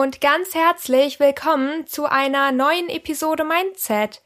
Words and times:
und 0.00 0.22
ganz 0.22 0.54
herzlich 0.54 1.20
willkommen 1.20 1.86
zu 1.86 2.06
einer 2.06 2.52
neuen 2.52 2.88
Episode 2.88 3.44
Mindset. 3.44 4.22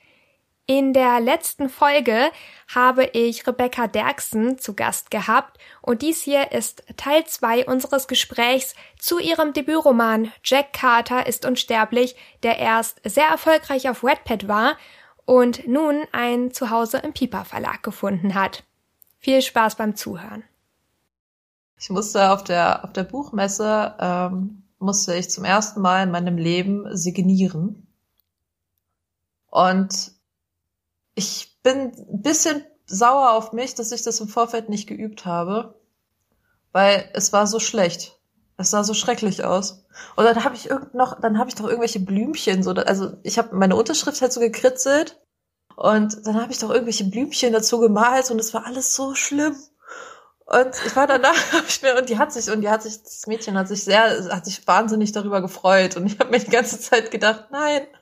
In 0.66 0.92
der 0.92 1.18
letzten 1.18 1.68
Folge 1.68 2.30
habe 2.72 3.06
ich 3.06 3.44
Rebecca 3.44 3.88
Derksen 3.88 4.56
zu 4.56 4.74
Gast 4.74 5.10
gehabt 5.10 5.58
und 5.82 6.02
dies 6.02 6.22
hier 6.22 6.52
ist 6.52 6.84
Teil 6.96 7.24
2 7.26 7.66
unseres 7.66 8.06
Gesprächs 8.06 8.76
zu 9.00 9.18
ihrem 9.18 9.52
Debütroman 9.52 10.30
Jack 10.44 10.72
Carter 10.74 11.26
ist 11.26 11.44
unsterblich, 11.44 12.14
der 12.44 12.60
erst 12.60 13.00
sehr 13.02 13.26
erfolgreich 13.26 13.88
auf 13.88 14.04
Wattpad 14.04 14.46
war 14.46 14.76
und 15.24 15.66
nun 15.66 16.04
ein 16.12 16.52
Zuhause 16.52 16.98
im 16.98 17.12
Piper 17.12 17.44
Verlag 17.44 17.82
gefunden 17.82 18.36
hat. 18.36 18.62
Viel 19.18 19.42
Spaß 19.42 19.74
beim 19.74 19.96
Zuhören. 19.96 20.44
Ich 21.76 21.90
musste 21.90 22.30
auf 22.30 22.44
der, 22.44 22.84
auf 22.84 22.92
der 22.92 23.02
Buchmesse, 23.02 23.96
ähm, 23.98 24.63
musste 24.84 25.14
ich 25.14 25.30
zum 25.30 25.44
ersten 25.44 25.80
Mal 25.80 26.04
in 26.04 26.10
meinem 26.10 26.36
Leben 26.36 26.96
signieren. 26.96 27.86
Und 29.50 30.12
ich 31.14 31.58
bin 31.62 31.92
ein 31.92 32.22
bisschen 32.22 32.64
sauer 32.86 33.32
auf 33.32 33.52
mich, 33.52 33.74
dass 33.74 33.92
ich 33.92 34.02
das 34.02 34.20
im 34.20 34.28
Vorfeld 34.28 34.68
nicht 34.68 34.86
geübt 34.86 35.26
habe, 35.26 35.80
weil 36.72 37.08
es 37.14 37.32
war 37.32 37.46
so 37.46 37.60
schlecht. 37.60 38.18
Es 38.56 38.70
sah 38.70 38.84
so 38.84 38.94
schrecklich 38.94 39.44
aus. 39.44 39.84
Und 40.16 40.24
dann 40.24 40.44
habe 40.44 40.54
ich 40.54 40.70
irgend 40.70 40.94
noch, 40.94 41.20
dann 41.20 41.38
habe 41.38 41.48
ich 41.48 41.54
doch 41.54 41.64
irgendwelche 41.64 42.00
Blümchen 42.00 42.62
so, 42.62 42.72
also 42.72 43.12
ich 43.22 43.38
habe 43.38 43.56
meine 43.56 43.76
Unterschrift 43.76 44.20
halt 44.20 44.32
so 44.32 44.40
gekritzelt 44.40 45.20
und 45.76 46.26
dann 46.26 46.40
habe 46.40 46.52
ich 46.52 46.58
doch 46.58 46.70
irgendwelche 46.70 47.04
Blümchen 47.04 47.52
dazu 47.52 47.78
gemalt 47.80 48.30
und 48.30 48.38
es 48.38 48.54
war 48.54 48.66
alles 48.66 48.94
so 48.94 49.14
schlimm. 49.14 49.56
Und 50.46 50.74
ich 50.86 50.94
war 50.94 51.06
danach 51.06 51.34
und 51.98 52.08
die 52.08 52.18
hat 52.18 52.32
sich 52.32 52.50
und 52.50 52.60
die 52.60 52.68
hat 52.68 52.82
sich 52.82 53.02
das 53.02 53.26
Mädchen 53.26 53.56
hat 53.56 53.68
sich 53.68 53.84
sehr 53.84 54.28
hat 54.30 54.44
sich 54.44 54.66
wahnsinnig 54.66 55.12
darüber 55.12 55.40
gefreut 55.40 55.96
und 55.96 56.06
ich 56.06 56.18
habe 56.18 56.30
mir 56.30 56.38
die 56.38 56.50
ganze 56.50 56.78
Zeit 56.78 57.10
gedacht, 57.10 57.46
nein. 57.50 57.86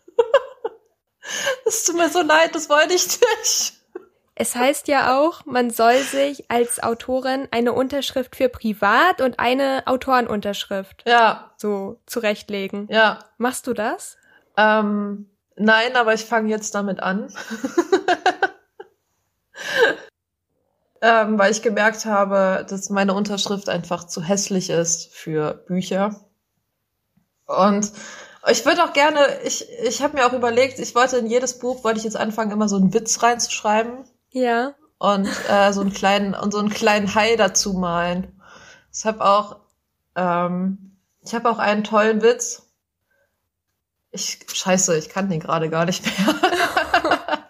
Es 1.64 1.84
tut 1.84 1.96
mir 1.96 2.08
so 2.08 2.20
leid, 2.20 2.52
das 2.52 2.68
wollte 2.68 2.94
ich 2.94 3.06
nicht. 3.06 3.74
Es 4.34 4.56
heißt 4.56 4.88
ja 4.88 5.20
auch, 5.20 5.44
man 5.46 5.70
soll 5.70 5.98
sich 5.98 6.50
als 6.50 6.82
Autorin 6.82 7.46
eine 7.52 7.72
Unterschrift 7.72 8.34
für 8.34 8.48
privat 8.48 9.20
und 9.20 9.38
eine 9.38 9.82
Autorenunterschrift 9.86 11.04
ja. 11.06 11.52
so 11.58 12.00
zurechtlegen. 12.06 12.88
Ja. 12.90 13.20
Machst 13.38 13.68
du 13.68 13.72
das? 13.72 14.16
Ähm, 14.56 15.30
nein, 15.54 15.94
aber 15.94 16.14
ich 16.14 16.24
fange 16.24 16.48
jetzt 16.48 16.74
damit 16.74 17.00
an. 17.00 17.32
ähm, 21.02 21.36
weil 21.36 21.50
ich 21.50 21.62
gemerkt 21.62 22.06
habe, 22.06 22.64
dass 22.70 22.88
meine 22.88 23.12
Unterschrift 23.12 23.68
einfach 23.68 24.04
zu 24.04 24.22
hässlich 24.22 24.70
ist 24.70 25.12
für 25.12 25.52
Bücher. 25.66 26.14
Und 27.46 27.92
ich 28.48 28.64
würde 28.64 28.84
auch 28.84 28.92
gerne, 28.92 29.18
ich, 29.44 29.66
ich 29.84 30.00
habe 30.00 30.16
mir 30.16 30.26
auch 30.26 30.32
überlegt, 30.32 30.78
ich 30.78 30.94
wollte 30.94 31.18
in 31.18 31.26
jedes 31.26 31.58
Buch, 31.58 31.82
wollte 31.82 31.98
ich 31.98 32.04
jetzt 32.04 32.16
anfangen, 32.16 32.52
immer 32.52 32.68
so 32.68 32.76
einen 32.76 32.94
Witz 32.94 33.20
reinzuschreiben. 33.20 34.04
Ja. 34.30 34.74
Und 34.98 35.28
äh, 35.50 35.72
so 35.72 35.80
einen 35.80 35.92
kleinen, 35.92 36.34
und 36.34 36.52
so 36.52 36.58
einen 36.58 36.70
kleinen 36.70 37.12
Hai 37.16 37.34
dazu 37.34 37.72
malen. 37.72 38.40
Ich 38.92 39.04
habe 39.04 39.24
auch, 39.24 39.56
ähm, 40.14 40.96
ich 41.20 41.34
habe 41.34 41.50
auch 41.50 41.58
einen 41.58 41.82
tollen 41.82 42.22
Witz. 42.22 42.62
Ich, 44.12 44.38
scheiße, 44.52 44.96
ich 44.96 45.08
kann 45.08 45.28
den 45.28 45.40
gerade 45.40 45.68
gar 45.68 45.84
nicht 45.84 46.04
mehr. 46.04 46.34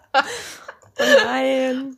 oh 0.99 1.23
nein. 1.25 1.97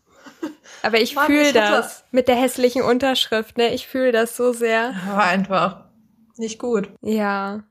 Aber 0.85 0.99
ich 1.01 1.15
fühle 1.15 1.51
das 1.51 2.03
mit 2.11 2.27
der 2.27 2.35
hässlichen 2.35 2.83
Unterschrift, 2.83 3.57
ne? 3.57 3.73
Ich 3.73 3.87
fühle 3.87 4.11
das 4.11 4.37
so 4.37 4.53
sehr. 4.53 4.93
War 5.07 5.23
einfach 5.23 5.85
nicht 6.37 6.59
gut. 6.59 6.89
Ja. 7.01 7.63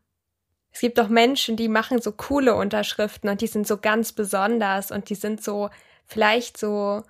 Es 0.72 0.80
gibt 0.80 0.98
doch 0.98 1.08
Menschen, 1.08 1.56
die 1.56 1.68
machen 1.68 2.00
so 2.00 2.10
coole 2.10 2.56
Unterschriften 2.56 3.30
und 3.30 3.40
die 3.40 3.46
sind 3.46 3.68
so 3.68 3.76
ganz 3.76 4.10
besonders 4.10 4.90
und 4.90 5.08
die 5.10 5.14
sind 5.14 5.44
so 5.44 5.70
vielleicht 6.06 6.58
so, 6.58 7.02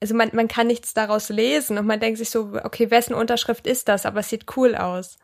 also 0.00 0.14
man, 0.14 0.30
man 0.32 0.46
kann 0.46 0.68
nichts 0.68 0.94
daraus 0.94 1.28
lesen 1.30 1.78
und 1.78 1.86
man 1.86 1.98
denkt 1.98 2.18
sich 2.18 2.30
so, 2.30 2.52
okay, 2.62 2.92
wessen 2.92 3.14
Unterschrift 3.14 3.66
ist 3.66 3.88
das? 3.88 4.06
Aber 4.06 4.20
es 4.20 4.28
sieht 4.28 4.56
cool 4.56 4.76
aus. 4.76 5.18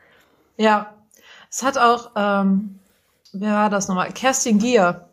Ja, 0.56 0.92
es 1.48 1.62
hat 1.62 1.78
auch, 1.78 2.10
ähm, 2.16 2.80
wer 3.32 3.52
war 3.52 3.70
das 3.70 3.86
nochmal? 3.86 4.12
Kerstin 4.12 4.58
Gier. 4.58 5.08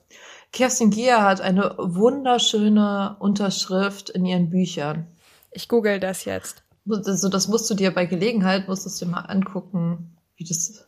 Kerstin 0.53 0.91
Gier 0.91 1.21
hat 1.21 1.41
eine 1.41 1.75
wunderschöne 1.77 3.17
Unterschrift 3.19 4.09
in 4.09 4.25
ihren 4.25 4.49
Büchern. 4.49 5.07
Ich 5.51 5.67
google 5.67 5.99
das 5.99 6.23
jetzt. 6.23 6.63
Also 6.87 7.27
das 7.27 7.47
musst 7.47 7.69
du 7.69 7.73
dir 7.73 7.91
bei 7.91 8.05
Gelegenheit, 8.05 8.67
musst 8.67 8.85
du 8.85 9.05
dir 9.05 9.11
mal 9.11 9.21
angucken, 9.21 10.15
wie 10.37 10.45
das 10.45 10.85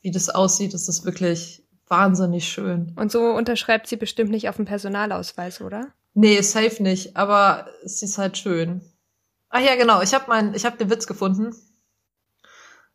wie 0.00 0.10
das 0.10 0.28
aussieht, 0.28 0.74
ist 0.74 0.88
das 0.88 1.04
wirklich 1.04 1.62
wahnsinnig 1.88 2.48
schön. 2.48 2.92
Und 2.96 3.10
so 3.10 3.20
unterschreibt 3.20 3.86
sie 3.86 3.96
bestimmt 3.96 4.30
nicht 4.30 4.48
auf 4.48 4.56
dem 4.56 4.64
Personalausweis, 4.64 5.60
oder? 5.60 5.88
Nee, 6.14 6.40
safe 6.42 6.82
nicht, 6.82 7.16
aber 7.16 7.68
sie 7.84 8.06
ist 8.06 8.18
halt 8.18 8.38
schön. 8.38 8.80
Ach 9.50 9.60
ja, 9.60 9.76
genau, 9.76 10.02
ich 10.02 10.14
habe 10.14 10.24
mein, 10.28 10.54
ich 10.54 10.64
habe 10.64 10.76
den 10.76 10.90
Witz 10.90 11.06
gefunden. 11.06 11.54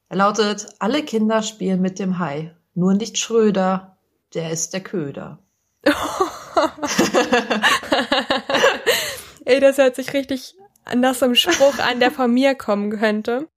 Er 0.09 0.17
lautet, 0.17 0.67
alle 0.79 1.03
Kinder 1.03 1.41
spielen 1.41 1.81
mit 1.81 1.99
dem 1.99 2.19
Hai, 2.19 2.55
nur 2.75 2.93
nicht 2.93 3.17
Schröder, 3.17 3.97
der 4.33 4.51
ist 4.51 4.73
der 4.73 4.81
Köder. 4.81 5.39
Ey, 9.45 9.59
das 9.59 9.77
hört 9.77 9.95
sich 9.95 10.13
richtig 10.13 10.55
nach 10.95 11.15
so 11.15 11.25
einem 11.25 11.35
Spruch 11.35 11.79
an, 11.79 11.99
der 11.99 12.11
von 12.11 12.33
mir 12.33 12.55
kommen 12.55 12.97
könnte. 12.97 13.49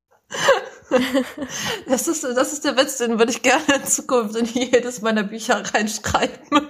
Das 1.88 2.08
ist, 2.08 2.24
das 2.24 2.52
ist 2.52 2.64
der 2.64 2.76
Witz, 2.76 2.98
den 2.98 3.18
würde 3.18 3.32
ich 3.32 3.42
gerne 3.42 3.76
in 3.76 3.84
Zukunft 3.84 4.36
in 4.36 4.44
jedes 4.44 5.02
meiner 5.02 5.24
Bücher 5.24 5.62
reinschreiben. 5.74 6.68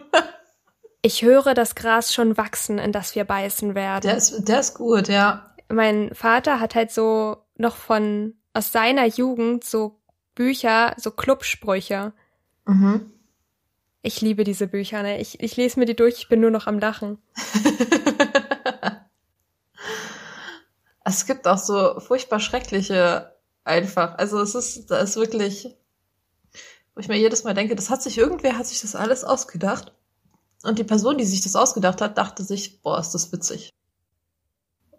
Ich 1.03 1.23
höre 1.23 1.55
das 1.55 1.75
Gras 1.75 2.15
schon 2.15 2.37
wachsen, 2.37 2.79
in 2.79 2.93
das 2.93 3.15
wir 3.15 3.25
beißen 3.25 3.75
werden. 3.75 4.03
Der 4.03 4.17
ist, 4.17 4.49
der 4.49 4.61
ist 4.61 4.75
gut, 4.75 5.09
ja. 5.09 5.55
Mein 5.69 6.15
Vater 6.15 6.61
hat 6.61 6.75
halt 6.75 6.91
so 6.91 7.37
noch 7.57 7.77
von, 7.77 8.35
aus 8.55 8.73
seiner 8.73 9.07
Jugend 9.07 9.65
so 9.65 10.01
Bücher, 10.35 10.95
so 10.97 11.11
Clubsprüche. 11.11 12.13
Mhm. 12.67 13.13
Ich 14.07 14.21
liebe 14.21 14.45
diese 14.45 14.69
Bücher, 14.69 15.03
ne? 15.03 15.21
Ich, 15.21 15.41
ich 15.41 15.57
lese 15.57 15.81
mir 15.81 15.85
die 15.85 15.97
durch, 15.97 16.19
ich 16.19 16.29
bin 16.29 16.41
nur 16.41 16.53
noch 16.53 16.69
am 16.69 16.79
Lachen. 16.79 17.19
es 21.05 21.27
gibt 21.27 21.49
auch 21.49 21.59
so 21.59 21.99
furchtbar 21.99 22.39
schreckliche 22.39 23.35
einfach. 23.65 24.17
Also 24.17 24.41
es 24.41 24.55
ist, 24.55 24.93
da 24.93 24.99
ist 24.99 25.17
wirklich, 25.17 25.77
wo 26.95 27.01
ich 27.01 27.09
mir 27.09 27.19
jedes 27.19 27.43
Mal 27.43 27.55
denke, 27.55 27.75
das 27.75 27.91
hat 27.91 28.01
sich 28.01 28.17
irgendwer 28.17 28.57
hat 28.57 28.69
sich 28.69 28.81
das 28.81 28.95
alles 28.95 29.25
ausgedacht. 29.25 29.93
Und 30.63 30.79
die 30.79 30.85
Person, 30.85 31.19
die 31.19 31.25
sich 31.25 31.41
das 31.41 31.57
ausgedacht 31.57 32.01
hat, 32.01 32.17
dachte 32.17 32.45
sich, 32.45 32.81
boah, 32.83 33.01
ist 33.01 33.11
das 33.11 33.33
witzig. 33.33 33.71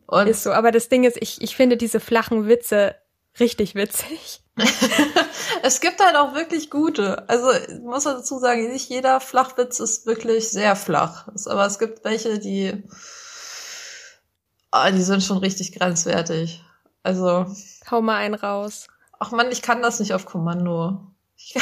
Und 0.05 0.27
ist 0.27 0.43
so, 0.43 0.51
aber 0.51 0.73
das 0.73 0.89
Ding 0.89 1.05
ist, 1.05 1.15
ich, 1.21 1.41
ich 1.41 1.55
finde 1.55 1.77
diese 1.77 2.01
flachen 2.01 2.49
Witze 2.49 2.95
richtig 3.39 3.73
witzig. 3.73 4.43
es 5.63 5.81
gibt 5.81 5.99
halt 5.99 6.15
auch 6.15 6.33
wirklich 6.33 6.69
gute. 6.69 7.27
Also 7.29 7.51
ich 7.51 7.79
muss 7.81 8.03
dazu 8.03 8.39
sagen, 8.39 8.71
nicht 8.71 8.89
jeder 8.89 9.19
Flachwitz 9.19 9.79
ist 9.79 10.05
wirklich 10.05 10.49
sehr 10.49 10.75
flach. 10.75 11.27
Aber 11.45 11.65
es 11.65 11.79
gibt 11.79 12.03
welche, 12.03 12.39
die, 12.39 12.83
oh, 14.71 14.91
die 14.91 15.01
sind 15.01 15.23
schon 15.23 15.37
richtig 15.37 15.77
grenzwertig. 15.77 16.63
Also. 17.03 17.45
Hau 17.89 18.01
mal 18.01 18.17
einen 18.17 18.35
raus. 18.35 18.87
Ach 19.19 19.31
man, 19.31 19.51
ich 19.51 19.61
kann 19.61 19.81
das 19.81 19.99
nicht 19.99 20.13
auf 20.13 20.25
Kommando. 20.25 21.01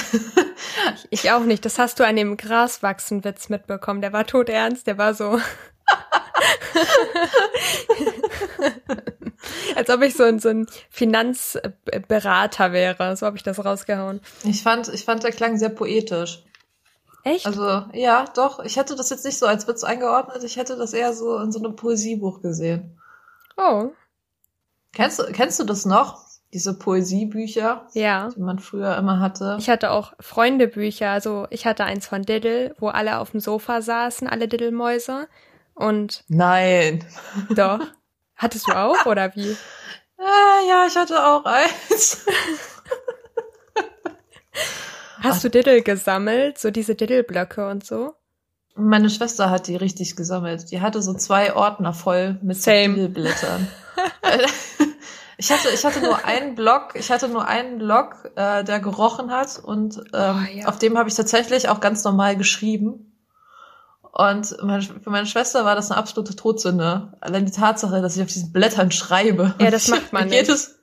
Ich, 1.09 1.09
ich 1.09 1.31
auch 1.31 1.43
nicht. 1.43 1.65
Das 1.65 1.79
hast 1.79 1.99
du 1.99 2.05
an 2.05 2.15
dem 2.15 2.37
Graswachsen-Witz 2.37 3.49
mitbekommen. 3.49 4.01
Der 4.01 4.13
war 4.13 4.25
tot 4.25 4.49
ernst, 4.49 4.87
der 4.87 4.97
war 4.97 5.13
so. 5.13 5.39
Als 9.75 9.89
ob 9.89 10.01
ich 10.01 10.15
so 10.15 10.23
ein, 10.23 10.39
so 10.39 10.49
ein 10.49 10.67
Finanzberater 10.89 12.71
wäre. 12.71 13.15
So 13.15 13.25
habe 13.25 13.37
ich 13.37 13.43
das 13.43 13.63
rausgehauen. 13.63 14.21
Ich 14.43 14.63
fand, 14.63 14.87
ich 14.89 15.05
fand, 15.05 15.23
der 15.23 15.31
klang 15.31 15.57
sehr 15.57 15.69
poetisch. 15.69 16.43
Echt? 17.23 17.45
Also, 17.45 17.85
ja, 17.93 18.25
doch. 18.35 18.59
Ich 18.59 18.77
hätte 18.77 18.95
das 18.95 19.09
jetzt 19.09 19.25
nicht 19.25 19.37
so 19.37 19.45
als 19.45 19.67
Witz 19.67 19.83
eingeordnet. 19.83 20.43
Ich 20.43 20.57
hätte 20.57 20.77
das 20.77 20.93
eher 20.93 21.13
so 21.13 21.37
in 21.39 21.51
so 21.51 21.59
einem 21.59 21.75
Poesiebuch 21.75 22.41
gesehen. 22.41 22.99
Oh, 23.57 23.91
Kennst 24.95 25.19
du, 25.19 25.25
kennst 25.25 25.59
du 25.59 25.65
das 25.65 25.85
noch? 25.85 26.23
Diese 26.53 26.73
Poesiebücher, 26.73 27.87
ja. 27.93 28.29
die 28.29 28.39
man 28.39 28.59
früher 28.59 28.95
immer 28.95 29.19
hatte. 29.19 29.57
Ich 29.59 29.69
hatte 29.69 29.91
auch 29.91 30.13
Freundebücher. 30.21 31.09
Also 31.09 31.47
ich 31.49 31.65
hatte 31.65 31.83
eins 31.83 32.07
von 32.07 32.21
Diddle, 32.21 32.73
wo 32.79 32.87
alle 32.87 33.19
auf 33.19 33.31
dem 33.31 33.41
Sofa 33.41 33.81
saßen, 33.81 34.25
alle 34.29 34.47
Diddlemäuse. 34.47 35.27
Und 35.73 36.23
Nein. 36.29 37.03
Doch. 37.49 37.79
Hattest 38.35 38.67
du 38.67 38.73
auch 38.73 39.05
oder 39.05 39.35
wie? 39.35 39.55
Äh, 40.17 40.69
ja, 40.69 40.85
ich 40.87 40.95
hatte 40.95 41.25
auch 41.25 41.43
eins. 41.43 42.25
Hast 45.21 45.43
du 45.43 45.49
Diddle 45.49 45.81
gesammelt? 45.81 46.57
So 46.57 46.71
diese 46.71 46.95
Diddle-Blöcke 46.95 47.67
und 47.67 47.85
so? 47.85 48.13
Meine 48.75 49.09
Schwester 49.09 49.49
hat 49.49 49.67
die 49.67 49.75
richtig 49.75 50.15
gesammelt. 50.15 50.71
Die 50.71 50.79
hatte 50.79 51.01
so 51.01 51.13
zwei 51.15 51.53
Ordner 51.53 51.93
voll 51.93 52.39
mit 52.41 52.65
Diddle-Blättern. 52.65 53.67
Ich 55.37 55.51
hatte, 55.51 55.67
ich 55.73 55.83
hatte 55.83 55.99
nur 55.99 56.23
einen 56.23 56.55
Block, 56.55 56.93
ich 56.95 57.11
hatte 57.11 57.27
nur 57.27 57.45
einen 57.45 57.77
Block, 57.77 58.31
äh, 58.37 58.63
der 58.63 58.79
gerochen 58.79 59.31
hat 59.31 59.59
und 59.61 59.97
ähm, 60.13 60.47
Oh, 60.49 60.57
ja. 60.59 60.65
auf 60.67 60.79
dem 60.79 60.97
habe 60.97 61.09
ich 61.09 61.15
tatsächlich 61.15 61.67
auch 61.67 61.81
ganz 61.81 62.05
normal 62.05 62.37
geschrieben. 62.37 63.14
Und 64.17 64.55
meine, 64.63 64.81
für 64.81 65.09
meine 65.09 65.27
Schwester 65.27 65.65
war 65.65 65.75
das 65.75 65.91
eine 65.91 65.97
absolute 65.99 66.37
Todsünde. 66.37 67.11
Allein 67.19 67.45
die 67.45 67.51
Tatsache, 67.51 68.01
dass 68.01 68.15
ich 68.15 68.21
auf 68.23 68.29
diesen 68.29 68.53
Blättern 68.53 68.89
schreibe. 68.91 69.53
Ja, 69.59 69.69
das 69.71 69.89
macht 69.89 70.13
man 70.13 70.23
Geht 70.29 70.47
nicht. 70.47 70.49
es- 70.51 70.79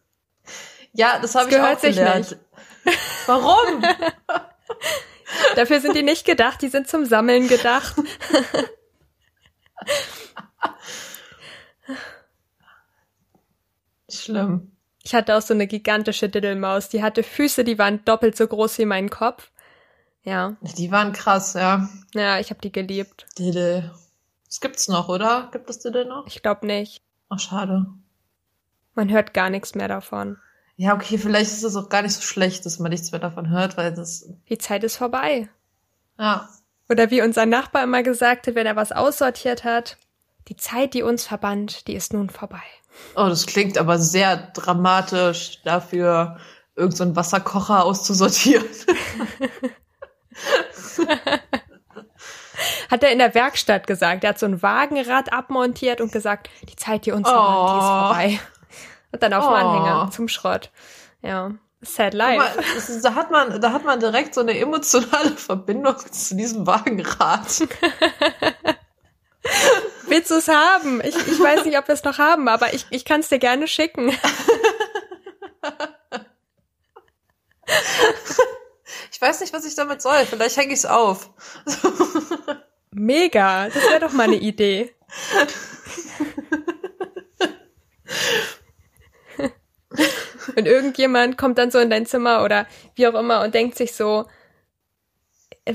ja, 0.92 1.18
das 1.18 1.34
habe 1.34 1.48
ich 1.48 1.56
gehört 1.56 1.78
auch 1.78 1.80
sich 1.80 1.96
gelernt. 1.96 2.36
Warum? 3.26 3.82
Dafür 5.56 5.80
sind 5.80 5.96
die 5.96 6.02
nicht 6.02 6.26
gedacht, 6.26 6.60
die 6.60 6.68
sind 6.68 6.88
zum 6.88 7.06
Sammeln 7.06 7.48
gedacht. 7.48 7.94
Schlimm. 14.10 14.72
Ich 15.04 15.14
hatte 15.14 15.36
auch 15.36 15.42
so 15.42 15.54
eine 15.54 15.66
gigantische 15.66 16.28
Diddelmaus, 16.28 16.88
die 16.88 17.02
hatte 17.02 17.22
Füße, 17.22 17.64
die 17.64 17.78
waren 17.78 18.04
doppelt 18.04 18.36
so 18.36 18.46
groß 18.46 18.78
wie 18.78 18.84
mein 18.84 19.10
Kopf. 19.10 19.50
Ja, 20.24 20.56
Die 20.60 20.90
waren 20.92 21.12
krass, 21.12 21.54
ja. 21.54 21.88
ja, 22.14 22.38
ich 22.38 22.50
habe 22.50 22.60
die 22.60 22.70
geliebt. 22.72 23.26
Diddle. 23.38 23.92
Das 24.46 24.60
gibt's 24.60 24.86
noch, 24.88 25.08
oder? 25.08 25.48
Gibt 25.52 25.68
es 25.68 25.80
Diddle 25.80 26.04
noch? 26.06 26.26
Ich 26.26 26.42
glaube 26.42 26.66
nicht. 26.66 27.02
Ach, 27.28 27.40
schade. 27.40 27.86
Man 28.94 29.10
hört 29.10 29.34
gar 29.34 29.50
nichts 29.50 29.74
mehr 29.74 29.88
davon. 29.88 30.36
Ja, 30.76 30.94
okay, 30.94 31.18
vielleicht 31.18 31.50
ist 31.52 31.64
es 31.64 31.76
auch 31.76 31.88
gar 31.88 32.02
nicht 32.02 32.14
so 32.14 32.22
schlecht, 32.22 32.64
dass 32.66 32.78
man 32.78 32.90
nichts 32.90 33.10
mehr 33.12 33.20
davon 33.20 33.50
hört, 33.50 33.76
weil 33.76 33.92
das, 33.94 34.28
Die 34.48 34.58
Zeit 34.58 34.84
ist 34.84 34.96
vorbei. 34.96 35.48
ja, 36.18 36.48
Oder 36.88 37.10
wie 37.10 37.22
unser 37.22 37.46
Nachbar 37.46 37.82
immer 37.84 38.02
gesagt 38.02 38.46
hat, 38.46 38.54
wenn 38.54 38.66
er 38.66 38.76
was 38.76 38.92
aussortiert 38.92 39.64
hat, 39.64 39.96
die 40.48 40.56
Zeit, 40.56 40.94
die 40.94 41.02
uns 41.02 41.24
verband, 41.26 41.86
die 41.88 41.94
ist 41.94 42.12
nun 42.12 42.30
vorbei. 42.30 42.62
Oh, 43.16 43.28
das 43.28 43.46
klingt 43.46 43.78
aber 43.78 43.98
sehr 43.98 44.36
dramatisch 44.54 45.62
dafür, 45.62 46.38
irgendeinen 46.76 47.10
so 47.12 47.16
Wasserkocher 47.16 47.84
auszusortieren. 47.84 48.66
Hat 52.90 53.02
er 53.02 53.10
in 53.10 53.18
der 53.18 53.34
Werkstatt 53.34 53.86
gesagt. 53.86 54.24
Er 54.24 54.30
hat 54.30 54.38
so 54.38 54.46
ein 54.46 54.62
Wagenrad 54.62 55.32
abmontiert 55.32 56.00
und 56.00 56.12
gesagt, 56.12 56.48
die 56.68 56.76
Zeit, 56.76 57.06
die 57.06 57.12
uns 57.12 57.28
verband, 57.28 57.70
die 57.70 57.78
ist 57.78 57.84
Oh. 57.84 58.06
vorbei. 58.06 58.40
Und 59.12 59.22
dann 59.22 59.32
auf 59.34 59.44
dem 59.46 59.52
Oh. 59.52 59.56
Anhänger 59.56 60.10
zum 60.10 60.28
Schrott. 60.28 60.70
Ja. 61.22 61.50
Sad 61.80 62.14
life. 62.14 62.38
mal, 62.38 63.00
da 63.02 63.14
hat 63.14 63.30
man, 63.32 63.60
da 63.60 63.72
hat 63.72 63.84
man 63.84 63.98
direkt 63.98 64.34
so 64.34 64.40
eine 64.42 64.56
emotionale 64.56 65.32
Verbindung 65.32 65.96
zu 66.12 66.36
diesem 66.36 66.66
Wagenrad. 66.66 67.46
Willst 70.06 70.30
du 70.30 70.34
es 70.36 70.46
haben? 70.48 71.00
Ich, 71.02 71.16
ich 71.16 71.40
weiß 71.40 71.64
nicht, 71.64 71.76
ob 71.78 71.88
wir 71.88 71.94
es 71.94 72.04
noch 72.04 72.18
haben, 72.18 72.46
aber 72.48 72.72
ich, 72.74 72.86
ich 72.90 73.04
kann 73.04 73.20
es 73.20 73.28
dir 73.30 73.38
gerne 73.40 73.66
schicken. 73.66 74.12
Ich 79.10 79.20
weiß 79.20 79.40
nicht, 79.40 79.52
was 79.52 79.64
ich 79.64 79.74
damit 79.74 80.02
soll. 80.02 80.24
Vielleicht 80.26 80.56
hänge 80.56 80.72
ich 80.72 80.80
es 80.80 80.86
auf. 80.86 81.30
Mega. 82.90 83.68
Das 83.68 83.82
wäre 83.90 84.00
doch 84.00 84.12
mal 84.12 84.24
eine 84.24 84.36
Idee. 84.36 84.94
Und 90.56 90.66
irgendjemand 90.66 91.38
kommt 91.38 91.58
dann 91.58 91.70
so 91.70 91.78
in 91.78 91.90
dein 91.90 92.06
Zimmer 92.06 92.42
oder 92.44 92.66
wie 92.94 93.06
auch 93.06 93.14
immer 93.14 93.42
und 93.42 93.54
denkt 93.54 93.76
sich 93.76 93.94
so, 93.94 94.22
"Äh, 94.22 94.24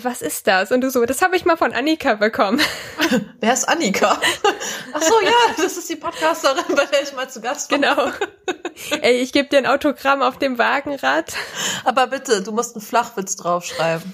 was 0.03 0.21
ist 0.21 0.47
das? 0.47 0.71
Und 0.71 0.81
du 0.81 0.89
so, 0.91 1.05
das 1.05 1.21
habe 1.21 1.35
ich 1.37 1.45
mal 1.45 1.55
von 1.55 1.71
Annika 1.71 2.15
bekommen. 2.15 2.59
Wer 3.39 3.53
ist 3.53 3.69
Annika? 3.69 4.19
Ach 4.93 5.01
so, 5.01 5.13
ja, 5.23 5.31
das 5.55 5.77
ist 5.77 5.89
die 5.89 5.95
Podcasterin, 5.95 6.75
bei 6.75 6.85
der 6.85 7.03
ich 7.03 7.13
mal 7.13 7.29
zu 7.29 7.39
Gast 7.39 7.71
war. 7.71 7.79
Genau. 7.79 8.11
Ey, 9.01 9.21
ich 9.21 9.31
gebe 9.31 9.47
dir 9.47 9.59
ein 9.59 9.65
Autogramm 9.65 10.21
auf 10.21 10.37
dem 10.37 10.57
Wagenrad 10.57 11.33
Aber 11.85 12.07
bitte, 12.07 12.43
du 12.43 12.51
musst 12.51 12.75
einen 12.75 12.83
Flachwitz 12.83 13.37
draufschreiben. 13.37 14.13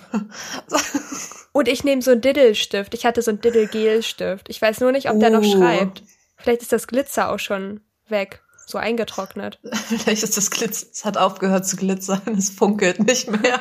und 1.54 1.68
ich 1.68 1.84
nehme 1.84 2.02
so 2.04 2.12
einen 2.12 2.22
Diddle-Stift. 2.22 2.94
Ich 2.94 3.06
hatte 3.06 3.24
so 3.24 3.32
einen 3.32 3.42
Diddle-Gel-Stift. 3.42 4.50
Ich 4.50 4.62
weiß 4.62 4.80
nur 4.80 4.92
nicht, 4.92 5.10
ob 5.10 5.20
der 5.20 5.32
noch 5.32 5.44
Oh. 5.44 5.58
schreibt. 5.58 6.04
Vielleicht 6.38 6.62
ist 6.62 6.72
das 6.72 6.88
Glitzer 6.88 7.32
auch 7.32 7.40
schon 7.40 7.82
weg, 8.10 8.44
so 8.68 8.78
eingetrocknet. 8.78 9.60
Vielleicht 9.88 10.22
ist 10.24 10.38
das 10.38 10.52
Glitz, 10.52 10.86
es 10.92 11.04
hat 11.04 11.18
aufgehört 11.18 11.66
zu 11.66 11.78
glitzern, 11.78 12.22
es 12.38 12.50
funkelt 12.52 13.00
nicht 13.00 13.30
mehr. 13.30 13.60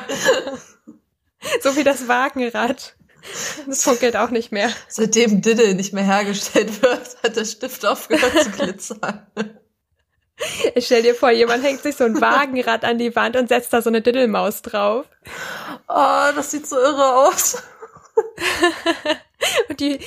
So 1.61 1.75
wie 1.75 1.83
das 1.83 2.07
Wagenrad. 2.07 2.95
Das 3.67 3.83
funkelt 3.83 4.17
auch 4.17 4.29
nicht 4.29 4.51
mehr. 4.51 4.69
Seitdem 4.87 5.41
Diddle 5.41 5.75
nicht 5.75 5.93
mehr 5.93 6.03
hergestellt 6.03 6.81
wird, 6.81 7.17
hat 7.23 7.35
der 7.35 7.45
Stift 7.45 7.85
aufgehört 7.85 8.43
zu 8.43 8.51
glitzern. 8.51 9.27
Ich 10.75 10.87
stell 10.87 11.03
dir 11.03 11.15
vor, 11.15 11.31
jemand 11.31 11.63
hängt 11.63 11.81
sich 11.81 11.95
so 11.95 12.03
ein 12.03 12.19
Wagenrad 12.19 12.83
an 12.83 12.97
die 12.97 13.15
Wand 13.15 13.35
und 13.37 13.47
setzt 13.49 13.71
da 13.71 13.81
so 13.81 13.89
eine 13.89 14.01
Diddelmaus 14.01 14.61
drauf. 14.61 15.05
Oh, 15.87 16.31
das 16.35 16.51
sieht 16.51 16.67
so 16.67 16.77
irre 16.77 17.27
aus. 17.27 17.63
Und 19.69 19.79
die, 19.79 19.99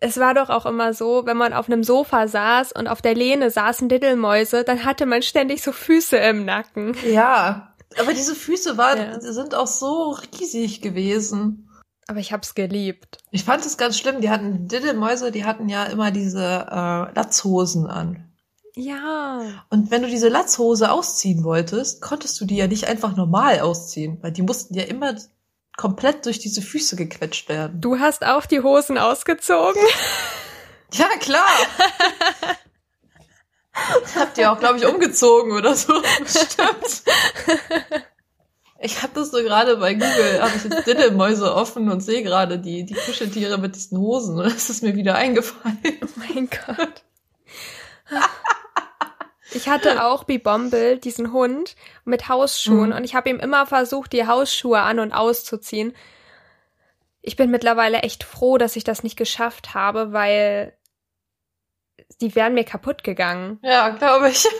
es 0.00 0.18
war 0.18 0.34
doch 0.34 0.50
auch 0.50 0.66
immer 0.66 0.94
so, 0.94 1.26
wenn 1.26 1.36
man 1.36 1.52
auf 1.52 1.68
einem 1.68 1.84
Sofa 1.84 2.26
saß 2.26 2.72
und 2.72 2.88
auf 2.88 3.02
der 3.02 3.14
Lehne 3.14 3.50
saßen 3.50 3.88
Diddelmäuse, 3.88 4.64
dann 4.64 4.84
hatte 4.84 5.06
man 5.06 5.22
ständig 5.22 5.62
so 5.62 5.70
Füße 5.70 6.16
im 6.16 6.44
Nacken. 6.44 6.96
Ja, 7.06 7.71
aber 8.00 8.12
diese 8.14 8.34
Füße 8.34 8.76
waren, 8.78 8.98
Ja. 8.98 9.20
sind 9.20 9.54
auch 9.54 9.66
so 9.66 10.16
riesig 10.38 10.80
gewesen. 10.80 11.68
Aber 12.08 12.18
ich 12.18 12.32
hab's 12.32 12.54
geliebt. 12.54 13.18
Ich 13.30 13.44
fand 13.44 13.64
es 13.64 13.76
ganz 13.76 13.96
schlimm, 13.98 14.20
die 14.20 14.30
hatten, 14.30 14.66
Diddelmäuse, 14.68 15.30
die 15.30 15.44
hatten 15.44 15.68
ja 15.68 15.84
immer 15.84 16.10
diese 16.10 16.42
äh, 16.42 17.14
Latzhosen 17.14 17.86
an. 17.86 18.28
Ja. 18.74 19.64
Und 19.70 19.90
wenn 19.90 20.02
du 20.02 20.08
diese 20.08 20.28
Latzhose 20.28 20.90
ausziehen 20.90 21.44
wolltest, 21.44 22.00
konntest 22.02 22.40
du 22.40 22.44
die 22.44 22.56
ja 22.56 22.66
nicht 22.66 22.88
einfach 22.88 23.16
normal 23.16 23.60
ausziehen, 23.60 24.18
weil 24.22 24.32
die 24.32 24.42
mussten 24.42 24.74
ja 24.74 24.84
immer 24.84 25.14
komplett 25.76 26.26
durch 26.26 26.38
diese 26.38 26.60
Füße 26.62 26.96
gequetscht 26.96 27.48
werden. 27.48 27.80
Du 27.80 27.98
hast 27.98 28.24
auch 28.26 28.46
die 28.46 28.60
Hosen 28.62 28.98
ausgezogen? 28.98 29.80
Ja, 30.94 31.06
klar. 31.20 31.46
Habt 34.16 34.38
ihr 34.38 34.50
auch, 34.52 34.58
glaube 34.58 34.78
ich, 34.78 34.86
umgezogen 34.86 35.52
oder 35.52 35.74
so. 35.74 35.92
Stimmt. 36.26 37.02
Ich 38.80 39.02
habe 39.02 39.12
das 39.14 39.30
so 39.30 39.38
gerade 39.38 39.76
bei 39.76 39.94
Google, 39.94 40.40
habe 40.42 40.52
ich 40.56 40.64
jetzt 40.64 40.86
Diddelmäuse 40.86 41.54
offen 41.54 41.88
und 41.88 42.00
sehe 42.00 42.22
gerade 42.22 42.58
die, 42.58 42.84
die 42.84 42.94
Kuscheltiere 42.94 43.58
mit 43.58 43.76
diesen 43.76 43.98
Hosen. 43.98 44.38
Und 44.38 44.44
das 44.46 44.70
ist 44.70 44.82
mir 44.82 44.94
wieder 44.96 45.14
eingefallen. 45.14 45.78
Oh 46.02 46.06
mein 46.16 46.48
Gott. 46.66 47.02
Ich 49.54 49.68
hatte 49.68 50.04
auch 50.04 50.24
Bibomble, 50.24 50.98
diesen 50.98 51.32
Hund, 51.32 51.76
mit 52.04 52.28
Hausschuhen 52.28 52.90
Mhm. 52.90 52.96
und 52.96 53.04
ich 53.04 53.14
habe 53.14 53.28
ihm 53.30 53.38
immer 53.38 53.66
versucht, 53.66 54.12
die 54.12 54.26
Hausschuhe 54.26 54.80
an 54.80 54.98
und 54.98 55.12
auszuziehen. 55.12 55.94
Ich 57.20 57.36
bin 57.36 57.50
mittlerweile 57.50 57.98
echt 57.98 58.24
froh, 58.24 58.58
dass 58.58 58.76
ich 58.76 58.82
das 58.84 59.02
nicht 59.02 59.16
geschafft 59.16 59.74
habe, 59.74 60.12
weil 60.12 60.72
die 62.20 62.34
wären 62.34 62.54
mir 62.54 62.64
kaputt 62.64 63.04
gegangen. 63.04 63.58
Ja, 63.62 63.90
glaube 63.90 64.30
ich. 64.30 64.46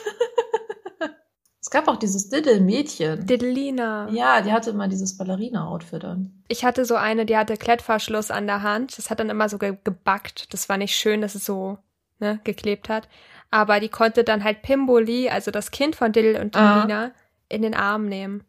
Es 1.64 1.70
gab 1.70 1.86
auch 1.86 1.94
dieses 1.96 2.28
Diddle-Mädchen. 2.28 3.24
Diddlina. 3.24 4.08
Ja, 4.10 4.40
die 4.40 4.50
hatte 4.52 4.70
immer 4.70 4.88
dieses 4.88 5.16
Ballerina-Outfit 5.16 6.04
an. 6.04 6.42
Ich 6.48 6.64
hatte 6.64 6.84
so 6.84 6.96
eine, 6.96 7.24
die 7.24 7.36
hatte 7.36 7.56
Klettverschluss 7.56 8.32
an 8.32 8.48
der 8.48 8.62
Hand. 8.62 8.98
Das 8.98 9.10
hat 9.10 9.20
dann 9.20 9.30
immer 9.30 9.48
so 9.48 9.58
ge 9.58 9.76
gebackt. 9.84 10.52
Das 10.52 10.68
war 10.68 10.76
nicht 10.76 10.96
schön, 10.96 11.20
dass 11.20 11.36
es 11.36 11.44
so 11.44 11.78
ne, 12.18 12.40
geklebt 12.42 12.88
hat. 12.88 13.08
Aber 13.52 13.78
die 13.78 13.88
konnte 13.90 14.24
dann 14.24 14.42
halt 14.42 14.62
Pimboli, 14.62 15.28
also 15.28 15.52
das 15.52 15.70
Kind 15.70 15.94
von 15.94 16.10
Diddle 16.10 16.40
und 16.40 16.56
Ah. 16.56 16.80
Diddlina, 16.80 17.12
in 17.48 17.62
den 17.62 17.74
Arm 17.74 18.06
nehmen. 18.06 18.42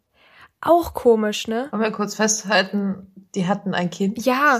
Auch 0.65 0.93
komisch, 0.93 1.47
ne? 1.47 1.67
Wollen 1.71 1.81
wir 1.83 1.91
kurz 1.91 2.15
festhalten, 2.15 3.11
die 3.35 3.47
hatten 3.47 3.73
ein 3.73 3.89
Kind? 3.89 4.23
Ja, 4.25 4.59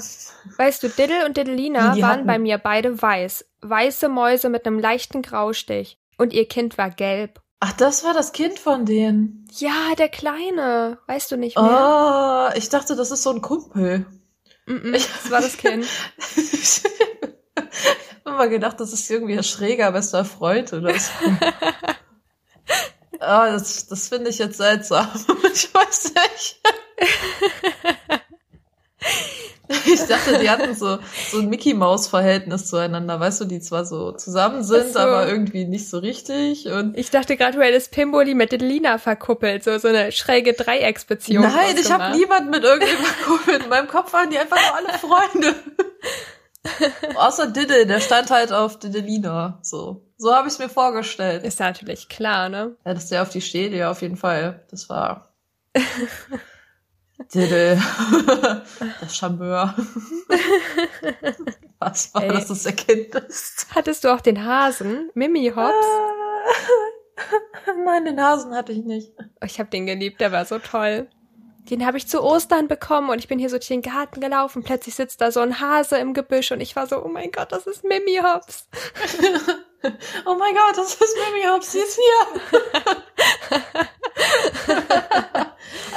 weißt 0.57 0.83
du, 0.83 0.89
Diddle 0.89 1.25
und 1.25 1.37
die 1.37 1.47
waren 1.47 2.03
hatten- 2.03 2.27
bei 2.27 2.39
mir 2.39 2.57
beide 2.57 3.01
weiß. 3.01 3.45
Weiße 3.61 4.09
Mäuse 4.09 4.49
mit 4.49 4.65
einem 4.65 4.79
leichten 4.79 5.21
Graustich. 5.21 5.97
Und 6.17 6.33
ihr 6.33 6.47
Kind 6.47 6.77
war 6.77 6.89
gelb. 6.89 7.41
Ach, 7.61 7.71
das 7.71 8.03
war 8.03 8.13
das 8.13 8.33
Kind 8.33 8.59
von 8.59 8.85
denen. 8.85 9.45
Ja, 9.53 9.95
der 9.97 10.09
Kleine. 10.09 10.97
Weißt 11.07 11.31
du 11.31 11.37
nicht 11.37 11.57
mehr? 11.57 12.49
Oh, 12.51 12.57
ich 12.57 12.67
dachte, 12.67 12.95
das 12.97 13.11
ist 13.11 13.23
so 13.23 13.29
ein 13.31 13.41
Kumpel. 13.41 14.05
Mm 14.65 14.73
-mm, 14.73 14.91
das 14.91 15.31
war 15.31 15.39
das 15.41 15.55
Kind. 15.57 15.85
ich 16.35 16.81
hab 17.55 18.25
immer 18.25 18.47
gedacht, 18.49 18.79
das 18.81 18.91
ist 18.91 19.09
irgendwie 19.09 19.37
ein 19.37 19.43
schräger 19.43 19.91
bester 19.93 20.25
Freund 20.25 20.73
oder 20.73 20.93
so. 20.99 21.11
Ah, 23.23 23.51
das, 23.51 23.87
das 23.87 24.09
finde 24.09 24.29
ich 24.29 24.37
jetzt 24.37 24.57
seltsam. 24.57 25.07
Ich 25.53 25.71
weiß 25.73 26.13
nicht. 26.13 26.59
Ich 29.85 30.01
dachte, 30.07 30.39
die 30.39 30.49
hatten 30.49 30.75
so, 30.75 30.99
so 31.31 31.39
ein 31.39 31.49
Mickey-Maus-Verhältnis 31.49 32.67
zueinander. 32.67 33.19
Weißt 33.19 33.41
du, 33.41 33.45
die 33.45 33.59
zwar 33.59 33.85
so 33.85 34.11
zusammen 34.11 34.63
sind, 34.63 34.93
so. 34.93 34.99
aber 34.99 35.27
irgendwie 35.27 35.65
nicht 35.65 35.89
so 35.89 35.99
richtig. 35.99 36.67
Und 36.67 36.97
Ich 36.97 37.09
dachte 37.09 37.37
gerade, 37.37 37.57
du 37.57 37.63
hättest 37.63 37.91
Pimboli 37.91 38.33
mit 38.33 38.51
Diddlina 38.51 38.97
verkuppelt. 38.97 39.63
So, 39.63 39.77
so 39.77 39.87
eine 39.87 40.11
schräge 40.11 40.53
Dreiecksbeziehung. 40.53 41.43
Nein, 41.43 41.75
ich 41.79 41.91
habe 41.91 42.03
ausgemacht. 42.03 42.15
niemand 42.15 42.51
mit 42.51 42.63
irgendjemandem 42.63 43.13
geholt. 43.25 43.63
In 43.63 43.69
meinem 43.69 43.87
Kopf 43.87 44.13
waren 44.13 44.29
die 44.29 44.37
einfach 44.37 44.57
nur 44.57 44.75
alle 44.77 44.99
Freunde. 44.99 45.55
Außer 47.15 47.47
Diddle, 47.47 47.85
der 47.85 47.99
stand 47.99 48.31
halt 48.31 48.51
auf 48.51 48.79
Diddlina. 48.79 49.59
So. 49.61 50.05
So 50.17 50.33
habe 50.33 50.47
ich 50.47 50.53
es 50.53 50.59
mir 50.59 50.69
vorgestellt. 50.69 51.43
Ist 51.43 51.59
natürlich 51.59 52.07
klar, 52.09 52.49
ne? 52.49 52.75
Ja, 52.85 52.93
dass 52.93 53.09
der 53.09 53.21
auf 53.21 53.29
die 53.29 53.41
steht, 53.41 53.73
ja, 53.73 53.91
auf 53.91 54.01
jeden 54.01 54.17
Fall. 54.17 54.65
Das 54.71 54.89
war. 54.89 55.33
Diddle. 57.33 57.77
das 59.01 59.15
Charmeur. 59.15 59.75
Was 61.79 62.13
war 62.13 62.23
Ey. 62.23 62.29
das, 62.29 62.47
das 62.47 62.65
Erkenntnis? 62.65 63.67
Hattest 63.75 64.03
du 64.03 64.13
auch 64.13 64.21
den 64.21 64.45
Hasen? 64.45 65.09
Mimi 65.13 65.51
Hops? 65.53 65.87
Nein, 67.85 68.05
den 68.05 68.21
Hasen 68.21 68.55
hatte 68.55 68.71
ich 68.71 68.83
nicht. 68.83 69.11
Ich 69.43 69.59
habe 69.59 69.69
den 69.69 69.85
geliebt, 69.85 70.21
der 70.21 70.31
war 70.31 70.45
so 70.45 70.59
toll. 70.59 71.09
Den 71.69 71.85
habe 71.85 71.97
ich 71.97 72.07
zu 72.07 72.21
Ostern 72.21 72.67
bekommen 72.67 73.09
und 73.09 73.19
ich 73.19 73.27
bin 73.27 73.39
hier 73.39 73.49
so 73.49 73.57
durch 73.57 73.67
den 73.67 73.81
Garten 73.81 74.19
gelaufen. 74.19 74.63
Plötzlich 74.63 74.95
sitzt 74.95 75.21
da 75.21 75.31
so 75.31 75.39
ein 75.39 75.59
Hase 75.59 75.97
im 75.97 76.13
Gebüsch 76.13 76.51
und 76.51 76.59
ich 76.59 76.75
war 76.75 76.87
so, 76.87 77.03
oh 77.03 77.07
mein 77.07 77.31
Gott, 77.31 77.51
das 77.51 77.67
ist 77.67 77.83
Mimi 77.83 78.19
Hops. 78.21 78.67
Oh 80.25 80.35
mein 80.35 80.53
Gott, 80.55 80.77
das 80.77 80.93
ist 80.93 81.17
Mimi 81.17 81.43
Hops, 81.45 81.73
sie 81.73 81.79
ist 81.79 81.99
hier. 81.99 82.41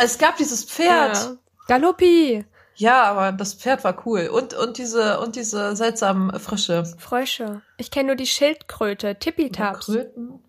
es 0.00 0.18
gab 0.18 0.36
dieses 0.36 0.64
Pferd. 0.64 1.14
Ja. 1.16 1.36
Galoppi. 1.68 2.44
Ja, 2.74 3.04
aber 3.04 3.32
das 3.32 3.54
Pferd 3.54 3.84
war 3.84 4.04
cool. 4.04 4.28
Und, 4.28 4.54
und 4.54 4.78
diese, 4.78 5.20
und 5.20 5.36
diese 5.36 5.76
seltsamen 5.76 6.38
Frösche. 6.40 6.84
Frösche. 6.98 7.62
Ich 7.78 7.90
kenne 7.90 8.08
nur 8.08 8.16
die 8.16 8.26
Schildkröte, 8.26 9.18
Tippitaps. 9.18 9.86
Kröten. 9.86 10.42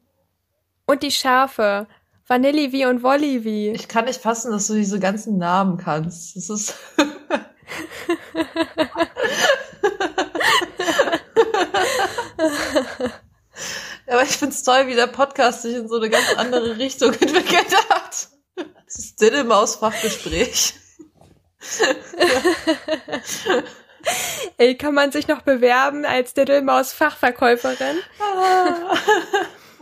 Und 0.85 1.03
die 1.03 1.11
Schafe. 1.11 1.87
Vanillivi 2.27 2.85
und 2.85 3.03
Wollivi. 3.03 3.69
Ich 3.69 3.87
kann 3.87 4.05
nicht 4.05 4.21
fassen, 4.21 4.51
dass 4.51 4.67
du 4.67 4.73
diese 4.73 4.99
ganzen 4.99 5.37
Namen 5.37 5.77
kannst. 5.77 6.35
Das 6.35 6.49
ist. 6.49 6.75
Aber 14.07 14.23
ich 14.23 14.37
find's 14.37 14.63
toll, 14.63 14.87
wie 14.87 14.95
der 14.95 15.07
Podcast 15.07 15.61
sich 15.61 15.75
in 15.75 15.87
so 15.87 15.95
eine 15.95 16.09
ganz 16.09 16.33
andere 16.35 16.77
Richtung 16.77 17.13
entwickelt 17.13 17.75
hat. 17.89 18.27
Das 18.55 18.95
ist 18.95 19.21
Diddlemaus-Fachgespräch. 19.21 20.73
Ey, 24.57 24.77
kann 24.77 24.93
man 24.93 25.11
sich 25.11 25.27
noch 25.27 25.41
bewerben 25.41 26.05
als 26.05 26.33
Diddelmaus-Fachverkäuferin? 26.33 27.97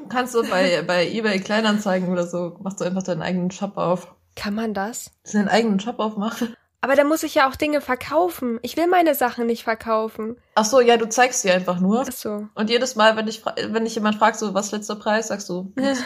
Kannst 0.10 0.36
du 0.36 0.44
bei, 0.48 0.82
bei 0.84 1.08
eBay 1.08 1.40
Kleinanzeigen 1.40 2.10
oder 2.10 2.28
so, 2.28 2.56
machst 2.62 2.80
du 2.80 2.86
einfach 2.86 3.04
deinen 3.04 3.22
eigenen 3.22 3.52
Shop 3.52 3.78
auf. 3.78 4.14
Kann 4.36 4.54
man 4.54 4.74
das? 4.74 5.12
Deinen 5.32 5.48
eigenen 5.48 5.80
Shop 5.80 6.00
aufmachen? 6.00 6.56
Aber 6.82 6.96
da 6.96 7.04
muss 7.04 7.24
ich 7.24 7.34
ja 7.34 7.50
auch 7.50 7.56
Dinge 7.56 7.82
verkaufen. 7.82 8.60
Ich 8.62 8.78
will 8.78 8.86
meine 8.86 9.16
Sachen 9.16 9.48
nicht 9.48 9.64
verkaufen. 9.64 10.38
Ach 10.54 10.66
so, 10.66 10.82
ja, 10.82 10.98
du 10.98 11.10
zeigst 11.10 11.42
sie 11.42 11.50
einfach 11.50 11.80
nur. 11.80 12.06
Ach 12.08 12.12
so. 12.12 12.48
Und 12.54 12.70
jedes 12.70 12.96
Mal, 12.96 13.16
wenn 13.16 13.28
ich, 13.28 13.44
wenn 13.46 13.88
ich 13.88 13.96
jemand 13.96 14.18
fragt, 14.18 14.38
so, 14.38 14.54
was 14.54 14.68
ist 14.68 14.72
letzter 14.74 14.96
Preis, 14.96 15.30
sagst 15.30 15.50
du, 15.50 15.72
"Nix. 15.76 16.04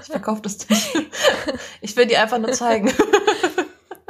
ich 0.00 0.06
verkaufe 0.10 0.40
das 0.42 0.66
nicht. 0.68 0.94
Ich 1.82 1.94
will 1.96 2.06
die 2.06 2.16
einfach 2.16 2.38
nur 2.38 2.52
zeigen. 2.52 2.92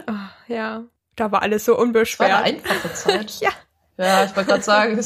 Oh, 0.09 0.13
ja. 0.53 0.83
Da 1.15 1.31
war 1.31 1.43
alles 1.43 1.65
so 1.65 1.73
Es 1.73 1.77
war 1.79 1.83
eine 1.83 1.87
unbeschwert. 1.89 2.45
einfache 2.45 2.93
Zeit. 2.95 3.41
Ja. 3.41 3.51
Ja, 3.97 4.25
ich 4.25 4.35
wollte 4.35 4.51
gerade 4.51 4.63
sagen. 4.65 5.01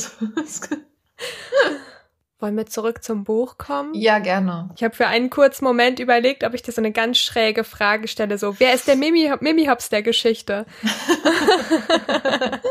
Wollen 2.39 2.57
wir 2.57 2.67
zurück 2.67 3.03
zum 3.03 3.25
Buch 3.25 3.57
kommen? 3.57 3.95
ja, 3.95 4.19
gerne. 4.19 4.69
Ich 4.77 4.85
habe 4.85 4.95
für 4.95 5.07
einen 5.07 5.31
kurzen 5.31 5.65
Moment 5.65 5.99
überlegt, 6.01 6.45
ob 6.45 6.53
ich 6.53 6.61
dir 6.63 6.73
so 6.73 6.83
eine 6.83 6.93
ganz 6.93 7.17
schräge 7.17 7.65
Frage 7.65 8.09
stelle, 8.09 8.37
so, 8.37 8.61
wer 8.61 8.75
ist 8.75 8.87
der 8.87 8.97
Mimi, 8.97 9.33
Mimi 9.41 9.65
Hops 9.67 9.89
der 9.89 10.03
Geschichte? 10.03 10.67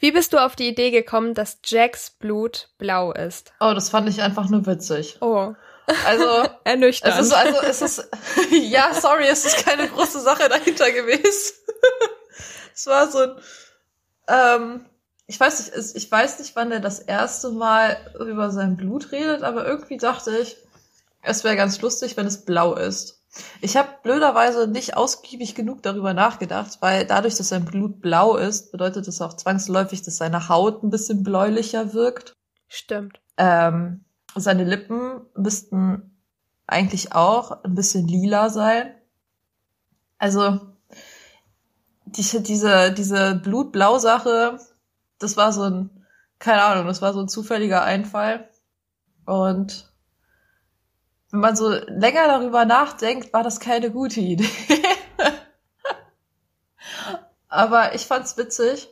Wie 0.00 0.12
bist 0.12 0.32
du 0.32 0.38
auf 0.38 0.56
die 0.56 0.68
Idee 0.68 0.90
gekommen, 0.90 1.34
dass 1.34 1.58
Jacks 1.64 2.10
Blut 2.10 2.68
blau 2.78 3.12
ist? 3.12 3.52
Oh, 3.60 3.72
das 3.74 3.88
fand 3.88 4.08
ich 4.08 4.20
einfach 4.20 4.48
nur 4.50 4.66
witzig. 4.66 5.16
Oh, 5.20 5.54
Also, 6.04 6.48
ernüchternd. 6.64 7.18
es 7.20 7.26
ist 7.26 7.32
also, 7.32 7.60
es 7.62 7.80
ist, 7.82 8.08
ja, 8.50 8.92
sorry, 8.94 9.26
es 9.28 9.44
ist 9.44 9.64
keine 9.64 9.88
große 9.88 10.20
Sache 10.20 10.48
dahinter 10.48 10.90
gewesen. 10.90 11.54
es 12.74 12.86
war 12.86 13.08
so 13.10 13.18
ein, 13.20 13.36
ähm, 14.28 14.86
ich 15.26 15.40
weiß 15.40 15.74
nicht, 15.74 15.96
ich 15.96 16.10
weiß 16.10 16.38
nicht, 16.38 16.54
wann 16.54 16.72
er 16.72 16.80
das 16.80 16.98
erste 17.00 17.50
Mal 17.50 17.96
über 18.20 18.50
sein 18.50 18.76
Blut 18.76 19.12
redet, 19.12 19.42
aber 19.42 19.66
irgendwie 19.66 19.96
dachte 19.96 20.36
ich, 20.36 20.56
es 21.22 21.44
wäre 21.44 21.56
ganz 21.56 21.80
lustig, 21.80 22.16
wenn 22.16 22.26
es 22.26 22.44
blau 22.44 22.74
ist. 22.74 23.22
Ich 23.60 23.76
habe 23.76 23.88
blöderweise 24.02 24.68
nicht 24.68 24.96
ausgiebig 24.96 25.54
genug 25.54 25.82
darüber 25.82 26.14
nachgedacht, 26.14 26.78
weil 26.80 27.06
dadurch, 27.06 27.34
dass 27.34 27.48
sein 27.48 27.64
Blut 27.64 28.00
blau 28.00 28.36
ist, 28.36 28.70
bedeutet 28.70 29.08
es 29.08 29.20
auch 29.20 29.34
zwangsläufig, 29.34 30.02
dass 30.02 30.18
seine 30.18 30.48
Haut 30.48 30.82
ein 30.82 30.90
bisschen 30.90 31.24
bläulicher 31.24 31.94
wirkt. 31.94 32.34
Stimmt. 32.68 33.20
Ähm, 33.36 34.04
seine 34.36 34.64
Lippen 34.64 35.22
müssten 35.34 36.20
eigentlich 36.66 37.12
auch 37.12 37.64
ein 37.64 37.74
bisschen 37.74 38.06
lila 38.06 38.50
sein. 38.50 38.94
Also 40.18 40.60
die, 42.04 42.42
diese, 42.42 42.92
diese 42.92 43.34
Blutblau-Sache, 43.34 44.58
das 45.24 45.36
war 45.36 45.52
so 45.52 45.62
ein, 45.62 45.90
keine 46.38 46.62
Ahnung, 46.62 46.86
das 46.86 47.02
war 47.02 47.12
so 47.12 47.20
ein 47.20 47.28
zufälliger 47.28 47.82
Einfall. 47.82 48.48
Und 49.26 49.90
wenn 51.30 51.40
man 51.40 51.56
so 51.56 51.70
länger 51.70 52.26
darüber 52.28 52.64
nachdenkt, 52.64 53.32
war 53.32 53.42
das 53.42 53.58
keine 53.58 53.90
gute 53.90 54.20
Idee. 54.20 54.48
Aber 57.48 57.94
ich 57.94 58.06
fand's 58.06 58.36
witzig. 58.36 58.88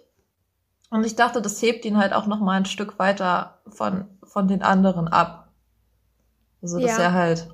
Und 0.90 1.04
ich 1.04 1.16
dachte, 1.16 1.40
das 1.40 1.60
hebt 1.62 1.84
ihn 1.84 1.96
halt 1.96 2.12
auch 2.12 2.26
noch 2.26 2.40
mal 2.40 2.52
ein 2.56 2.66
Stück 2.66 2.98
weiter 2.98 3.60
von, 3.68 4.06
von 4.24 4.46
den 4.46 4.62
anderen 4.62 5.08
ab. 5.08 5.52
Also, 6.60 6.78
dass 6.78 6.92
Ja. 6.98 7.04
er 7.04 7.12
halt 7.12 7.48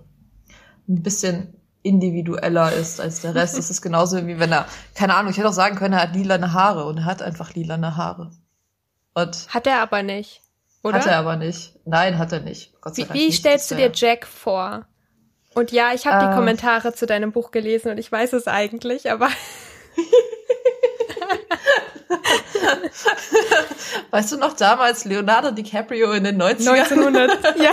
ein 0.88 1.02
bisschen 1.02 1.54
individueller 1.82 2.72
ist 2.72 3.00
als 3.00 3.20
der 3.20 3.34
Rest. 3.34 3.56
Das 3.56 3.70
ist 3.70 3.80
genauso 3.82 4.26
wie 4.26 4.38
wenn 4.38 4.52
er, 4.52 4.66
keine 4.94 5.14
Ahnung, 5.14 5.30
ich 5.30 5.38
hätte 5.38 5.48
auch 5.48 5.52
sagen 5.52 5.76
können, 5.76 5.94
er 5.94 6.02
hat 6.02 6.14
lilane 6.14 6.52
Haare 6.52 6.84
und 6.84 6.98
er 6.98 7.04
hat 7.04 7.22
einfach 7.22 7.54
lilane 7.54 7.96
Haare. 7.96 8.30
Und 9.22 9.48
Hat 9.52 9.66
er 9.66 9.80
aber 9.80 10.02
nicht. 10.04 10.40
Oder? 10.84 10.98
hat 10.98 11.06
er 11.06 11.16
aber 11.18 11.34
nicht. 11.36 11.74
Nein, 11.84 12.18
hat 12.18 12.30
er 12.32 12.38
nicht. 12.40 12.72
Gott 12.80 12.94
sei 12.94 13.02
Wie, 13.08 13.14
wie 13.14 13.26
nicht. 13.26 13.38
stellst 13.40 13.68
du 13.70 13.74
dir 13.74 13.90
Jack 13.92 14.26
vor? 14.26 14.86
Und 15.54 15.72
ja, 15.72 15.92
ich 15.92 16.06
habe 16.06 16.24
die 16.24 16.30
Äh. 16.30 16.34
Kommentare 16.36 16.94
zu 16.94 17.04
deinem 17.04 17.32
Buch 17.32 17.50
gelesen 17.50 17.90
und 17.90 17.98
ich 17.98 18.12
weiß 18.12 18.32
es 18.34 18.46
eigentlich, 18.46 19.10
aber 19.10 19.28
Weißt 24.10 24.32
du 24.32 24.36
noch 24.38 24.54
damals 24.54 25.04
Leonardo 25.04 25.50
DiCaprio 25.50 26.12
in 26.12 26.24
den 26.24 26.40
90ern? 26.40 26.70
1900, 26.70 27.56
ja. 27.58 27.72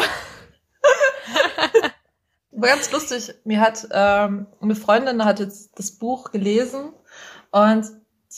War 2.51 2.69
ganz 2.69 2.91
lustig. 2.91 3.33
Mir 3.43 3.61
hat 3.61 3.87
ähm, 3.91 4.47
eine 4.61 4.75
Freundin 4.75 5.23
hat 5.25 5.39
jetzt 5.39 5.77
das 5.77 5.91
Buch 5.91 6.31
gelesen 6.31 6.91
und 7.51 7.85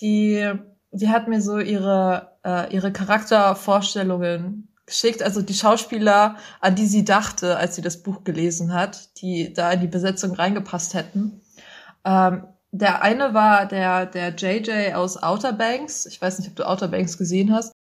die, 0.02 0.52
die 0.92 1.10
hat 1.10 1.28
mir 1.28 1.42
so 1.42 1.60
ihre 1.60 2.37
äh, 2.48 2.74
ihre 2.74 2.92
Charaktervorstellungen 2.94 4.70
geschickt, 4.86 5.22
also 5.22 5.42
die 5.42 5.54
Schauspieler, 5.54 6.38
an 6.62 6.76
die 6.76 6.86
sie 6.86 7.04
dachte, 7.04 7.58
als 7.58 7.76
sie 7.76 7.82
das 7.82 8.02
Buch 8.02 8.24
gelesen 8.24 8.74
hat, 8.74 9.10
die 9.22 9.54
da 9.54 9.72
in 9.74 9.82
die 9.82 9.88
Besetzung 9.88 10.34
reingepasst 10.34 10.94
hätten. 10.94 11.42
Ähm, 12.06 12.48
der 12.72 13.02
eine 13.02 13.34
war 13.34 13.66
der 13.66 14.06
der 14.06 14.30
JJ 14.30 14.94
aus 14.94 15.22
Outer 15.22 15.52
Banks. 15.54 16.06
Ich 16.06 16.22
weiß 16.22 16.40
nicht, 16.40 16.50
ob 16.50 16.56
du 16.56 16.68
Outer 16.68 16.88
Banks 16.88 17.18
gesehen 17.18 17.54
hast. 17.54 17.74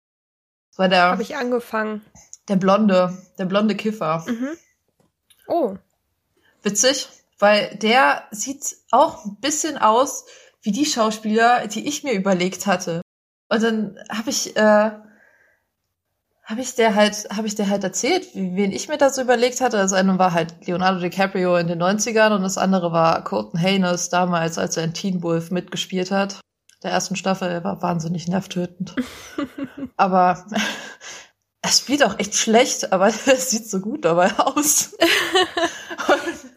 Das 0.71 0.79
war 0.79 0.89
der 0.89 1.03
Habe 1.03 1.21
ich 1.21 1.38
angefangen. 1.38 2.01
der 2.50 2.57
blonde, 2.57 3.17
der 3.38 3.45
blonde 3.45 3.75
Kiffer. 3.75 4.25
Mhm. 4.27 4.50
Oh, 5.47 5.75
witzig, 6.62 7.07
weil 7.39 7.77
der 7.77 8.24
sieht 8.31 8.75
auch 8.91 9.24
ein 9.24 9.38
bisschen 9.39 9.77
aus 9.77 10.25
wie 10.62 10.71
die 10.74 10.86
Schauspieler, 10.86 11.67
die 11.67 11.88
ich 11.88 12.03
mir 12.03 12.13
überlegt 12.13 12.67
hatte. 12.67 13.01
Und 13.49 13.63
dann 13.63 13.97
habe 14.09 14.29
ich 14.29 14.55
äh, 14.55 14.91
habe 16.47 16.61
ich 16.61 16.75
der 16.75 16.95
halt 16.95 17.27
habe 17.29 17.45
ich 17.45 17.55
der 17.55 17.69
halt 17.69 17.83
erzählt, 17.83 18.33
wie, 18.33 18.55
wen 18.55 18.71
ich 18.71 18.87
mir 18.87 18.97
da 18.97 19.09
so 19.09 19.21
überlegt 19.21 19.61
hatte. 19.61 19.77
Das 19.77 19.93
eine 19.93 20.17
war 20.17 20.33
halt 20.33 20.65
Leonardo 20.65 20.99
DiCaprio 20.99 21.57
in 21.57 21.67
den 21.67 21.81
90ern 21.81 22.33
und 22.33 22.41
das 22.41 22.57
andere 22.57 22.91
war 22.91 23.23
Colton 23.23 23.59
Haynes 23.59 24.09
damals, 24.09 24.57
als 24.57 24.77
er 24.77 24.85
in 24.85 24.93
Teen 24.93 25.21
Wolf 25.23 25.51
mitgespielt 25.51 26.09
hat. 26.09 26.39
Der 26.83 26.91
ersten 26.91 27.15
Staffel 27.15 27.49
er 27.49 27.63
war 27.63 27.81
wahnsinnig 27.81 28.27
nervtötend. 28.27 28.95
aber 29.97 30.45
er 31.61 31.69
spielt 31.69 32.03
auch 32.03 32.17
echt 32.17 32.35
schlecht, 32.35 32.93
aber 32.93 33.07
es 33.07 33.25
sieht 33.49 33.69
so 33.69 33.81
gut 33.81 34.05
dabei 34.05 34.31
aus. 34.37 34.95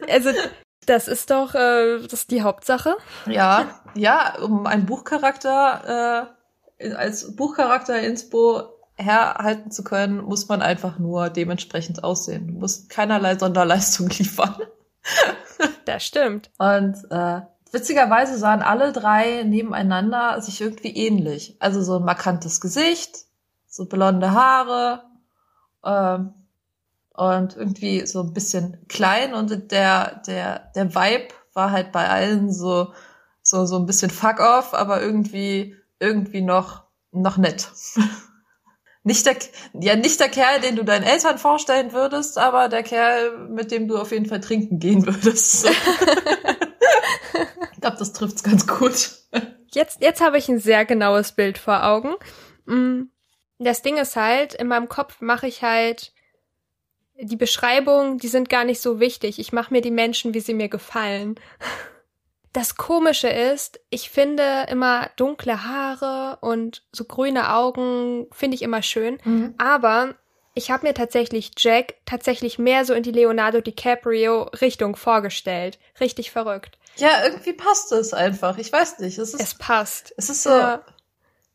also 0.09 0.31
das 0.87 1.09
ist 1.09 1.31
doch 1.31 1.55
äh, 1.57 1.99
das 2.03 2.13
ist 2.13 2.31
die 2.31 2.43
Hauptsache. 2.43 2.97
Ja, 3.27 3.81
ja, 3.95 4.39
um 4.41 4.67
einen 4.67 4.87
Buchcharakter 4.87 6.29
äh, 6.29 6.40
als 6.97 7.37
Buchcharakter 7.37 8.01
Inspo 8.01 8.63
herhalten 8.97 9.71
zu 9.71 9.83
können, 9.83 10.23
muss 10.23 10.49
man 10.49 10.63
einfach 10.63 10.99
nur 10.99 11.31
dementsprechend 11.31 12.05
aussehen. 12.05 12.49
Du 12.49 12.55
musst 12.55 12.91
keinerlei 12.91 13.39
Sonderleistung 13.39 14.09
liefern. 14.19 14.57
Das 15.85 16.05
stimmt. 16.05 16.51
Und 16.59 16.97
äh, 17.11 17.41
witzigerweise 17.73 18.39
sahen 18.39 18.63
alle 18.63 18.93
drei 18.93 19.43
nebeneinander 19.43 20.41
sich 20.41 20.61
irgendwie 20.61 20.95
ähnlich. 20.95 21.57
Also 21.61 21.83
so 21.83 21.97
ein 21.97 22.05
markantes 22.05 22.61
Gesicht, 22.61 23.25
so 23.67 23.87
blonde 23.87 24.33
Haare 24.33 25.05
ähm, 25.85 26.35
und 27.15 27.57
irgendwie 27.57 28.07
so 28.07 28.21
ein 28.21 28.33
bisschen 28.33 28.87
klein 28.89 29.35
und 29.35 29.71
der 29.73 30.23
der 30.27 30.71
der 30.75 30.95
Vibe 30.95 31.29
war 31.53 31.71
halt 31.71 31.93
bei 31.93 32.09
allen 32.09 32.53
so 32.53 32.93
so 33.43 33.67
so 33.67 33.77
ein 33.77 33.87
bisschen 33.87 34.11
fuck 34.11 34.41
off, 34.41 34.75
aber 34.75 35.01
irgendwie 35.03 35.77
irgendwie 36.01 36.41
noch 36.41 36.85
noch 37.13 37.37
nett. 37.37 37.71
nicht 39.05 39.27
der 39.27 39.37
ja 39.75 39.97
nicht 39.97 40.19
der 40.19 40.29
Kerl, 40.29 40.61
den 40.61 40.77
du 40.77 40.85
deinen 40.85 41.05
Eltern 41.05 41.39
vorstellen 41.39 41.93
würdest, 41.93 42.39
aber 42.39 42.69
der 42.69 42.83
Kerl, 42.83 43.49
mit 43.49 43.71
dem 43.71 43.87
du 43.87 43.97
auf 43.97 44.11
jeden 44.11 44.27
Fall 44.27 44.41
trinken 44.41 44.79
gehen 44.79 45.07
würdest. 45.07 45.67
ich 47.73 47.81
glaube, 47.81 47.97
das 47.99 48.13
trifft's 48.13 48.43
ganz 48.43 48.67
gut. 48.67 49.11
Jetzt 49.73 50.03
jetzt 50.03 50.21
habe 50.21 50.39
ich 50.39 50.49
ein 50.49 50.59
sehr 50.59 50.85
genaues 50.85 51.33
Bild 51.33 51.59
vor 51.59 51.85
Augen. 51.85 52.15
Mm, 52.67 53.03
das 53.59 53.83
Ding 53.83 53.99
ist 53.99 54.17
halt, 54.17 54.55
in 54.55 54.67
meinem 54.67 54.89
Kopf 54.89 55.21
mache 55.21 55.47
ich 55.47 55.63
halt 55.63 56.13
die 57.23 57.37
Beschreibungen, 57.37 58.19
die 58.19 58.29
sind 58.29 58.49
gar 58.49 58.65
nicht 58.65 58.81
so 58.81 58.99
wichtig. 58.99 59.39
Ich 59.39 59.53
mache 59.53 59.73
mir 59.73 59.83
die 59.83 59.91
Menschen, 59.91 60.35
wie 60.35 60.41
sie 60.41 60.55
mir 60.55 60.69
gefallen. 60.69 61.39
Das 62.53 62.77
Komische 62.77 63.29
ist, 63.29 63.81
ich 63.91 64.11
finde 64.11 64.67
immer 64.69 65.11
dunkle 65.17 65.65
Haare 65.65 66.39
und 66.41 66.83
so 66.93 67.05
grüne 67.05 67.55
Augen 67.55 68.27
finde 68.33 68.57
ich 68.57 68.63
immer 68.63 68.83
schön. 68.83 69.19
Mhm. 69.25 69.55
Aber 69.57 70.15
ich 70.55 70.71
habe 70.71 70.87
mir 70.87 70.95
tatsächlich 70.95 71.53
Jack 71.57 71.95
tatsächlich 72.07 72.59
mehr 72.59 72.85
so 72.85 72.93
in 72.93 73.05
die 73.05 73.13
Leonardo 73.13 73.61
DiCaprio 73.61 74.43
Richtung 74.61 74.97
vorgestellt. 74.97 75.79
Richtig 76.01 76.33
verrückt. 76.33 76.77
Ja, 76.97 77.25
irgendwie 77.25 77.53
passt 77.53 77.93
es 77.93 78.13
einfach. 78.13 78.59
Ich 78.59 78.73
weiß 78.73 78.99
nicht. 78.99 79.19
Es, 79.19 79.33
ist, 79.33 79.41
es 79.41 79.55
passt. 79.55 80.13
Es 80.17 80.29
ist 80.29 80.43
so. 80.43 80.51
Ja. 80.51 80.85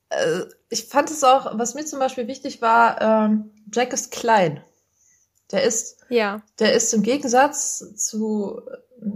Äh, 0.10 0.46
ich 0.70 0.86
fand 0.86 1.12
es 1.12 1.24
auch, 1.24 1.58
was 1.58 1.76
mir 1.76 1.86
zum 1.86 2.00
Beispiel 2.00 2.28
wichtig 2.28 2.62
war, 2.62 3.02
ähm, 3.02 3.52
Jack 3.72 3.92
ist 3.92 4.12
klein. 4.12 4.64
Der 5.52 5.64
ist, 5.64 5.98
ja. 6.10 6.42
der 6.60 6.74
ist 6.74 6.94
im 6.94 7.04
Gegensatz 7.04 7.84
zu 7.96 8.62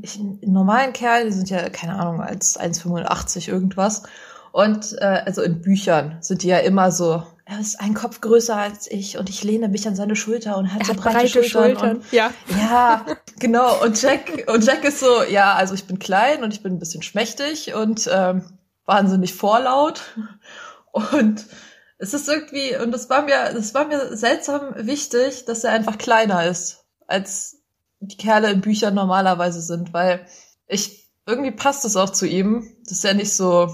ich, 0.01 0.19
normalen 0.41 0.93
Kerlen, 0.93 1.27
die 1.27 1.33
sind 1.33 1.49
ja, 1.49 1.69
keine 1.69 1.95
Ahnung, 1.95 2.21
als 2.21 2.59
1,85 2.59 3.49
irgendwas. 3.49 4.03
Und 4.51 4.95
äh, 4.99 5.21
also 5.25 5.41
in 5.41 5.61
Büchern 5.61 6.17
sind 6.21 6.43
die 6.43 6.47
ja 6.47 6.57
immer 6.57 6.91
so, 6.91 7.23
er 7.45 7.59
ist 7.59 7.79
ein 7.79 7.93
Kopf 7.93 8.21
größer 8.21 8.55
als 8.55 8.89
ich 8.89 9.17
und 9.17 9.29
ich 9.29 9.43
lehne 9.43 9.69
mich 9.69 9.87
an 9.87 9.95
seine 9.95 10.15
Schulter 10.15 10.57
und 10.57 10.73
hat 10.73 10.81
er 10.81 10.85
so 10.87 10.93
breite, 10.93 11.17
breite 11.17 11.43
Schultern. 11.43 11.49
Schultern. 11.49 11.97
Und, 11.97 12.11
ja. 12.11 12.31
ja, 12.57 13.05
genau. 13.39 13.83
Und 13.83 14.01
Jack, 14.01 14.45
und 14.47 14.63
Jack 14.63 14.83
ist 14.83 14.99
so, 14.99 15.23
ja, 15.23 15.53
also 15.53 15.73
ich 15.73 15.85
bin 15.85 15.99
klein 15.99 16.43
und 16.43 16.53
ich 16.53 16.61
bin 16.61 16.73
ein 16.73 16.79
bisschen 16.79 17.01
schmächtig 17.01 17.73
und 17.73 18.09
ähm, 18.11 18.43
wahnsinnig 18.85 19.33
vorlaut. 19.33 20.01
Und 20.91 21.45
es 21.99 22.13
ist 22.13 22.29
irgendwie, 22.29 22.77
und 22.77 22.91
das 22.91 23.09
war 23.09 23.23
mir, 23.23 23.53
das 23.53 23.73
war 23.73 23.85
mir 23.85 24.15
seltsam 24.15 24.73
wichtig, 24.77 25.45
dass 25.45 25.65
er 25.65 25.73
einfach 25.73 25.97
kleiner 25.97 26.45
ist, 26.45 26.85
als 27.07 27.57
die 27.99 28.15
Kerle 28.15 28.49
in 28.51 28.61
Büchern 28.61 28.95
normalerweise 28.95 29.61
sind, 29.61 29.93
weil 29.93 30.25
ich, 30.65 31.09
irgendwie 31.25 31.51
passt 31.51 31.83
es 31.83 31.97
auch 31.97 32.09
zu 32.09 32.25
ihm, 32.25 32.75
dass 32.87 33.03
er 33.03 33.13
nicht 33.13 33.33
so, 33.33 33.69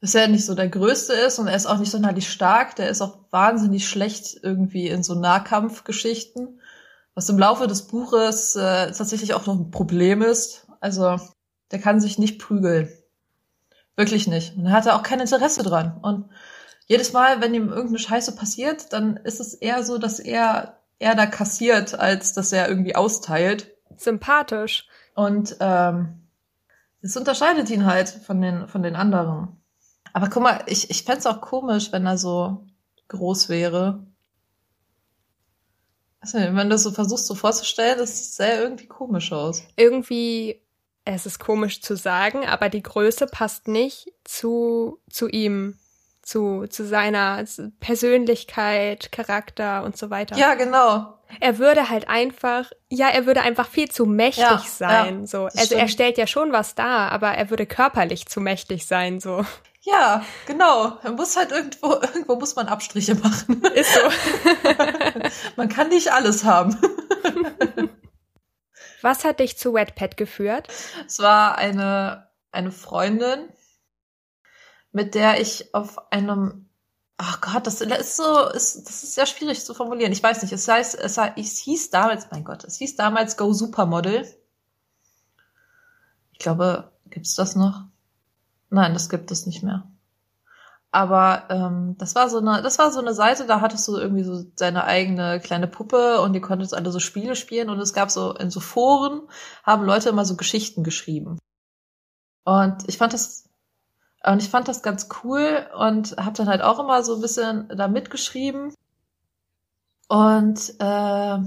dass 0.00 0.14
er 0.14 0.28
nicht 0.28 0.46
so 0.46 0.54
der 0.54 0.68
Größte 0.68 1.12
ist 1.12 1.38
und 1.38 1.46
er 1.46 1.56
ist 1.56 1.66
auch 1.66 1.78
nicht 1.78 1.92
sonderlich 1.92 2.30
stark, 2.30 2.74
der 2.76 2.88
ist 2.88 3.02
auch 3.02 3.18
wahnsinnig 3.30 3.86
schlecht 3.86 4.38
irgendwie 4.42 4.88
in 4.88 5.02
so 5.02 5.14
Nahkampfgeschichten, 5.14 6.60
was 7.14 7.28
im 7.28 7.38
Laufe 7.38 7.66
des 7.66 7.86
Buches 7.86 8.56
äh, 8.56 8.92
tatsächlich 8.92 9.34
auch 9.34 9.46
noch 9.46 9.56
ein 9.56 9.70
Problem 9.70 10.22
ist. 10.22 10.66
Also, 10.80 11.20
der 11.70 11.80
kann 11.80 12.00
sich 12.00 12.18
nicht 12.18 12.38
prügeln. 12.38 12.88
Wirklich 13.96 14.26
nicht. 14.26 14.56
Und 14.56 14.66
er 14.66 14.72
hatte 14.72 14.94
auch 14.94 15.02
kein 15.02 15.20
Interesse 15.20 15.62
dran. 15.62 15.98
Und 16.02 16.28
jedes 16.86 17.12
Mal, 17.12 17.40
wenn 17.40 17.54
ihm 17.54 17.68
irgendeine 17.68 17.98
Scheiße 17.98 18.34
passiert, 18.34 18.92
dann 18.92 19.16
ist 19.18 19.40
es 19.40 19.54
eher 19.54 19.84
so, 19.84 19.98
dass 19.98 20.18
er 20.18 20.78
er 20.98 21.14
da 21.14 21.26
kassiert, 21.26 21.98
als 21.98 22.32
dass 22.32 22.52
er 22.52 22.68
irgendwie 22.68 22.96
austeilt. 22.96 23.72
Sympathisch. 23.96 24.88
Und 25.14 25.56
ähm, 25.60 26.28
das 27.02 27.16
unterscheidet 27.16 27.70
ihn 27.70 27.86
halt 27.86 28.08
von 28.08 28.40
den, 28.40 28.68
von 28.68 28.82
den 28.82 28.96
anderen. 28.96 29.60
Aber 30.12 30.28
guck 30.28 30.42
mal, 30.42 30.62
ich, 30.66 30.90
ich 30.90 31.04
fände 31.04 31.28
auch 31.28 31.40
komisch, 31.40 31.92
wenn 31.92 32.06
er 32.06 32.18
so 32.18 32.66
groß 33.08 33.48
wäre. 33.48 34.06
Also, 36.20 36.38
wenn 36.38 36.56
du 36.56 36.68
das 36.70 36.82
so 36.82 36.90
versuchst 36.90 37.26
so 37.26 37.34
vorzustellen, 37.34 37.98
das 37.98 38.36
sähe 38.36 38.58
irgendwie 38.60 38.86
komisch 38.86 39.32
aus. 39.32 39.62
Irgendwie 39.76 40.62
es 41.04 41.26
ist 41.26 41.38
komisch 41.38 41.82
zu 41.82 41.96
sagen, 41.96 42.46
aber 42.46 42.68
die 42.68 42.82
Größe 42.82 43.26
passt 43.26 43.68
nicht 43.68 44.08
zu, 44.24 44.98
zu 45.10 45.28
ihm, 45.28 45.78
zu, 46.22 46.66
zu 46.68 46.86
seiner 46.86 47.44
Persönlichkeit, 47.80 49.12
Charakter 49.12 49.84
und 49.84 49.96
so 49.96 50.10
weiter. 50.10 50.36
Ja, 50.36 50.54
genau. 50.54 51.18
Er 51.40 51.58
würde 51.58 51.90
halt 51.90 52.08
einfach, 52.08 52.70
ja, 52.88 53.08
er 53.08 53.26
würde 53.26 53.42
einfach 53.42 53.68
viel 53.68 53.90
zu 53.90 54.06
mächtig 54.06 54.42
ja, 54.42 54.62
sein, 54.64 55.20
ja, 55.20 55.26
so. 55.26 55.44
Also 55.44 55.64
stimmt. 55.66 55.80
er 55.80 55.88
stellt 55.88 56.18
ja 56.18 56.26
schon 56.26 56.52
was 56.52 56.74
dar, 56.74 57.12
aber 57.12 57.32
er 57.32 57.50
würde 57.50 57.66
körperlich 57.66 58.26
zu 58.26 58.40
mächtig 58.40 58.86
sein, 58.86 59.20
so. 59.20 59.44
Ja, 59.82 60.24
genau. 60.46 60.96
Man 61.02 61.16
muss 61.16 61.36
halt 61.36 61.52
irgendwo, 61.52 61.92
irgendwo 61.92 62.36
muss 62.36 62.56
man 62.56 62.68
Abstriche 62.68 63.16
machen. 63.16 63.62
Ist 63.74 63.92
so. 63.92 64.00
man 65.56 65.68
kann 65.68 65.88
nicht 65.90 66.10
alles 66.10 66.44
haben. 66.44 66.76
Was 69.04 69.22
hat 69.24 69.38
dich 69.38 69.58
zu 69.58 69.74
Wetpad 69.74 70.16
geführt? 70.16 70.68
Es 71.06 71.18
war 71.18 71.58
eine, 71.58 72.26
eine 72.52 72.72
Freundin, 72.72 73.50
mit 74.92 75.14
der 75.14 75.42
ich 75.42 75.74
auf 75.74 76.10
einem 76.10 76.70
Ach 77.18 77.42
Gott, 77.42 77.66
das 77.66 77.82
ist 77.82 78.16
so, 78.16 78.48
ist, 78.48 78.86
das 78.88 79.04
ist 79.04 79.14
sehr 79.14 79.26
schwierig 79.26 79.62
zu 79.62 79.74
formulieren. 79.74 80.10
Ich 80.10 80.22
weiß 80.22 80.42
nicht, 80.42 80.52
es 80.52 80.66
heißt, 80.66 80.94
es, 80.94 81.18
es 81.18 81.58
hieß 81.58 81.90
damals, 81.90 82.28
mein 82.30 82.44
Gott, 82.44 82.64
es 82.64 82.78
hieß 82.78 82.96
damals 82.96 83.36
Go 83.36 83.52
Supermodel. 83.52 84.26
Ich 86.32 86.38
glaube, 86.38 86.90
gibt's 87.10 87.34
das 87.34 87.56
noch? 87.56 87.84
Nein, 88.70 88.94
das 88.94 89.10
gibt 89.10 89.30
es 89.30 89.44
nicht 89.44 89.62
mehr. 89.62 89.86
Aber 90.94 91.46
ähm, 91.50 91.96
das 91.98 92.14
war 92.14 92.30
so 92.30 92.38
eine, 92.38 92.62
das 92.62 92.78
war 92.78 92.92
so 92.92 93.00
eine 93.00 93.14
Seite, 93.14 93.46
da 93.46 93.60
hattest 93.60 93.88
du 93.88 93.96
irgendwie 93.96 94.22
so 94.22 94.44
deine 94.56 94.84
eigene 94.84 95.40
kleine 95.40 95.66
Puppe 95.66 96.20
und 96.20 96.34
die 96.34 96.40
konntest 96.40 96.72
alle 96.72 96.92
so 96.92 97.00
Spiele 97.00 97.34
spielen 97.34 97.68
und 97.68 97.80
es 97.80 97.94
gab 97.94 98.12
so 98.12 98.32
in 98.32 98.48
so 98.48 98.60
Foren 98.60 99.22
haben 99.64 99.84
Leute 99.84 100.08
immer 100.08 100.24
so 100.24 100.36
Geschichten 100.36 100.84
geschrieben. 100.84 101.40
Und 102.44 102.88
ich 102.88 102.96
fand 102.96 103.12
das 103.12 103.48
und 104.24 104.40
ich 104.40 104.48
fand 104.48 104.68
das 104.68 104.82
ganz 104.84 105.08
cool 105.24 105.66
und 105.76 106.16
habe 106.16 106.36
dann 106.36 106.48
halt 106.48 106.62
auch 106.62 106.78
immer 106.78 107.02
so 107.02 107.16
ein 107.16 107.20
bisschen 107.20 107.68
da 107.76 107.88
mitgeschrieben. 107.88 108.72
Und 110.06 110.74
äh, 110.78 111.38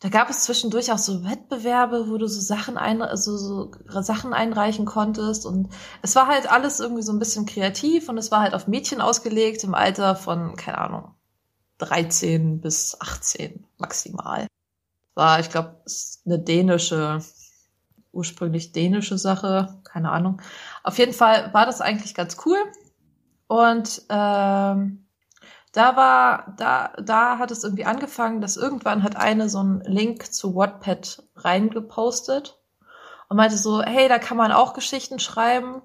da 0.00 0.08
gab 0.08 0.30
es 0.30 0.44
zwischendurch 0.44 0.90
auch 0.92 0.98
so 0.98 1.24
Wettbewerbe, 1.24 2.08
wo 2.08 2.16
du 2.16 2.26
so 2.26 2.40
Sachen, 2.40 2.78
ein, 2.78 3.04
so, 3.18 3.36
so 3.36 3.70
Sachen 4.00 4.32
einreichen 4.32 4.86
konntest. 4.86 5.44
Und 5.44 5.68
es 6.00 6.16
war 6.16 6.26
halt 6.26 6.50
alles 6.50 6.80
irgendwie 6.80 7.02
so 7.02 7.12
ein 7.12 7.18
bisschen 7.18 7.44
kreativ 7.44 8.08
und 8.08 8.16
es 8.16 8.30
war 8.30 8.40
halt 8.40 8.54
auf 8.54 8.66
Mädchen 8.66 9.02
ausgelegt 9.02 9.62
im 9.62 9.74
Alter 9.74 10.16
von, 10.16 10.56
keine 10.56 10.78
Ahnung, 10.78 11.14
13 11.78 12.62
bis 12.62 12.98
18 12.98 13.66
maximal. 13.76 14.46
War, 15.14 15.38
ich 15.38 15.50
glaube, 15.50 15.82
eine 16.24 16.38
dänische, 16.38 17.22
ursprünglich 18.10 18.72
dänische 18.72 19.18
Sache, 19.18 19.82
keine 19.84 20.12
Ahnung. 20.12 20.40
Auf 20.82 20.96
jeden 20.96 21.12
Fall 21.12 21.52
war 21.52 21.66
das 21.66 21.82
eigentlich 21.82 22.14
ganz 22.14 22.38
cool. 22.46 22.58
Und 23.48 24.02
ähm, 24.08 25.06
da 25.72 25.96
war, 25.96 26.54
da, 26.56 26.92
da 27.02 27.38
hat 27.38 27.50
es 27.50 27.62
irgendwie 27.62 27.84
angefangen, 27.84 28.40
dass 28.40 28.56
irgendwann 28.56 29.02
hat 29.02 29.16
eine 29.16 29.48
so 29.48 29.58
einen 29.58 29.80
Link 29.82 30.32
zu 30.32 30.56
Wattpad 30.56 31.22
reingepostet 31.36 32.60
und 33.28 33.36
meinte 33.36 33.56
so, 33.56 33.82
hey, 33.82 34.08
da 34.08 34.18
kann 34.18 34.36
man 34.36 34.50
auch 34.50 34.74
Geschichten 34.74 35.20
schreiben. 35.20 35.82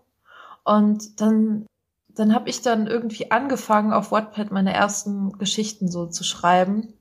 Und 0.64 1.22
dann, 1.22 1.68
dann 2.10 2.34
habe 2.34 2.50
ich 2.50 2.64
dann 2.64 2.88
irgendwie 2.88 3.30
angefangen, 3.30 3.94
auf 3.94 4.12
Wattpad 4.12 4.52
meine 4.52 4.74
ersten 4.74 5.38
Geschichten 5.38 5.90
so 5.90 6.08
zu 6.08 6.24
schreiben. 6.24 6.94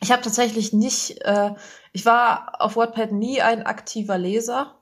Ich 0.00 0.12
habe 0.12 0.22
tatsächlich 0.22 0.72
nicht, 0.72 1.22
äh, 1.22 1.54
ich 1.92 2.06
war 2.06 2.60
auf 2.60 2.76
Wattpad 2.76 3.10
nie 3.10 3.42
ein 3.42 3.64
aktiver 3.64 4.18
Leser. 4.18 4.78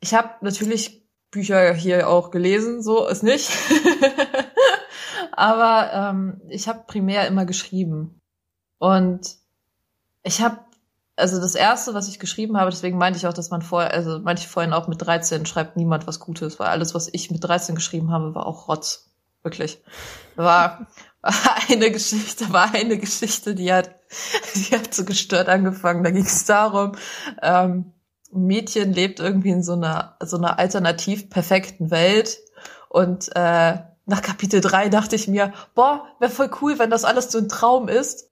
Ich 0.00 0.14
habe 0.14 0.30
natürlich 0.40 1.06
Bücher 1.30 1.74
hier 1.74 2.08
auch 2.08 2.30
gelesen, 2.30 2.82
so 2.82 3.06
ist 3.06 3.22
nicht. 3.22 3.50
Aber 5.40 5.90
ähm, 5.94 6.42
ich 6.50 6.68
habe 6.68 6.84
primär 6.86 7.26
immer 7.26 7.46
geschrieben. 7.46 8.20
Und 8.76 9.36
ich 10.22 10.42
habe, 10.42 10.58
also 11.16 11.40
das 11.40 11.54
erste, 11.54 11.94
was 11.94 12.08
ich 12.08 12.18
geschrieben 12.18 12.58
habe, 12.58 12.70
deswegen 12.70 12.98
meinte 12.98 13.18
ich 13.18 13.26
auch, 13.26 13.32
dass 13.32 13.48
man 13.48 13.62
vorher, 13.62 13.90
also 13.94 14.18
meinte 14.18 14.42
ich 14.42 14.48
vorhin 14.48 14.74
auch 14.74 14.86
mit 14.86 15.00
13 15.00 15.46
schreibt 15.46 15.78
niemand 15.78 16.06
was 16.06 16.20
Gutes, 16.20 16.60
weil 16.60 16.66
alles, 16.66 16.94
was 16.94 17.08
ich 17.10 17.30
mit 17.30 17.42
13 17.42 17.74
geschrieben 17.74 18.10
habe, 18.10 18.34
war 18.34 18.44
auch 18.44 18.68
Rotz. 18.68 19.14
Wirklich. 19.42 19.82
War 20.36 20.86
eine 21.70 21.90
Geschichte, 21.90 22.52
war 22.52 22.74
eine 22.74 22.98
Geschichte, 22.98 23.54
die 23.54 23.72
hat, 23.72 23.88
die 24.54 24.76
hat 24.76 24.92
so 24.92 25.06
gestört 25.06 25.48
angefangen. 25.48 26.04
Da 26.04 26.10
ging 26.10 26.26
es 26.26 26.44
darum, 26.44 26.92
ähm, 27.40 27.94
Mädchen 28.30 28.92
lebt 28.92 29.20
irgendwie 29.20 29.52
in 29.52 29.62
so 29.62 29.72
einer, 29.72 30.18
so 30.22 30.36
einer 30.36 30.58
alternativ 30.58 31.30
perfekten 31.30 31.90
Welt. 31.90 32.40
Und 32.90 33.34
äh, 33.34 33.78
nach 34.10 34.22
Kapitel 34.22 34.60
3 34.60 34.88
dachte 34.88 35.16
ich 35.16 35.28
mir, 35.28 35.52
boah, 35.74 36.04
wäre 36.18 36.32
voll 36.32 36.50
cool, 36.60 36.78
wenn 36.78 36.90
das 36.90 37.04
alles 37.04 37.30
so 37.30 37.38
ein 37.38 37.48
Traum 37.48 37.88
ist. 37.88 38.28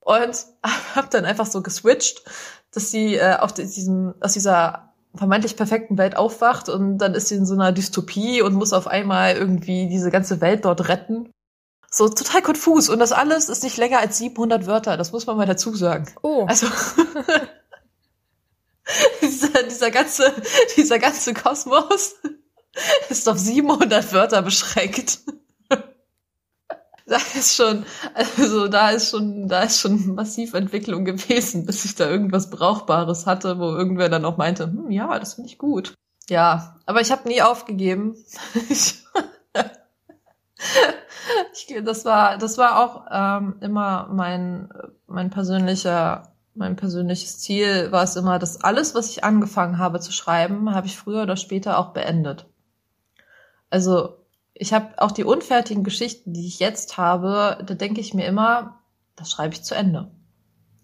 Und 0.00 0.46
hab 0.96 1.10
dann 1.10 1.24
einfach 1.24 1.46
so 1.46 1.62
geswitcht, 1.62 2.24
dass 2.72 2.90
sie 2.90 3.14
äh, 3.14 3.36
auf 3.36 3.52
diesem, 3.52 4.14
aus 4.20 4.32
dieser 4.32 4.94
vermeintlich 5.14 5.56
perfekten 5.56 5.98
Welt 5.98 6.16
aufwacht 6.16 6.70
und 6.70 6.96
dann 6.96 7.14
ist 7.14 7.28
sie 7.28 7.34
in 7.34 7.44
so 7.44 7.52
einer 7.52 7.72
Dystopie 7.72 8.40
und 8.40 8.54
muss 8.54 8.72
auf 8.72 8.86
einmal 8.86 9.36
irgendwie 9.36 9.86
diese 9.86 10.10
ganze 10.10 10.40
Welt 10.40 10.64
dort 10.64 10.88
retten. 10.88 11.30
So 11.90 12.08
total 12.08 12.40
konfus 12.40 12.88
und 12.88 12.98
das 12.98 13.12
alles 13.12 13.50
ist 13.50 13.62
nicht 13.62 13.76
länger 13.76 13.98
als 13.98 14.16
700 14.16 14.66
Wörter, 14.66 14.96
das 14.96 15.12
muss 15.12 15.26
man 15.26 15.36
mal 15.36 15.44
dazu 15.44 15.76
sagen. 15.76 16.06
Oh. 16.22 16.46
Also 16.48 16.66
dieser, 19.20 19.62
dieser 19.64 19.90
ganze 19.90 20.32
dieser 20.78 20.98
ganze 20.98 21.34
Kosmos 21.34 22.14
ist 23.08 23.28
auf 23.28 23.38
700 23.38 24.12
Wörter 24.12 24.42
beschränkt. 24.42 25.20
da 27.06 27.16
ist 27.34 27.56
schon, 27.56 27.84
also 28.14 28.68
da 28.68 28.90
ist 28.90 29.10
schon, 29.10 29.48
da 29.48 29.62
ist 29.62 29.80
schon 29.80 30.14
massiv 30.14 30.54
Entwicklung 30.54 31.04
gewesen, 31.04 31.66
bis 31.66 31.84
ich 31.84 31.94
da 31.94 32.08
irgendwas 32.08 32.50
Brauchbares 32.50 33.26
hatte, 33.26 33.58
wo 33.58 33.70
irgendwer 33.70 34.08
dann 34.08 34.24
auch 34.24 34.36
meinte, 34.36 34.64
hm, 34.64 34.90
ja, 34.90 35.18
das 35.18 35.34
finde 35.34 35.50
ich 35.50 35.58
gut. 35.58 35.94
Ja, 36.28 36.76
aber 36.86 37.00
ich 37.00 37.10
habe 37.10 37.28
nie 37.28 37.42
aufgegeben. 37.42 38.16
ich, 38.70 39.02
das 41.84 42.04
war, 42.04 42.38
das 42.38 42.58
war 42.58 42.78
auch 42.78 43.06
ähm, 43.10 43.56
immer 43.60 44.08
mein, 44.10 44.68
mein 45.06 45.30
persönlicher, 45.30 46.34
mein 46.54 46.76
persönliches 46.76 47.38
Ziel 47.40 47.90
war 47.92 48.04
es 48.04 48.16
immer, 48.16 48.38
dass 48.38 48.62
alles, 48.62 48.94
was 48.94 49.10
ich 49.10 49.24
angefangen 49.24 49.78
habe 49.78 50.00
zu 50.00 50.12
schreiben, 50.12 50.74
habe 50.74 50.86
ich 50.86 50.96
früher 50.96 51.22
oder 51.22 51.36
später 51.36 51.78
auch 51.78 51.92
beendet. 51.92 52.46
Also 53.72 54.18
ich 54.52 54.74
habe 54.74 54.92
auch 54.98 55.12
die 55.12 55.24
unfertigen 55.24 55.82
Geschichten, 55.82 56.34
die 56.34 56.46
ich 56.46 56.58
jetzt 56.58 56.98
habe, 56.98 57.64
da 57.64 57.72
denke 57.72 58.02
ich 58.02 58.12
mir 58.12 58.26
immer, 58.26 58.80
das 59.16 59.30
schreibe 59.30 59.54
ich 59.54 59.62
zu 59.62 59.74
Ende. 59.74 60.10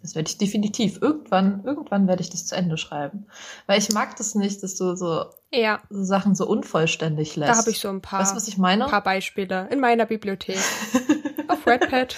Das 0.01 0.15
werde 0.15 0.31
ich 0.31 0.39
definitiv. 0.39 1.03
Irgendwann, 1.03 1.65
irgendwann 1.65 2.09
werde 2.09 2.23
ich 2.23 2.31
das 2.31 2.47
zu 2.47 2.57
Ende 2.57 2.79
schreiben. 2.79 3.27
Weil 3.67 3.79
ich 3.79 3.93
mag 3.93 4.17
das 4.17 4.35
nicht, 4.35 4.63
dass 4.63 4.77
du 4.77 4.97
so, 4.97 5.27
ja. 5.53 5.83
so 5.91 6.03
Sachen 6.03 6.35
so 6.35 6.47
unvollständig 6.47 7.37
lässt. 7.37 7.53
Da 7.53 7.59
habe 7.59 7.71
ich 7.71 7.81
so 7.81 7.91
ein 7.91 8.01
paar, 8.01 8.21
weißt 8.21 8.35
was 8.35 8.49
ich 8.49 8.57
meine? 8.57 8.85
ein 8.85 8.91
paar 8.91 9.03
Beispiele 9.03 9.69
in 9.71 9.81
meiner 9.81 10.07
Bibliothek. 10.07 10.57
Auf 11.49 11.67
Redpad. 11.67 12.17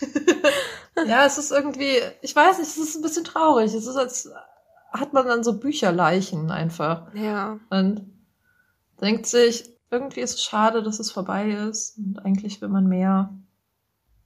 ja, 1.06 1.24
es 1.24 1.38
ist 1.38 1.52
irgendwie, 1.52 1.98
ich 2.20 2.34
weiß 2.34 2.58
nicht, 2.58 2.68
es 2.68 2.78
ist 2.78 2.96
ein 2.96 3.02
bisschen 3.02 3.24
traurig. 3.24 3.72
Es 3.72 3.86
ist 3.86 3.96
als 3.96 4.28
hat 4.92 5.12
man 5.12 5.24
dann 5.24 5.44
so 5.44 5.60
Bücherleichen 5.60 6.50
einfach. 6.50 7.14
Ja. 7.14 7.60
Und 7.70 8.10
denkt 9.00 9.26
sich, 9.26 9.73
irgendwie 9.94 10.20
ist 10.20 10.34
es 10.34 10.44
schade, 10.44 10.82
dass 10.82 10.98
es 10.98 11.10
vorbei 11.10 11.50
ist 11.50 11.96
und 11.96 12.18
eigentlich 12.24 12.60
will 12.60 12.68
man 12.68 12.86
mehr. 12.86 13.32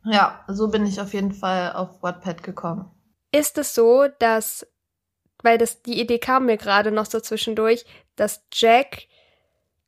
Ja, 0.05 0.45
so 0.49 0.69
bin 0.69 0.87
ich 0.87 1.01
auf 1.01 1.13
jeden 1.13 1.33
Fall 1.33 1.73
auf 1.73 2.03
Wattpad 2.03 2.43
gekommen. 2.43 2.91
Ist 3.31 3.59
es 3.59 3.75
so, 3.75 4.07
dass, 4.19 4.67
weil 5.43 5.59
das, 5.59 5.83
die 5.83 6.01
Idee 6.01 6.19
kam 6.19 6.47
mir 6.47 6.57
gerade 6.57 6.91
noch 6.91 7.07
so 7.07 7.21
zwischendurch, 7.21 7.85
dass 8.17 8.43
Jack, 8.53 9.07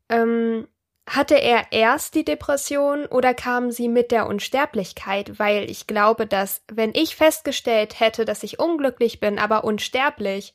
ähm, 0.08 0.68
hatte 1.08 1.34
er 1.34 1.72
erst 1.72 2.14
die 2.14 2.24
Depression 2.24 3.06
oder 3.06 3.34
kam 3.34 3.72
sie 3.72 3.88
mit 3.88 4.12
der 4.12 4.28
Unsterblichkeit? 4.28 5.40
Weil 5.40 5.68
ich 5.68 5.88
glaube, 5.88 6.26
dass, 6.26 6.62
wenn 6.70 6.94
ich 6.94 7.16
festgestellt 7.16 7.98
hätte, 7.98 8.24
dass 8.24 8.44
ich 8.44 8.60
unglücklich 8.60 9.18
bin, 9.18 9.38
aber 9.38 9.64
unsterblich, 9.64 10.54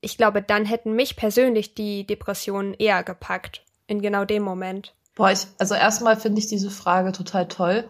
ich 0.00 0.16
glaube, 0.16 0.42
dann 0.42 0.64
hätten 0.64 0.92
mich 0.92 1.16
persönlich 1.16 1.74
die 1.74 2.06
Depressionen 2.06 2.74
eher 2.74 3.02
gepackt 3.02 3.63
in 3.86 4.02
genau 4.02 4.24
dem 4.24 4.42
Moment? 4.42 4.94
Boah, 5.14 5.30
ich, 5.30 5.46
also 5.58 5.74
erstmal 5.74 6.16
finde 6.16 6.40
ich 6.40 6.48
diese 6.48 6.70
Frage 6.70 7.12
total 7.12 7.48
toll, 7.48 7.88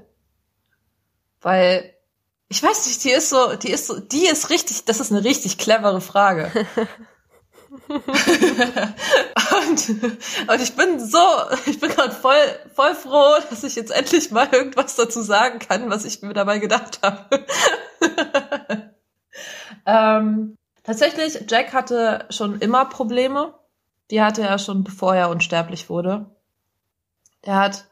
weil 1.40 1.94
ich 2.48 2.62
weiß 2.62 2.87
nicht, 2.87 3.02
die 3.04 3.11
ist 3.11 3.30
so, 3.30 3.57
die 3.57 3.70
ist 3.70 3.87
so, 3.87 3.98
die 3.98 4.26
ist 4.26 4.50
richtig, 4.50 4.85
das 4.85 5.00
ist 5.00 5.11
eine 5.11 5.24
richtig 5.24 5.59
clevere 5.59 6.00
Frage. 6.00 6.50
und, 7.88 9.88
und 10.48 10.61
ich 10.61 10.76
bin 10.76 11.00
so, 11.00 11.26
ich 11.66 11.80
bin 11.80 11.90
gerade 11.90 12.14
voll, 12.14 12.37
voll 12.74 12.94
froh, 12.94 13.35
dass 13.50 13.64
ich 13.64 13.74
jetzt 13.74 13.90
endlich 13.90 14.30
mal 14.30 14.48
irgendwas 14.52 14.94
dazu 14.94 15.22
sagen 15.22 15.59
kann, 15.59 15.90
was 15.90 16.04
ich 16.04 16.22
mir 16.22 16.35
dabei 16.35 16.59
gedacht 16.59 17.00
habe. 17.02 17.46
ähm, 19.87 20.57
tatsächlich, 20.85 21.46
Jack 21.48 21.72
hatte 21.72 22.26
schon 22.30 22.61
immer 22.61 22.85
Probleme 22.85 23.54
die 24.11 24.23
hatte 24.23 24.43
er 24.43 24.59
schon, 24.59 24.85
bevor 24.85 25.14
er 25.14 25.31
unsterblich 25.31 25.88
wurde. 25.88 26.27
Der 27.45 27.57
hat, 27.57 27.87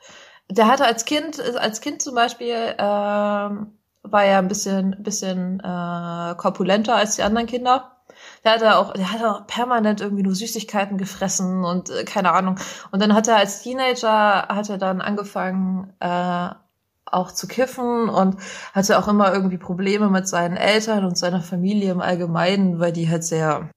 der 0.50 0.66
hatte 0.66 0.84
als 0.84 1.04
Kind, 1.04 1.40
als 1.40 1.80
Kind 1.80 2.02
zum 2.02 2.14
Beispiel, 2.14 2.74
ähm, 2.78 3.78
war 4.02 4.24
er 4.24 4.38
ein 4.38 4.48
bisschen, 4.48 4.96
bisschen 5.02 5.60
äh, 5.60 6.34
korpulenter 6.36 6.96
als 6.96 7.16
die 7.16 7.22
anderen 7.22 7.46
Kinder. 7.46 8.02
Der 8.44 8.52
hatte 8.52 8.76
auch, 8.76 8.92
der 8.92 9.12
hatte 9.12 9.30
auch 9.30 9.46
permanent 9.46 10.00
irgendwie 10.00 10.22
nur 10.22 10.34
Süßigkeiten 10.34 10.98
gefressen 10.98 11.64
und 11.64 11.90
äh, 11.90 12.04
keine 12.04 12.32
Ahnung. 12.32 12.58
Und 12.90 13.00
dann 13.00 13.14
hat 13.14 13.28
er 13.28 13.36
als 13.36 13.62
Teenager 13.62 14.48
hat 14.48 14.68
er 14.68 14.78
dann 14.78 15.00
angefangen 15.00 15.92
äh, 16.00 16.48
auch 17.06 17.32
zu 17.32 17.46
kiffen 17.46 18.08
und 18.08 18.36
hatte 18.72 18.98
auch 18.98 19.08
immer 19.08 19.32
irgendwie 19.32 19.58
Probleme 19.58 20.08
mit 20.08 20.26
seinen 20.28 20.56
Eltern 20.56 21.04
und 21.04 21.18
seiner 21.18 21.42
Familie 21.42 21.92
im 21.92 22.00
Allgemeinen, 22.00 22.80
weil 22.80 22.92
die 22.92 23.08
halt 23.08 23.24
sehr 23.24 23.70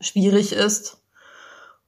schwierig 0.00 0.52
ist. 0.52 1.02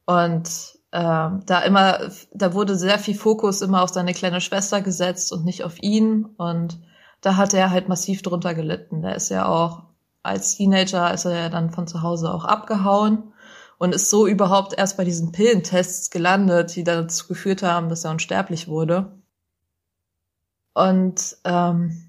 Und 0.04 0.78
ähm, 0.92 1.42
da 1.44 1.60
immer, 1.60 2.10
da 2.32 2.54
wurde 2.54 2.76
sehr 2.76 2.98
viel 2.98 3.14
Fokus 3.14 3.60
immer 3.60 3.82
auf 3.82 3.90
seine 3.90 4.14
kleine 4.14 4.40
Schwester 4.40 4.80
gesetzt 4.80 5.32
und 5.32 5.44
nicht 5.44 5.64
auf 5.64 5.82
ihn. 5.82 6.24
Und 6.36 6.80
da 7.20 7.36
hat 7.36 7.54
er 7.54 7.70
halt 7.70 7.88
massiv 7.88 8.22
drunter 8.22 8.54
gelitten. 8.54 9.02
Der 9.02 9.16
ist 9.16 9.28
ja 9.28 9.46
auch 9.46 9.82
als 10.22 10.56
Teenager 10.56 11.12
ist 11.14 11.24
er 11.24 11.34
ja 11.34 11.48
dann 11.48 11.70
von 11.70 11.86
zu 11.86 12.02
Hause 12.02 12.32
auch 12.32 12.44
abgehauen 12.44 13.32
und 13.78 13.94
ist 13.94 14.10
so 14.10 14.26
überhaupt 14.26 14.76
erst 14.76 14.96
bei 14.96 15.04
diesen 15.04 15.32
Pillentests 15.32 16.10
gelandet, 16.10 16.76
die 16.76 16.84
dazu 16.84 17.28
geführt 17.28 17.62
haben, 17.62 17.88
dass 17.88 18.04
er 18.04 18.10
unsterblich 18.10 18.68
wurde. 18.68 19.12
Und 20.74 21.36
ähm, 21.44 22.08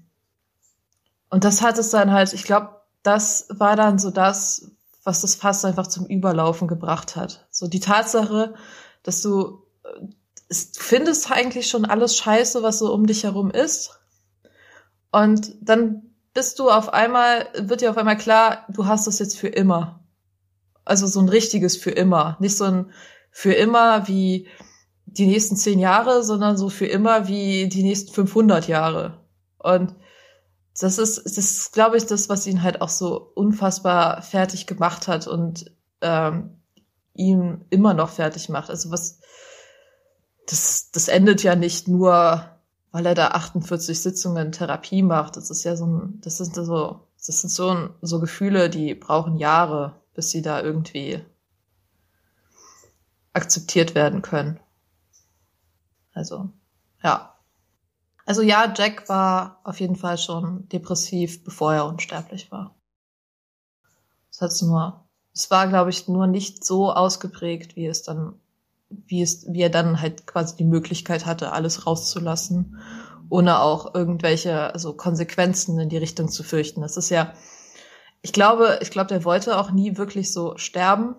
und 1.30 1.44
das 1.44 1.62
hat 1.62 1.78
es 1.78 1.90
dann 1.90 2.10
halt, 2.10 2.32
ich 2.32 2.42
glaube, 2.42 2.70
das 3.04 3.46
war 3.50 3.76
dann 3.76 3.98
so 3.98 4.10
das, 4.10 4.72
was 5.10 5.22
das 5.22 5.34
Fass 5.34 5.64
einfach 5.64 5.88
zum 5.88 6.06
Überlaufen 6.06 6.68
gebracht 6.68 7.16
hat. 7.16 7.48
So 7.50 7.66
die 7.66 7.80
Tatsache, 7.80 8.54
dass 9.02 9.22
du, 9.22 9.64
äh, 9.82 10.06
du 10.48 10.54
findest 10.78 11.32
eigentlich 11.32 11.66
schon 11.66 11.84
alles 11.84 12.16
scheiße, 12.16 12.62
was 12.62 12.78
so 12.78 12.94
um 12.94 13.08
dich 13.08 13.24
herum 13.24 13.50
ist. 13.50 13.98
Und 15.10 15.52
dann 15.60 16.14
bist 16.32 16.60
du 16.60 16.70
auf 16.70 16.92
einmal, 16.92 17.48
wird 17.58 17.80
dir 17.80 17.90
auf 17.90 17.96
einmal 17.96 18.18
klar, 18.18 18.66
du 18.68 18.86
hast 18.86 19.08
das 19.08 19.18
jetzt 19.18 19.36
für 19.36 19.48
immer. 19.48 20.04
Also 20.84 21.08
so 21.08 21.18
ein 21.18 21.28
richtiges 21.28 21.76
für 21.76 21.90
immer. 21.90 22.36
Nicht 22.38 22.56
so 22.56 22.64
ein 22.64 22.92
für 23.32 23.52
immer 23.52 24.06
wie 24.06 24.46
die 25.06 25.26
nächsten 25.26 25.56
zehn 25.56 25.80
Jahre, 25.80 26.22
sondern 26.22 26.56
so 26.56 26.68
für 26.68 26.86
immer 26.86 27.26
wie 27.26 27.68
die 27.68 27.82
nächsten 27.82 28.12
500 28.12 28.68
Jahre. 28.68 29.24
Und 29.58 29.92
das 30.82 30.98
ist, 30.98 31.24
das 31.24 31.38
ist, 31.38 31.72
glaube 31.72 31.96
ich, 31.96 32.06
das, 32.06 32.28
was 32.28 32.46
ihn 32.46 32.62
halt 32.62 32.80
auch 32.80 32.88
so 32.88 33.32
unfassbar 33.34 34.22
fertig 34.22 34.66
gemacht 34.66 35.08
hat 35.08 35.26
und 35.26 35.70
ähm, 36.00 36.58
ihn 37.14 37.64
immer 37.70 37.94
noch 37.94 38.10
fertig 38.10 38.48
macht. 38.48 38.70
Also 38.70 38.90
was, 38.90 39.20
das, 40.46 40.90
das 40.90 41.08
endet 41.08 41.42
ja 41.42 41.54
nicht 41.54 41.88
nur, 41.88 42.44
weil 42.92 43.06
er 43.06 43.14
da 43.14 43.28
48 43.28 44.00
Sitzungen 44.00 44.52
Therapie 44.52 45.02
macht. 45.02 45.36
Das 45.36 45.50
ist 45.50 45.64
ja 45.64 45.76
so 45.76 45.86
ein, 45.86 46.20
das 46.22 46.38
sind 46.38 46.54
so, 46.54 47.06
das 47.26 47.40
sind 47.40 47.50
so, 47.50 47.90
so 48.00 48.20
Gefühle, 48.20 48.70
die 48.70 48.94
brauchen 48.94 49.36
Jahre, 49.36 50.00
bis 50.14 50.30
sie 50.30 50.42
da 50.42 50.62
irgendwie 50.62 51.24
akzeptiert 53.32 53.94
werden 53.94 54.22
können. 54.22 54.58
Also, 56.12 56.50
ja. 57.02 57.36
Also 58.30 58.42
ja, 58.42 58.72
Jack 58.76 59.08
war 59.08 59.60
auf 59.64 59.80
jeden 59.80 59.96
Fall 59.96 60.16
schon 60.16 60.68
depressiv, 60.68 61.42
bevor 61.42 61.74
er 61.74 61.86
unsterblich 61.86 62.52
war. 62.52 62.76
Es 64.30 64.40
hat's 64.40 64.62
nur, 64.62 65.04
es 65.34 65.50
war, 65.50 65.66
glaube 65.66 65.90
ich, 65.90 66.06
nur 66.06 66.28
nicht 66.28 66.64
so 66.64 66.92
ausgeprägt, 66.92 67.74
wie 67.74 67.88
es 67.88 68.04
dann, 68.04 68.38
wie 68.88 69.20
es, 69.20 69.52
wie 69.52 69.62
er 69.62 69.68
dann 69.68 70.00
halt 70.00 70.28
quasi 70.28 70.54
die 70.54 70.64
Möglichkeit 70.64 71.26
hatte, 71.26 71.50
alles 71.50 71.88
rauszulassen, 71.88 72.78
ohne 73.30 73.58
auch 73.58 73.96
irgendwelche, 73.96 74.72
also 74.72 74.92
Konsequenzen 74.92 75.80
in 75.80 75.88
die 75.88 75.96
Richtung 75.96 76.28
zu 76.28 76.44
fürchten. 76.44 76.82
Das 76.82 76.96
ist 76.96 77.10
ja, 77.10 77.34
ich 78.22 78.32
glaube, 78.32 78.78
ich 78.80 78.92
glaube, 78.92 79.08
der 79.08 79.24
wollte 79.24 79.58
auch 79.58 79.72
nie 79.72 79.96
wirklich 79.96 80.32
so 80.32 80.56
sterben. 80.56 81.16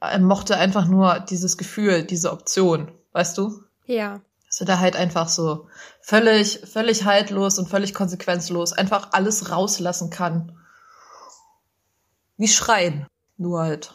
Er 0.00 0.20
mochte 0.20 0.58
einfach 0.58 0.86
nur 0.86 1.18
dieses 1.20 1.56
Gefühl, 1.56 2.02
diese 2.02 2.30
Option, 2.30 2.92
weißt 3.12 3.38
du? 3.38 3.62
Ja 3.86 4.20
dass 4.56 4.62
er 4.62 4.66
da 4.66 4.78
halt 4.78 4.96
einfach 4.96 5.28
so 5.28 5.68
völlig, 6.00 6.60
völlig 6.64 7.04
haltlos 7.04 7.58
und 7.58 7.68
völlig 7.68 7.92
konsequenzlos 7.92 8.72
einfach 8.72 9.12
alles 9.12 9.50
rauslassen 9.50 10.08
kann. 10.08 10.58
wie 12.38 12.48
Schreien. 12.48 13.06
Nur 13.36 13.60
halt 13.60 13.92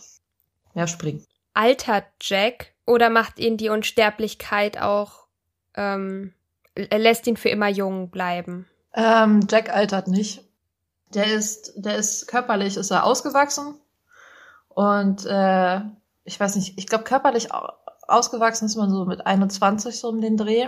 mehr 0.76 0.86
springen. 0.86 1.26
Altert 1.56 2.06
Jack 2.22 2.74
oder 2.86 3.10
macht 3.10 3.40
ihn 3.40 3.58
die 3.58 3.70
Unsterblichkeit 3.70 4.80
auch, 4.80 5.26
ähm, 5.74 6.36
lässt 6.76 7.26
ihn 7.26 7.38
für 7.38 7.50
immer 7.50 7.68
jung 7.68 8.12
bleiben? 8.12 8.68
Ähm, 8.94 9.48
Jack 9.50 9.74
altert 9.74 10.08
nicht. 10.08 10.44
Der 11.16 11.26
ist, 11.26 11.74
der 11.76 11.96
ist 11.96 12.28
körperlich, 12.28 12.78
ist 12.78 12.92
er 12.92 13.06
ausgewachsen. 13.06 13.80
Und 14.70 15.26
äh, 15.26 15.82
ich 16.24 16.40
weiß 16.40 16.56
nicht, 16.56 16.78
ich 16.78 16.86
glaube 16.86 17.04
körperlich 17.04 17.50
ausgewachsen 18.12 18.66
ist 18.66 18.76
man 18.76 18.90
so 18.90 19.06
mit 19.06 19.26
21 19.26 20.00
so 20.00 20.10
um 20.10 20.22
den 20.22 20.38
Dreh. 20.38 20.68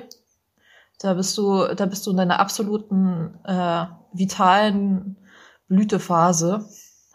Da 0.99 1.13
bist 1.13 1.38
du, 1.38 1.67
da 1.75 1.86
bist 1.86 2.06
du 2.06 2.12
in 2.12 2.17
deiner 2.17 2.39
absoluten 2.39 3.39
äh, 3.45 3.86
vitalen 4.13 5.17
Blütephase, 5.67 6.65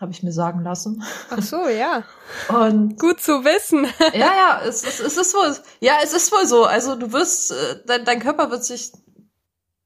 habe 0.01 0.12
ich 0.12 0.23
mir 0.23 0.33
sagen 0.33 0.62
lassen. 0.62 1.03
Ach 1.31 1.43
so, 1.43 1.69
ja. 1.69 2.03
Und 2.49 2.99
gut 2.99 3.21
zu 3.21 3.45
wissen. 3.45 3.87
ja, 4.12 4.19
ja, 4.19 4.61
es, 4.64 4.85
es, 4.85 5.01
es 5.01 5.17
ist 5.17 5.35
wohl, 5.35 5.57
ja, 5.81 5.95
es 6.03 6.12
ist 6.12 6.33
wohl 6.33 6.47
so. 6.47 6.64
Also 6.64 6.97
du 6.97 7.12
wirst, 7.12 7.53
äh, 7.53 7.83
dein, 7.87 8.05
dein 8.05 8.21
Körper 8.21 8.51
wird 8.51 8.64
sich 8.64 8.93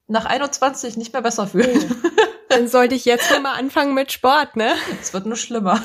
nach 0.07 0.25
21 0.25 0.97
nicht 0.97 1.13
mehr 1.13 1.21
besser 1.21 1.47
fühlen. 1.47 1.95
Dann 2.49 2.67
sollte 2.67 2.95
ich 2.95 3.05
jetzt 3.05 3.31
mal 3.41 3.53
anfangen 3.53 3.93
mit 3.93 4.11
Sport, 4.11 4.55
ne? 4.55 4.73
Es 5.01 5.13
wird 5.13 5.25
nur 5.25 5.37
schlimmer. 5.37 5.81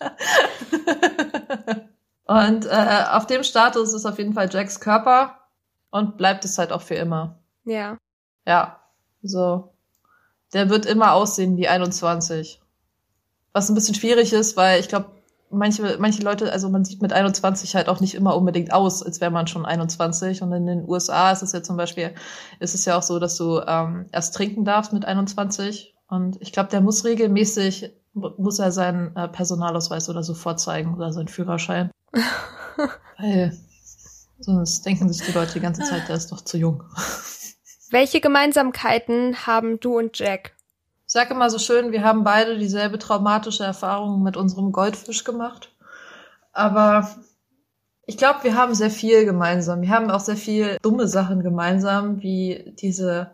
Und 2.28 2.66
äh, 2.66 3.04
auf 3.10 3.26
dem 3.26 3.42
Status 3.42 3.94
ist 3.94 4.04
auf 4.04 4.18
jeden 4.18 4.34
Fall 4.34 4.50
Jacks 4.52 4.80
Körper 4.80 5.38
und 5.90 6.18
bleibt 6.18 6.44
es 6.44 6.58
halt 6.58 6.72
auch 6.72 6.82
für 6.82 6.94
immer. 6.94 7.38
Ja. 7.64 7.96
Ja, 8.46 8.80
so. 9.22 9.72
Der 10.52 10.68
wird 10.68 10.84
immer 10.84 11.14
aussehen 11.14 11.56
wie 11.56 11.68
21. 11.68 12.60
Was 13.54 13.70
ein 13.70 13.74
bisschen 13.74 13.94
schwierig 13.94 14.34
ist, 14.34 14.58
weil 14.58 14.78
ich 14.78 14.88
glaube, 14.88 15.06
manche, 15.50 15.96
manche 15.98 16.22
Leute, 16.22 16.52
also 16.52 16.68
man 16.68 16.84
sieht 16.84 17.00
mit 17.00 17.14
21 17.14 17.74
halt 17.74 17.88
auch 17.88 18.00
nicht 18.00 18.14
immer 18.14 18.36
unbedingt 18.36 18.74
aus, 18.74 19.02
als 19.02 19.22
wäre 19.22 19.30
man 19.30 19.46
schon 19.46 19.64
21. 19.64 20.42
Und 20.42 20.52
in 20.52 20.66
den 20.66 20.86
USA 20.86 21.30
ist 21.30 21.42
es 21.42 21.52
ja 21.52 21.62
zum 21.62 21.78
Beispiel, 21.78 22.14
ist 22.60 22.74
es 22.74 22.84
ja 22.84 22.98
auch 22.98 23.02
so, 23.02 23.18
dass 23.18 23.36
du 23.36 23.62
ähm, 23.66 24.04
erst 24.12 24.34
trinken 24.34 24.66
darfst 24.66 24.92
mit 24.92 25.06
21. 25.06 25.94
Und 26.08 26.36
ich 26.42 26.52
glaube, 26.52 26.68
der 26.68 26.82
muss 26.82 27.06
regelmäßig, 27.06 27.90
muss 28.12 28.58
er 28.58 28.70
seinen 28.70 29.16
äh, 29.16 29.28
Personalausweis 29.28 30.10
oder 30.10 30.22
so 30.22 30.34
vorzeigen 30.34 30.94
oder 30.94 31.10
seinen 31.14 31.28
Führerschein. 31.28 31.90
Weil 33.18 33.56
sonst 34.38 34.86
denken 34.86 35.12
sich 35.12 35.26
die 35.26 35.32
Leute 35.32 35.54
die 35.54 35.60
ganze 35.60 35.82
Zeit, 35.82 36.08
der 36.08 36.16
ist 36.16 36.30
doch 36.32 36.40
zu 36.40 36.56
jung. 36.56 36.82
Welche 37.90 38.20
Gemeinsamkeiten 38.20 39.46
haben 39.46 39.80
du 39.80 39.98
und 39.98 40.18
Jack? 40.18 40.54
Ich 41.06 41.12
sage 41.12 41.32
immer 41.32 41.48
so 41.48 41.58
schön, 41.58 41.90
wir 41.90 42.04
haben 42.04 42.22
beide 42.22 42.58
dieselbe 42.58 42.98
traumatische 42.98 43.64
Erfahrung 43.64 44.22
mit 44.22 44.36
unserem 44.36 44.72
Goldfisch 44.72 45.24
gemacht. 45.24 45.74
Aber 46.52 47.08
ich 48.04 48.16
glaube, 48.16 48.42
wir 48.42 48.56
haben 48.56 48.74
sehr 48.74 48.90
viel 48.90 49.24
gemeinsam. 49.24 49.80
Wir 49.80 49.90
haben 49.90 50.10
auch 50.10 50.20
sehr 50.20 50.36
viel 50.36 50.76
dumme 50.82 51.08
Sachen 51.08 51.42
gemeinsam, 51.42 52.22
wie 52.22 52.74
diese 52.78 53.30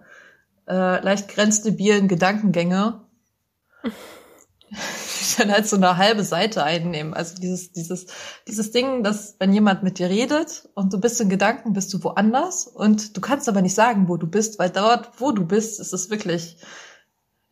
äh, 0.69 1.01
leicht 1.03 1.29
grenzdebilen 1.29 2.09
Gedankengänge. 2.09 3.01
dann 5.38 5.53
halt 5.53 5.66
so 5.66 5.77
eine 5.77 5.96
halbe 5.96 6.24
Seite 6.24 6.64
einnehmen. 6.64 7.14
Also 7.14 7.37
dieses, 7.37 7.72
dieses, 7.72 8.07
dieses 8.46 8.70
Ding, 8.70 9.03
dass 9.03 9.37
wenn 9.38 9.53
jemand 9.53 9.83
mit 9.83 9.98
dir 9.98 10.09
redet 10.09 10.68
und 10.74 10.92
du 10.92 11.00
bist 11.00 11.20
in 11.20 11.29
Gedanken, 11.29 11.72
bist 11.72 11.92
du 11.92 12.03
woanders 12.03 12.66
und 12.66 13.16
du 13.16 13.20
kannst 13.20 13.48
aber 13.48 13.62
nicht 13.62 13.74
sagen, 13.74 14.09
wo 14.09 14.16
du 14.16 14.27
bist, 14.27 14.59
weil 14.59 14.70
dort, 14.70 15.20
wo 15.20 15.33
du 15.33 15.44
bist, 15.44 15.81
ist 15.81 15.92
es 15.92 16.11
wirklich, 16.11 16.57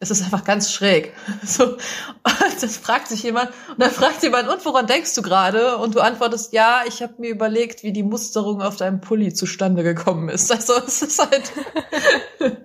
es 0.03 0.11
ist 0.11 0.25
einfach 0.25 0.45
ganz 0.45 0.73
schräg. 0.73 1.15
So, 1.45 1.65
und 1.65 2.63
das 2.63 2.77
fragt 2.77 3.09
sich 3.09 3.23
jemand 3.23 3.51
und 3.69 3.81
dann 3.81 3.91
fragt 3.91 4.23
jemand, 4.23 4.49
und 4.49 4.65
woran 4.65 4.87
denkst 4.87 5.15
du 5.15 5.23
gerade? 5.23 5.77
Und 5.77 5.95
du 5.95 6.01
antwortest, 6.01 6.53
ja, 6.53 6.83
ich 6.87 7.03
habe 7.03 7.15
mir 7.19 7.31
überlegt, 7.31 7.83
wie 7.83 7.93
die 7.93 8.03
Musterung 8.03 8.63
auf 8.63 8.77
deinem 8.77 9.01
Pulli 9.01 9.33
zustande 9.33 9.83
gekommen 9.83 10.29
ist. 10.29 10.51
Also 10.51 10.75
es 10.87 11.03
ist 11.03 11.19
halt. 11.21 11.53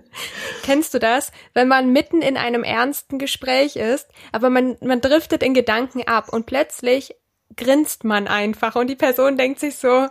Kennst 0.64 0.94
du 0.94 1.00
das, 1.00 1.32
wenn 1.54 1.68
man 1.68 1.92
mitten 1.92 2.22
in 2.22 2.38
einem 2.38 2.64
ernsten 2.64 3.20
Gespräch 3.20 3.76
ist, 3.76 4.08
aber 4.32 4.50
man 4.50 4.78
man 4.82 5.02
driftet 5.02 5.44
in 5.44 5.54
Gedanken 5.54 6.08
ab 6.08 6.30
und 6.34 6.46
plötzlich 6.46 7.16
grinst 7.56 8.04
man 8.04 8.28
einfach 8.28 8.76
und 8.76 8.88
die 8.88 8.96
Person 8.96 9.38
denkt 9.38 9.60
sich 9.60 9.76
so, 9.76 10.08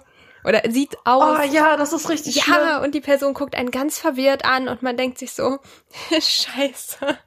oder 0.47 0.63
sieht 0.71 0.97
aus. 1.05 1.39
Oh 1.41 1.43
ja, 1.53 1.77
das 1.77 1.93
ist 1.93 2.09
richtig 2.09 2.37
Ja, 2.37 2.43
schlimm. 2.45 2.83
und 2.85 2.95
die 2.95 3.01
Person 3.01 3.35
guckt 3.35 3.55
einen 3.55 3.71
ganz 3.71 3.99
verwirrt 3.99 4.45
an 4.45 4.69
und 4.69 4.83
man 4.83 4.97
denkt 4.97 5.19
sich 5.19 5.33
so, 5.33 5.59
scheiße. 6.11 7.19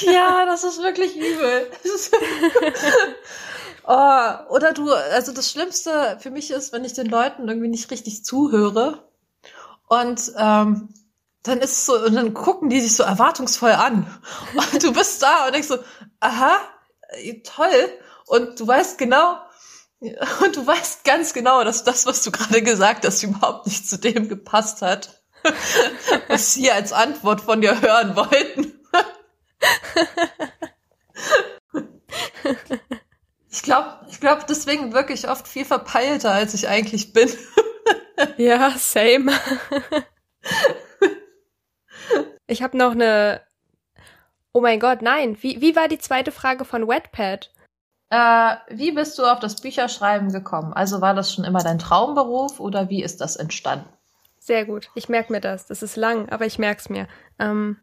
Ja, 0.00 0.46
das 0.46 0.64
ist 0.64 0.82
wirklich 0.82 1.14
übel. 1.16 1.70
oh, 3.86 4.30
oder 4.48 4.72
du, 4.72 4.90
also 4.90 5.32
das 5.32 5.50
Schlimmste 5.50 6.18
für 6.20 6.30
mich 6.30 6.50
ist, 6.50 6.72
wenn 6.72 6.84
ich 6.84 6.94
den 6.94 7.06
Leuten 7.06 7.46
irgendwie 7.48 7.68
nicht 7.68 7.90
richtig 7.90 8.24
zuhöre 8.24 9.04
und 9.88 10.32
ähm, 10.36 10.88
dann 11.42 11.58
ist 11.60 11.72
es 11.72 11.86
so, 11.86 11.96
und 11.98 12.14
dann 12.14 12.34
gucken 12.34 12.68
die 12.68 12.80
sich 12.80 12.94
so 12.96 13.02
erwartungsvoll 13.04 13.72
an. 13.72 14.06
Und 14.54 14.82
du 14.82 14.92
bist 14.92 15.22
da 15.22 15.46
und 15.46 15.54
denkst 15.54 15.68
so, 15.68 15.78
aha, 16.20 16.56
toll. 17.44 17.88
Und 18.26 18.60
du 18.60 18.66
weißt 18.66 18.98
genau, 18.98 19.38
und 20.00 20.56
du 20.56 20.66
weißt 20.66 21.04
ganz 21.04 21.34
genau, 21.34 21.64
dass 21.64 21.84
das, 21.84 22.06
was 22.06 22.22
du 22.22 22.30
gerade 22.30 22.62
gesagt 22.62 23.04
hast, 23.04 23.22
überhaupt 23.22 23.66
nicht 23.66 23.88
zu 23.88 23.98
dem 23.98 24.28
gepasst 24.28 24.82
hat, 24.82 25.22
was 26.28 26.54
sie 26.54 26.70
als 26.70 26.92
Antwort 26.92 27.40
von 27.40 27.60
dir 27.60 27.80
hören 27.80 28.14
wollten. 28.14 28.74
ich 33.50 33.62
glaube, 33.62 34.06
ich 34.08 34.20
glaube 34.20 34.44
deswegen 34.48 34.92
wirklich 34.92 35.28
oft 35.28 35.48
viel 35.48 35.64
verpeilter, 35.64 36.30
als 36.32 36.54
ich 36.54 36.68
eigentlich 36.68 37.12
bin. 37.12 37.28
ja, 38.36 38.70
same. 38.78 39.32
ich 42.46 42.62
habe 42.62 42.78
noch 42.78 42.92
eine. 42.92 43.42
Oh 44.52 44.60
mein 44.60 44.78
Gott, 44.80 45.02
nein. 45.02 45.36
Wie, 45.40 45.60
wie 45.60 45.74
war 45.76 45.88
die 45.88 45.98
zweite 45.98 46.32
Frage 46.32 46.64
von 46.64 46.86
Wetpad? 46.88 47.50
Äh, 48.10 48.56
wie 48.70 48.92
bist 48.92 49.18
du 49.18 49.24
auf 49.24 49.38
das 49.38 49.60
Bücherschreiben 49.60 50.32
gekommen? 50.32 50.72
Also 50.72 51.00
war 51.00 51.14
das 51.14 51.32
schon 51.32 51.44
immer 51.44 51.62
dein 51.62 51.78
Traumberuf 51.78 52.58
oder 52.58 52.88
wie 52.88 53.02
ist 53.02 53.20
das 53.20 53.36
entstanden? 53.36 53.88
Sehr 54.38 54.64
gut. 54.64 54.88
Ich 54.94 55.08
merke 55.08 55.32
mir 55.32 55.40
das. 55.40 55.66
Das 55.66 55.82
ist 55.82 55.96
lang, 55.96 56.28
aber 56.30 56.46
ich 56.46 56.58
merk's 56.58 56.88
mir. 56.88 57.06
Ähm, 57.38 57.78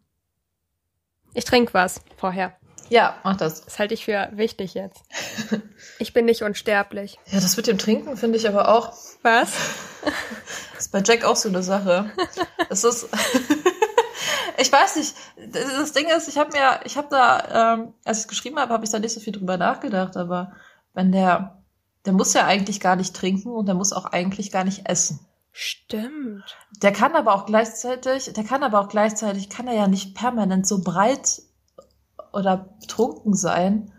ich 1.36 1.46
trinke 1.46 1.74
was 1.74 2.02
vorher. 2.18 2.56
Ja, 2.90 3.18
mach 3.24 3.36
das. 3.36 3.66
Das 3.66 3.80
halte 3.80 3.94
ich 3.94 4.06
für 4.06 4.30
wichtig 4.34 4.74
jetzt. 4.74 5.04
Ich 5.98 6.12
bin 6.12 6.26
nicht 6.26 6.42
unsterblich. 6.42 7.20
Ja, 7.28 7.40
das 7.40 7.56
mit 7.56 7.68
dem 7.68 7.78
Trinken 7.78 8.18
finde 8.18 8.38
ich 8.38 8.50
aber 8.50 8.68
auch. 8.68 8.94
Was? 9.22 9.54
ist 10.78 10.92
bei 10.92 11.02
Jack 11.06 11.24
auch 11.24 11.38
so 11.38 11.48
eine 11.48 11.64
Sache. 11.64 12.12
Es 12.70 12.84
ist. 12.84 13.08
ich 14.58 14.72
weiß 14.72 14.96
nicht. 14.98 15.16
Das 15.52 15.94
Ding 15.94 16.08
ist, 16.08 16.28
ich 16.28 16.38
habe 16.38 16.52
mir, 16.52 16.80
ich 16.86 16.98
habe 16.98 17.08
da, 17.10 17.74
ähm, 17.76 17.94
als 18.04 18.20
ich 18.20 18.24
es 18.24 18.28
geschrieben 18.28 18.60
habe, 18.60 18.74
habe 18.74 18.86
ich 18.86 18.92
da 18.92 19.00
nicht 19.00 19.14
so 19.14 19.20
viel 19.20 19.34
drüber 19.34 19.58
nachgedacht. 19.58 20.18
Aber 20.18 20.54
wenn 20.94 21.12
der, 21.12 21.64
der 22.06 22.14
muss 22.14 22.34
ja 22.34 22.46
eigentlich 22.46 22.80
gar 22.80 22.96
nicht 22.96 23.16
trinken 23.16 23.50
und 23.50 23.68
der 23.68 23.76
muss 23.76 23.94
auch 23.94 24.06
eigentlich 24.06 24.52
gar 24.52 24.64
nicht 24.64 24.88
essen. 24.88 25.20
Stimmt. 25.52 26.44
Der 26.82 26.92
kann 26.92 27.16
aber 27.16 27.34
auch 27.34 27.46
gleichzeitig, 27.46 28.34
der 28.34 28.44
kann 28.44 28.62
aber 28.62 28.82
auch 28.82 28.90
gleichzeitig, 28.90 29.50
kann 29.50 29.68
er 29.68 29.74
ja 29.74 29.88
nicht 29.88 30.14
permanent 30.14 30.68
so 30.68 30.82
breit 30.82 31.44
oder 32.34 32.76
betrunken 32.82 33.34
sein, 33.34 33.94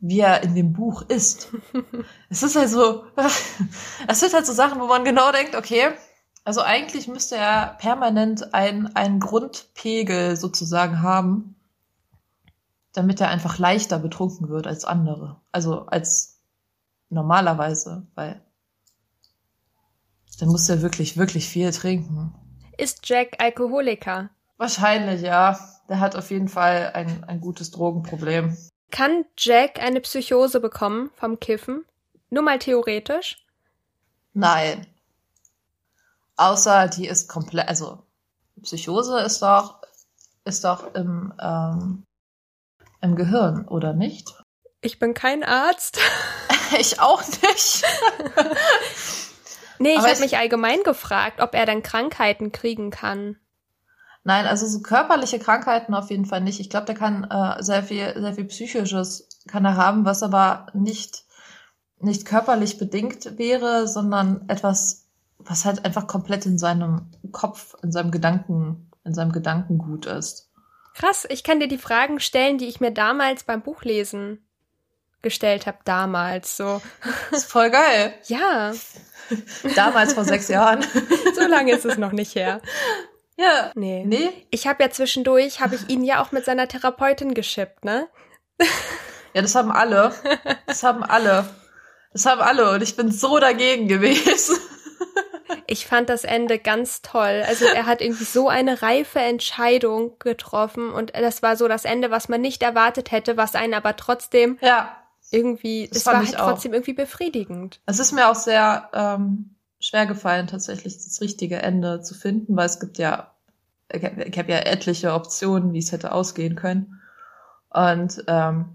wie 0.00 0.20
er 0.20 0.42
in 0.42 0.54
dem 0.54 0.72
Buch 0.72 1.02
ist. 1.02 1.48
es 2.30 2.42
ist 2.42 2.56
halt 2.56 2.70
so, 2.70 3.04
es 4.08 4.20
sind 4.20 4.32
halt 4.32 4.46
so 4.46 4.54
Sachen, 4.54 4.80
wo 4.80 4.86
man 4.86 5.04
genau 5.04 5.30
denkt, 5.30 5.54
okay, 5.54 5.90
also 6.44 6.60
eigentlich 6.60 7.08
müsste 7.08 7.36
er 7.36 7.76
permanent 7.78 8.54
ein, 8.54 8.94
einen 8.94 9.18
Grundpegel 9.18 10.36
sozusagen 10.36 11.02
haben, 11.02 11.56
damit 12.92 13.20
er 13.20 13.28
einfach 13.28 13.58
leichter 13.58 13.98
betrunken 13.98 14.48
wird 14.48 14.66
als 14.66 14.84
andere. 14.84 15.40
Also 15.52 15.86
als 15.86 16.40
normalerweise, 17.08 18.06
weil 18.14 18.42
dann 20.40 20.48
muss 20.48 20.68
er 20.68 20.82
wirklich, 20.82 21.16
wirklich 21.16 21.48
viel 21.48 21.70
trinken. 21.70 22.34
Ist 22.76 23.08
Jack 23.08 23.36
Alkoholiker? 23.38 24.30
Wahrscheinlich, 24.56 25.22
ja. 25.22 25.58
Der 25.88 26.00
hat 26.00 26.16
auf 26.16 26.30
jeden 26.30 26.48
Fall 26.48 26.90
ein, 26.94 27.24
ein 27.24 27.40
gutes 27.40 27.70
Drogenproblem. 27.70 28.56
Kann 28.90 29.24
Jack 29.36 29.80
eine 29.80 30.00
Psychose 30.00 30.60
bekommen 30.60 31.10
vom 31.14 31.38
Kiffen? 31.40 31.84
Nur 32.30 32.42
mal 32.42 32.58
theoretisch? 32.58 33.44
Nein. 34.32 34.86
Außer 36.36 36.88
die 36.88 37.06
ist 37.06 37.28
komplett, 37.28 37.68
also 37.68 38.02
Psychose 38.62 39.20
ist 39.20 39.42
doch, 39.42 39.80
ist 40.44 40.64
doch 40.64 40.94
im, 40.94 41.32
ähm, 41.40 42.04
im 43.00 43.16
Gehirn, 43.16 43.66
oder 43.68 43.92
nicht? 43.92 44.34
Ich 44.80 44.98
bin 44.98 45.14
kein 45.14 45.44
Arzt. 45.44 45.98
ich 46.78 47.00
auch 47.00 47.22
nicht. 47.22 47.84
nee, 49.78 49.94
ich 49.94 49.98
habe 49.98 50.20
mich 50.20 50.36
allgemein 50.36 50.82
gefragt, 50.82 51.40
ob 51.40 51.54
er 51.54 51.66
dann 51.66 51.82
Krankheiten 51.82 52.52
kriegen 52.52 52.90
kann. 52.90 53.36
Nein, 54.24 54.46
also 54.46 54.66
so 54.66 54.80
körperliche 54.80 55.38
Krankheiten 55.38 55.94
auf 55.94 56.10
jeden 56.10 56.24
Fall 56.24 56.40
nicht. 56.40 56.58
Ich 56.58 56.70
glaube, 56.70 56.86
der 56.86 56.94
kann 56.94 57.24
äh, 57.24 57.62
sehr 57.62 57.82
viel, 57.82 58.14
sehr 58.18 58.34
viel 58.34 58.46
psychisches 58.46 59.28
kann 59.46 59.64
er 59.64 59.76
haben, 59.76 60.04
was 60.04 60.22
aber 60.22 60.66
nicht 60.72 61.24
nicht 61.98 62.26
körperlich 62.26 62.78
bedingt 62.78 63.38
wäre, 63.38 63.88
sondern 63.88 64.48
etwas, 64.48 65.03
was 65.46 65.64
halt 65.64 65.84
einfach 65.84 66.06
komplett 66.06 66.46
in 66.46 66.58
seinem 66.58 67.10
Kopf, 67.32 67.74
in 67.82 67.92
seinem 67.92 68.10
Gedanken, 68.10 68.90
in 69.04 69.14
seinem 69.14 69.32
Gedankengut 69.32 70.06
ist. 70.06 70.50
Krass, 70.94 71.26
ich 71.28 71.42
kann 71.42 71.60
dir 71.60 71.68
die 71.68 71.78
Fragen 71.78 72.20
stellen, 72.20 72.58
die 72.58 72.66
ich 72.66 72.80
mir 72.80 72.92
damals 72.92 73.44
beim 73.44 73.62
Buchlesen 73.62 74.44
gestellt 75.22 75.66
habe, 75.66 75.78
damals 75.84 76.56
so. 76.56 76.80
Das 77.30 77.40
ist 77.40 77.50
voll 77.50 77.70
geil. 77.70 78.14
Ja. 78.26 78.72
Damals 79.74 80.12
vor 80.12 80.24
sechs 80.24 80.48
Jahren. 80.48 80.84
So 81.34 81.48
lange 81.48 81.72
ist 81.72 81.84
es 81.84 81.98
noch 81.98 82.12
nicht 82.12 82.34
her. 82.36 82.60
Ja. 83.36 83.72
Nee. 83.74 84.04
Nee? 84.06 84.46
Ich 84.50 84.66
habe 84.68 84.82
ja 84.84 84.90
zwischendurch, 84.90 85.60
habe 85.60 85.74
ich 85.74 85.88
ihn 85.88 86.04
ja 86.04 86.22
auch 86.22 86.30
mit 86.30 86.44
seiner 86.44 86.68
Therapeutin 86.68 87.34
geschippt, 87.34 87.84
ne? 87.84 88.06
Ja, 89.32 89.42
das 89.42 89.54
haben 89.56 89.72
alle. 89.72 90.12
Das 90.66 90.84
haben 90.84 91.02
alle. 91.02 91.44
Das 92.12 92.26
haben 92.26 92.40
alle 92.40 92.70
und 92.70 92.82
ich 92.82 92.94
bin 92.94 93.10
so 93.10 93.40
dagegen 93.40 93.88
gewesen. 93.88 94.56
Ich 95.74 95.86
fand 95.86 96.08
das 96.08 96.22
Ende 96.22 96.60
ganz 96.60 97.02
toll. 97.02 97.42
Also 97.48 97.64
er 97.66 97.86
hat 97.86 98.00
irgendwie 98.00 98.22
so 98.24 98.48
eine 98.48 98.80
reife 98.80 99.18
Entscheidung 99.18 100.16
getroffen 100.20 100.90
und 100.90 101.12
das 101.16 101.42
war 101.42 101.56
so 101.56 101.66
das 101.66 101.84
Ende, 101.84 102.12
was 102.12 102.28
man 102.28 102.40
nicht 102.40 102.62
erwartet 102.62 103.10
hätte, 103.10 103.36
was 103.36 103.56
einen 103.56 103.74
aber 103.74 103.96
trotzdem 103.96 104.56
Ja. 104.62 104.96
irgendwie, 105.32 105.88
Das 105.88 105.98
es 105.98 106.06
war 106.06 106.18
halt 106.18 106.38
auch. 106.38 106.50
trotzdem 106.52 106.72
irgendwie 106.72 106.92
befriedigend. 106.92 107.80
Es 107.86 107.98
ist 107.98 108.12
mir 108.12 108.28
auch 108.30 108.36
sehr 108.36 108.88
ähm, 108.92 109.56
schwer 109.80 110.06
gefallen, 110.06 110.46
tatsächlich 110.46 110.94
das 110.94 111.20
richtige 111.20 111.56
Ende 111.60 112.00
zu 112.02 112.14
finden, 112.14 112.56
weil 112.56 112.66
es 112.66 112.78
gibt 112.78 112.98
ja, 112.98 113.32
ich 113.92 114.04
habe 114.04 114.22
hab 114.24 114.48
ja 114.48 114.58
etliche 114.58 115.12
Optionen, 115.12 115.72
wie 115.72 115.80
es 115.80 115.90
hätte 115.90 116.12
ausgehen 116.12 116.54
können. 116.54 117.00
Und 117.70 118.22
ähm, 118.28 118.66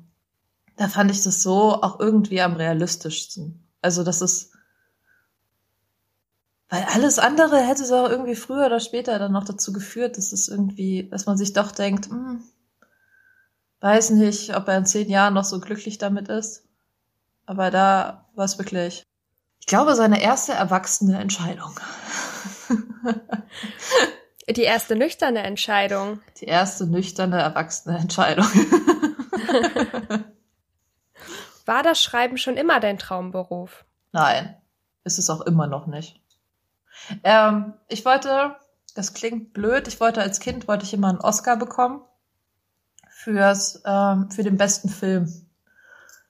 da 0.75 0.88
fand 0.89 1.12
ich 1.12 1.23
das 1.23 1.41
so 1.43 1.81
auch 1.81 1.99
irgendwie 2.01 2.41
am 2.41 2.55
realistischsten. 2.57 3.65
Also 3.81 4.03
das 4.03 4.21
ist, 4.21 4.51
weil 6.69 6.84
alles 6.93 7.19
andere 7.19 7.58
hätte 7.58 7.88
doch 7.88 8.10
irgendwie 8.10 8.36
früher 8.36 8.67
oder 8.67 8.79
später 8.79 9.17
dann 9.17 9.32
noch 9.32 9.45
dazu 9.45 9.73
geführt, 9.73 10.17
dass 10.17 10.32
es 10.32 10.47
irgendwie, 10.47 11.10
dass 11.10 11.25
man 11.25 11.38
sich 11.38 11.53
doch 11.53 11.71
denkt, 11.71 12.10
hm, 12.10 12.43
weiß 13.82 14.12
nicht, 14.12 14.55
ob 14.55 14.67
er 14.67 14.77
in 14.77 14.86
zehn 14.86 15.10
Jahren 15.10 15.34
noch 15.34 15.45
so 15.45 15.60
glücklich 15.60 15.97
damit 15.97 16.27
ist. 16.27 16.63
Aber 17.45 17.71
da 17.71 18.29
war 18.36 18.45
es 18.45 18.60
wirklich, 18.60 19.03
ich 19.60 19.65
glaube, 19.65 19.95
seine 19.95 20.21
erste 20.21 20.53
erwachsene 20.53 21.19
Entscheidung. 21.19 21.79
Die 24.49 24.63
erste 24.63 24.95
nüchterne 24.95 25.43
Entscheidung. 25.43 26.21
Die 26.39 26.45
erste 26.45 26.88
nüchterne 26.88 27.39
erwachsene 27.39 27.97
Entscheidung. 27.97 28.45
War 31.65 31.84
das 31.84 32.01
Schreiben 32.01 32.38
schon 32.38 32.58
immer 32.58 32.79
dein 32.79 32.97
Traumberuf? 32.97 33.86
Nein, 34.12 34.58
ist 35.03 35.19
es 35.19 35.29
auch 35.29 35.41
immer 35.41 35.67
noch 35.67 35.86
nicht. 35.86 36.19
Ähm, 37.23 37.73
ich 37.88 38.05
wollte, 38.05 38.55
das 38.95 39.13
klingt 39.13 39.53
blöd, 39.53 39.88
ich 39.88 39.99
wollte 39.99 40.21
als 40.21 40.39
Kind, 40.39 40.67
wollte 40.67 40.85
ich 40.85 40.93
immer 40.93 41.09
einen 41.09 41.21
Oscar 41.21 41.57
bekommen 41.57 42.01
fürs, 43.09 43.81
ähm, 43.85 44.29
für 44.31 44.43
den 44.43 44.57
besten 44.57 44.89
Film. 44.89 45.47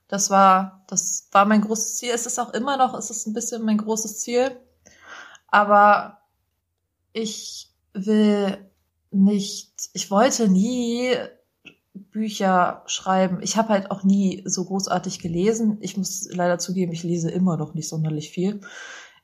Das 0.08 0.28
war, 0.30 0.84
das 0.88 1.28
war 1.30 1.44
mein 1.44 1.60
großes 1.60 1.96
Ziel. 1.96 2.10
Es 2.12 2.26
ist 2.26 2.40
auch 2.40 2.52
immer 2.52 2.76
noch, 2.76 2.94
es 2.94 3.10
ist 3.10 3.26
ein 3.26 3.32
bisschen 3.32 3.64
mein 3.64 3.78
großes 3.78 4.18
Ziel. 4.18 4.60
Aber 5.46 6.18
ich 7.12 7.72
will 7.92 8.70
nicht, 9.10 9.90
ich 9.92 10.10
wollte 10.10 10.48
nie 10.48 11.14
Bücher 11.94 12.82
schreiben. 12.86 13.40
Ich 13.40 13.56
habe 13.56 13.68
halt 13.68 13.90
auch 13.90 14.02
nie 14.02 14.42
so 14.46 14.64
großartig 14.64 15.20
gelesen. 15.20 15.78
Ich 15.80 15.96
muss 15.96 16.28
leider 16.32 16.58
zugeben, 16.58 16.92
ich 16.92 17.02
lese 17.02 17.30
immer 17.30 17.56
noch 17.56 17.74
nicht 17.74 17.88
sonderlich 17.88 18.30
viel. 18.30 18.60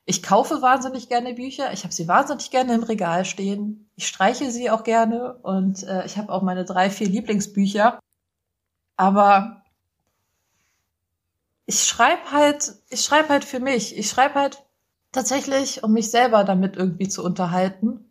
Ich 0.09 0.23
kaufe 0.23 0.61
wahnsinnig 0.61 1.09
gerne 1.09 1.33
Bücher. 1.33 1.73
Ich 1.73 1.83
habe 1.83 1.93
sie 1.93 2.07
wahnsinnig 2.07 2.49
gerne 2.49 2.73
im 2.73 2.83
Regal 2.83 3.25
stehen. 3.25 3.89
Ich 3.97 4.07
streiche 4.07 4.49
sie 4.51 4.69
auch 4.69 4.85
gerne 4.85 5.33
und 5.43 5.83
äh, 5.83 6.05
ich 6.05 6.17
habe 6.17 6.31
auch 6.31 6.41
meine 6.41 6.63
drei, 6.63 6.89
vier 6.89 7.09
Lieblingsbücher. 7.09 7.99
Aber 8.95 9.63
ich 11.65 11.83
schreibe 11.83 12.31
halt, 12.31 12.75
ich 12.89 13.01
schreibe 13.01 13.27
halt 13.27 13.43
für 13.43 13.59
mich. 13.59 13.97
Ich 13.97 14.09
schreibe 14.09 14.35
halt 14.35 14.63
tatsächlich, 15.11 15.83
um 15.83 15.91
mich 15.91 16.09
selber 16.09 16.45
damit 16.45 16.77
irgendwie 16.77 17.09
zu 17.09 17.21
unterhalten. 17.21 18.05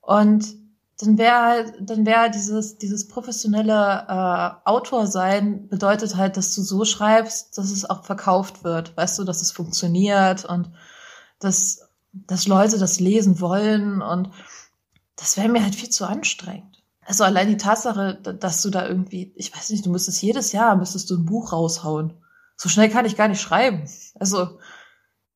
Und 0.00 0.54
dann 0.98 1.18
wäre 1.18 1.42
halt, 1.42 1.74
dann 1.80 2.06
wäre 2.06 2.30
dieses, 2.30 2.78
dieses 2.78 3.06
professionelle 3.06 4.06
äh, 4.08 4.68
Autor 4.68 5.06
sein 5.06 5.68
bedeutet 5.68 6.16
halt, 6.16 6.36
dass 6.36 6.54
du 6.54 6.62
so 6.62 6.84
schreibst, 6.84 7.58
dass 7.58 7.70
es 7.70 7.88
auch 7.88 8.04
verkauft 8.04 8.64
wird. 8.64 8.96
Weißt 8.96 9.18
du, 9.18 9.24
dass 9.24 9.42
es 9.42 9.52
funktioniert 9.52 10.46
und 10.46 10.70
dass, 11.38 11.90
dass 12.12 12.46
Leute 12.46 12.78
das 12.78 12.98
lesen 12.98 13.40
wollen 13.40 14.00
und 14.00 14.30
das 15.16 15.36
wäre 15.36 15.48
mir 15.48 15.62
halt 15.62 15.74
viel 15.74 15.90
zu 15.90 16.06
anstrengend. 16.06 16.82
Also 17.04 17.24
allein 17.24 17.48
die 17.48 17.56
Tatsache, 17.56 18.14
dass 18.14 18.62
du 18.62 18.70
da 18.70 18.88
irgendwie, 18.88 19.32
ich 19.36 19.54
weiß 19.54 19.70
nicht, 19.70 19.84
du 19.84 19.90
müsstest 19.90 20.22
jedes 20.22 20.52
Jahr, 20.52 20.76
müsstest 20.76 21.10
du 21.10 21.16
ein 21.16 21.26
Buch 21.26 21.52
raushauen. 21.52 22.14
So 22.56 22.68
schnell 22.68 22.88
kann 22.88 23.04
ich 23.04 23.16
gar 23.16 23.28
nicht 23.28 23.40
schreiben. 23.40 23.88
Also, 24.18 24.58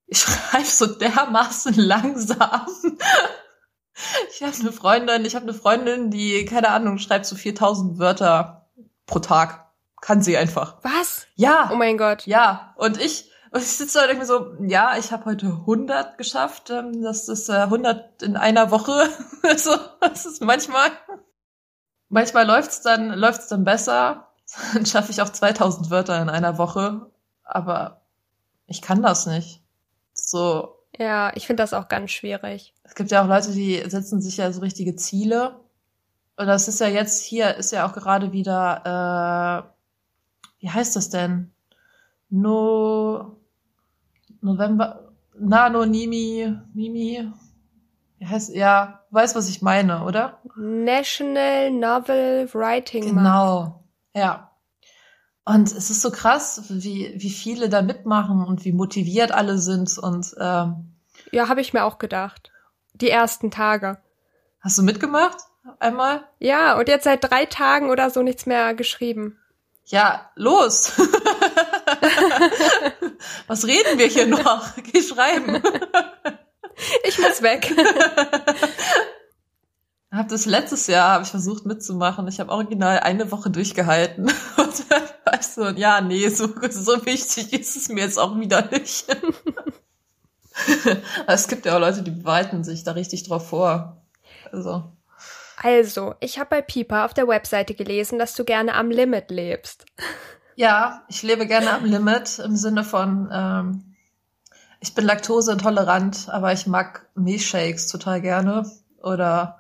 ich 0.07 0.19
schreibe 0.21 0.65
so 0.65 0.87
dermaßen 0.87 1.75
langsam. 1.75 2.67
Ich 4.33 4.43
habe 4.43 4.57
eine 4.59 4.73
Freundin, 4.73 5.25
ich 5.25 5.35
habe 5.35 5.45
eine 5.45 5.55
Freundin, 5.55 6.11
die, 6.11 6.45
keine 6.45 6.71
Ahnung, 6.71 6.99
schreibt 6.99 7.27
so 7.27 7.37
4000 7.37 7.99
Wörter 7.99 8.69
pro 9.07 9.19
Tag. 9.19 9.67
Kann 10.01 10.23
sie 10.23 10.37
einfach. 10.39 10.79
Was? 10.83 11.27
Ja. 11.35 11.69
Oh 11.73 11.77
mein 11.77 11.99
Gott. 11.99 12.27
Ja. 12.27 12.75
Und 12.77 12.99
ich, 12.99 13.31
und 13.51 13.61
ich 13.61 13.69
sitze 13.69 13.99
da 13.99 14.07
irgendwie 14.07 14.27
so, 14.27 14.55
ja, 14.61 14.97
ich 14.97 15.13
habe 15.13 15.27
heute 15.27 15.47
100 15.47 16.17
geschafft. 16.17 16.71
ähm, 16.71 17.03
Das 17.03 17.29
ist 17.29 17.49
äh, 17.51 17.53
100 17.53 18.23
in 18.23 18.37
einer 18.37 18.71
Woche. 18.71 19.11
so, 19.57 19.77
das 20.01 20.25
ist 20.25 20.41
manchmal. 20.41 20.91
Manchmal 22.09 22.47
läuft's 22.47 22.81
dann, 22.81 23.11
läuft's 23.13 23.49
dann 23.49 23.65
besser. 23.65 24.29
Dann 24.75 24.85
schaffe 24.85 25.13
ich 25.13 25.23
auch 25.23 25.29
2000 25.29 25.91
Wörter 25.91 26.21
in 26.21 26.29
einer 26.29 26.59
Woche. 26.59 27.11
Aber 27.45 28.01
ich 28.67 28.83
kann 28.83 29.01
das 29.03 29.27
nicht. 29.27 29.63
So, 30.13 30.77
Ja, 30.99 31.33
ich 31.35 31.47
finde 31.47 31.63
das 31.63 31.73
auch 31.73 31.89
ganz 31.89 32.11
schwierig. 32.11 32.75
es 32.83 32.95
gibt 32.95 33.11
ja 33.11 33.23
auch 33.23 33.29
Leute, 33.29 33.53
die 33.53 33.83
setzen 33.89 34.21
sich 34.21 34.37
ja 34.37 34.53
so 34.53 34.61
richtige 34.61 34.97
Ziele. 34.97 35.61
Und 36.37 36.47
das 36.47 36.69
ist 36.69 36.81
ja 36.81 36.89
jetzt 36.89 37.23
hier, 37.23 37.57
ist 37.57 37.73
ja 37.73 37.87
auch 37.87 37.93
gerade 37.93 38.33
wieder, 38.33 39.67
äh, 40.59 40.61
wie 40.61 40.71
heißt 40.71 40.97
das 40.97 41.11
denn? 41.11 41.53
No, 42.31 43.37
November, 44.41 45.13
Nano, 45.39 45.85
Nimi, 45.85 46.57
Mimi, 46.73 47.31
wie 48.19 48.27
heißt, 48.27 48.55
ja, 48.55 49.01
weiß, 49.11 49.35
was 49.35 49.49
ich 49.49 49.63
meine, 49.63 50.05
oder? 50.05 50.39
National 50.57 51.71
Novel 51.71 52.49
Writing 52.53 53.05
Month. 53.05 53.17
Genau, 53.17 53.85
ja. 54.15 54.50
Und 55.45 55.73
es 55.73 55.91
ist 55.91 56.03
so 56.03 56.11
krass, 56.11 56.63
wie, 56.69 57.13
wie 57.17 57.31
viele 57.31 57.69
da 57.69 57.83
mitmachen 57.83 58.45
und 58.45 58.65
wie 58.65 58.73
motiviert 58.73 59.33
alle 59.33 59.59
sind 59.59 59.99
und, 59.99 60.35
ähm, 60.39 60.95
Ja, 61.33 61.49
habe 61.49 61.61
ich 61.61 61.73
mir 61.73 61.85
auch 61.85 61.99
gedacht. 61.99 62.51
Die 62.95 63.11
ersten 63.11 63.51
Tage. 63.51 63.99
hast 64.61 64.79
du 64.79 64.83
mitgemacht? 64.83 65.39
Einmal? 65.79 66.25
Ja, 66.39 66.79
und 66.79 66.89
jetzt 66.89 67.05
seit 67.05 67.23
drei 67.25 67.47
Tagen 67.47 67.91
oder 67.91 68.11
so 68.11 68.23
nichts 68.23 68.47
mehr 68.47 68.75
geschrieben. 68.75 69.39
Ja, 69.87 70.31
los. 70.37 70.93
Was 73.47 73.67
reden 73.67 73.99
wir 73.99 74.07
hier 74.07 74.27
noch? 74.27 74.67
Geh 74.93 75.03
schreiben. 75.03 75.63
Ich 77.05 77.19
muss 77.19 77.43
weg. 77.43 77.75
Hab 80.13 80.29
das 80.29 80.45
letztes 80.45 80.89
Jahr 80.89 81.13
habe 81.13 81.25
ich 81.25 81.31
versucht 81.31 81.67
mitzumachen. 81.67 82.27
Ich 82.27 82.41
habe 82.41 82.51
original 82.51 82.99
eine 82.99 83.31
Woche 83.31 83.49
durchgehalten. 83.49 84.25
Und 84.57 84.91
dann 84.91 85.03
war 85.25 85.35
ich 85.39 85.47
so, 85.47 85.69
ja, 85.69 86.01
nee, 86.01 86.29
so, 86.29 86.49
so 86.71 87.07
wichtig 87.07 87.53
ist 87.53 87.77
es 87.77 87.89
mir 87.89 88.03
jetzt 88.03 88.19
auch 88.19 88.39
wieder 88.39 88.69
nicht. 88.71 89.07
es 91.29 91.47
gibt 91.47 91.65
ja 91.65 91.77
auch 91.77 91.81
Leute, 91.81 92.03
die 92.03 92.11
bereiten 92.11 92.65
sich 92.65 92.83
da 92.83 92.93
richtig 92.93 93.23
drauf 93.23 93.51
vor. 93.51 94.03
Also, 94.51 94.83
Also, 95.63 96.17
ich 96.19 96.41
habe 96.41 96.51
bei 96.51 96.63
Pipa 96.63 97.05
auf 97.05 97.15
der 97.15 97.29
Webseite 97.29 97.75
gelesen, 97.75 98.19
dass 98.19 98.35
du 98.35 98.45
gerne 98.45 98.75
am 98.75 98.91
Limit 98.91 99.31
lebst. 99.31 99.87
ja, 100.57 101.05
ich 101.09 101.23
lebe 101.23 101.47
gerne 101.47 101.73
am 101.73 101.85
Limit 101.85 102.41
im 102.41 102.57
Sinne 102.57 102.83
von, 102.83 103.31
ähm, 103.33 103.95
ich 104.81 104.95
bin 104.95 105.05
laktoseintolerant, 105.05 106.29
aber 106.31 106.53
ich 106.53 106.67
mag 106.67 107.07
Milchshakes 107.15 107.87
total 107.87 108.21
gerne. 108.21 108.69
Oder 109.03 109.59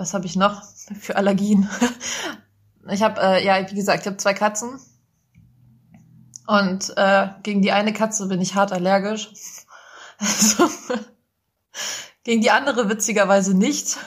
was 0.00 0.14
habe 0.14 0.24
ich 0.24 0.34
noch 0.34 0.62
für 0.98 1.16
Allergien? 1.16 1.68
Ich 2.90 3.02
habe, 3.02 3.20
äh, 3.20 3.44
ja, 3.44 3.70
wie 3.70 3.74
gesagt, 3.74 4.00
ich 4.00 4.06
habe 4.06 4.16
zwei 4.16 4.32
Katzen. 4.32 4.80
Und 6.46 6.94
äh, 6.96 7.28
gegen 7.42 7.60
die 7.60 7.72
eine 7.72 7.92
Katze 7.92 8.26
bin 8.26 8.40
ich 8.40 8.54
hart 8.54 8.72
allergisch. 8.72 9.30
Also, 10.18 10.68
Gegen 12.24 12.40
die 12.40 12.50
andere 12.50 12.88
witzigerweise 12.88 13.56
nicht. 13.56 13.98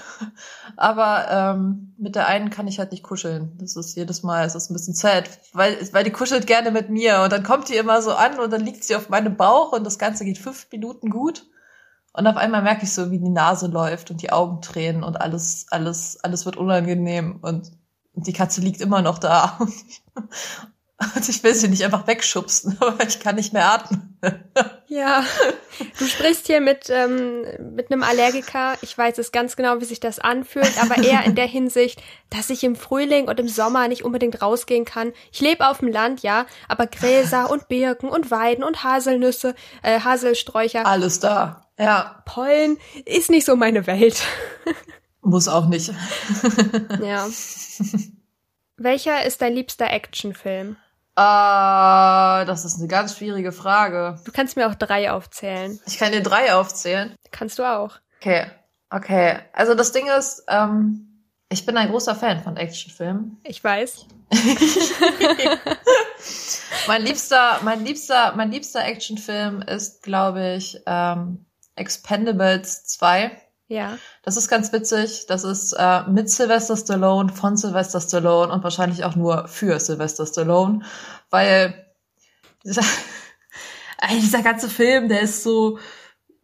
Aber 0.76 1.28
ähm, 1.30 1.94
mit 2.00 2.16
der 2.16 2.28
einen 2.28 2.50
kann 2.50 2.68
ich 2.68 2.80
halt 2.80 2.92
nicht 2.92 3.04
kuscheln. 3.04 3.56
Das 3.60 3.76
ist 3.76 3.96
jedes 3.96 4.24
Mal, 4.24 4.46
es 4.46 4.56
ist 4.56 4.72
ein 4.72 4.74
bisschen 4.74 4.96
sad, 4.96 5.30
weil, 5.54 5.78
weil 5.94 6.04
die 6.04 6.12
kuschelt 6.12 6.48
gerne 6.48 6.72
mit 6.72 6.90
mir 6.90 7.22
und 7.22 7.32
dann 7.32 7.44
kommt 7.44 7.70
die 7.70 7.76
immer 7.76 8.02
so 8.02 8.14
an 8.14 8.40
und 8.40 8.52
dann 8.52 8.62
liegt 8.62 8.84
sie 8.84 8.96
auf 8.96 9.10
meinem 9.10 9.38
Bauch 9.38 9.72
und 9.72 9.84
das 9.84 10.00
Ganze 10.00 10.26
geht 10.26 10.40
fünf 10.40 10.68
Minuten 10.72 11.12
gut. 11.12 11.46
Und 12.14 12.28
auf 12.28 12.38
einmal 12.38 12.62
merke 12.62 12.84
ich 12.84 12.94
so, 12.94 13.12
wie 13.12 13.20
die 13.20 13.30
Nase 13.30 13.68
läuft 13.68 14.12
und 14.12 14.22
die 14.22 14.32
Augen 14.32 14.62
tränen 14.62 15.04
und 15.04 15.20
alles, 15.20 15.66
alles, 15.72 16.24
alles 16.24 16.46
wird 16.46 16.58
unangenehm 16.58 17.40
und 17.42 17.72
die 18.14 18.34
Katze 18.34 18.62
liegt 18.62 18.82
immer 18.82 19.02
noch 19.02 19.18
da. 19.18 19.60
Und 21.16 21.28
ich 21.28 21.44
will 21.44 21.54
sie 21.54 21.68
nicht 21.68 21.84
einfach 21.84 22.08
wegschubsen, 22.08 22.78
aber 22.80 23.06
ich 23.06 23.20
kann 23.20 23.36
nicht 23.36 23.52
mehr 23.52 23.70
atmen. 23.70 24.18
Ja, 24.88 25.26
du 26.00 26.06
sprichst 26.06 26.48
hier 26.48 26.62
mit, 26.62 26.90
ähm, 26.90 27.42
mit 27.76 27.92
einem 27.92 28.04
Allergiker. 28.04 28.76
Ich 28.82 28.98
weiß 28.98 29.18
es 29.18 29.32
ganz 29.32 29.56
genau, 29.56 29.82
wie 29.82 29.86
sich 29.86 30.00
das 30.00 30.20
anfühlt, 30.20 30.72
aber 30.82 31.04
eher 31.04 31.26
in 31.26 31.36
der 31.36 31.48
Hinsicht, 31.48 32.02
dass 32.30 32.50
ich 32.50 32.64
im 32.64 32.76
Frühling 32.76 33.28
und 33.28 33.40
im 33.40 33.50
Sommer 33.50 33.88
nicht 33.88 34.06
unbedingt 34.06 34.42
rausgehen 34.42 34.86
kann. 34.86 35.12
Ich 35.32 35.42
lebe 35.42 35.68
auf 35.68 35.80
dem 35.80 35.90
Land, 35.90 36.22
ja, 36.22 36.46
aber 36.70 36.88
Gräser 36.88 37.50
und 37.50 37.68
Birken 37.68 38.10
und 38.10 38.32
Weiden 38.32 38.64
und 38.64 38.84
Haselnüsse, 38.84 39.56
äh, 39.82 40.00
Haselsträucher. 40.00 40.86
Alles 40.86 41.20
da. 41.20 41.63
Ja. 41.78 42.22
Pollen 42.26 42.78
ist 43.06 43.30
nicht 43.30 43.46
so 43.46 43.56
meine 43.56 43.88
Welt. 43.88 44.22
Muss 45.22 45.48
auch 45.48 45.68
nicht. 45.68 45.90
ja. 47.02 47.28
Welcher 48.78 49.26
ist 49.26 49.42
dein 49.42 49.54
liebster 49.54 49.90
Actionfilm? 49.90 50.76
Äh, 51.16 52.46
das 52.46 52.66
ist 52.66 52.80
eine 52.80 52.88
ganz 52.88 53.18
schwierige 53.18 53.52
Frage. 53.52 54.20
Du 54.26 54.32
kannst 54.32 54.58
mir 54.58 54.68
auch 54.68 54.76
drei 54.76 55.12
aufzählen. 55.12 55.80
Ich 55.86 56.00
kann 56.00 56.12
dir 56.12 56.24
drei 56.24 56.56
aufzählen. 56.56 57.16
Kannst 57.32 57.60
du 57.60 57.64
auch. 57.64 58.00
Okay, 58.20 58.48
okay. 58.90 59.38
Also 59.54 59.76
das 59.76 59.92
Ding 59.92 60.08
ist, 60.08 60.44
ähm, 60.48 61.24
ich 61.50 61.66
bin 61.66 61.78
ein 61.78 61.90
großer 61.90 62.16
Fan 62.16 62.42
von 62.42 62.58
Actionfilmen. 62.58 63.40
Ich 63.44 63.64
weiß. 63.64 64.08
mein 66.88 67.04
liebster, 67.04 67.60
mein 67.62 67.86
liebster, 67.86 68.34
mein 68.36 68.52
liebster 68.52 68.84
Actionfilm 68.84 69.62
ist, 69.62 70.02
glaube 70.02 70.56
ich, 70.56 70.82
ähm, 70.88 71.46
Expendables 71.76 72.86
2. 72.86 73.32
Ja. 73.68 73.98
Das 74.22 74.38
ist 74.38 74.50
ganz 74.50 74.72
witzig. 74.72 75.26
Das 75.28 75.44
ist 75.44 75.74
äh, 75.74 76.04
mit 76.04 76.30
Sylvester 76.30 76.78
Stallone, 76.78 77.32
von 77.32 77.58
Sylvester 77.58 78.02
Stallone 78.02 78.52
und 78.54 78.64
wahrscheinlich 78.64 79.04
auch 79.04 79.16
nur 79.16 79.48
für 79.48 79.80
Sylvester 79.80 80.26
Stallone, 80.26 80.82
weil 81.30 81.88
dieser, 82.64 82.84
dieser 84.12 84.44
ganze 84.44 84.70
Film, 84.70 85.08
der 85.10 85.22
ist 85.22 85.44
so, 85.44 85.80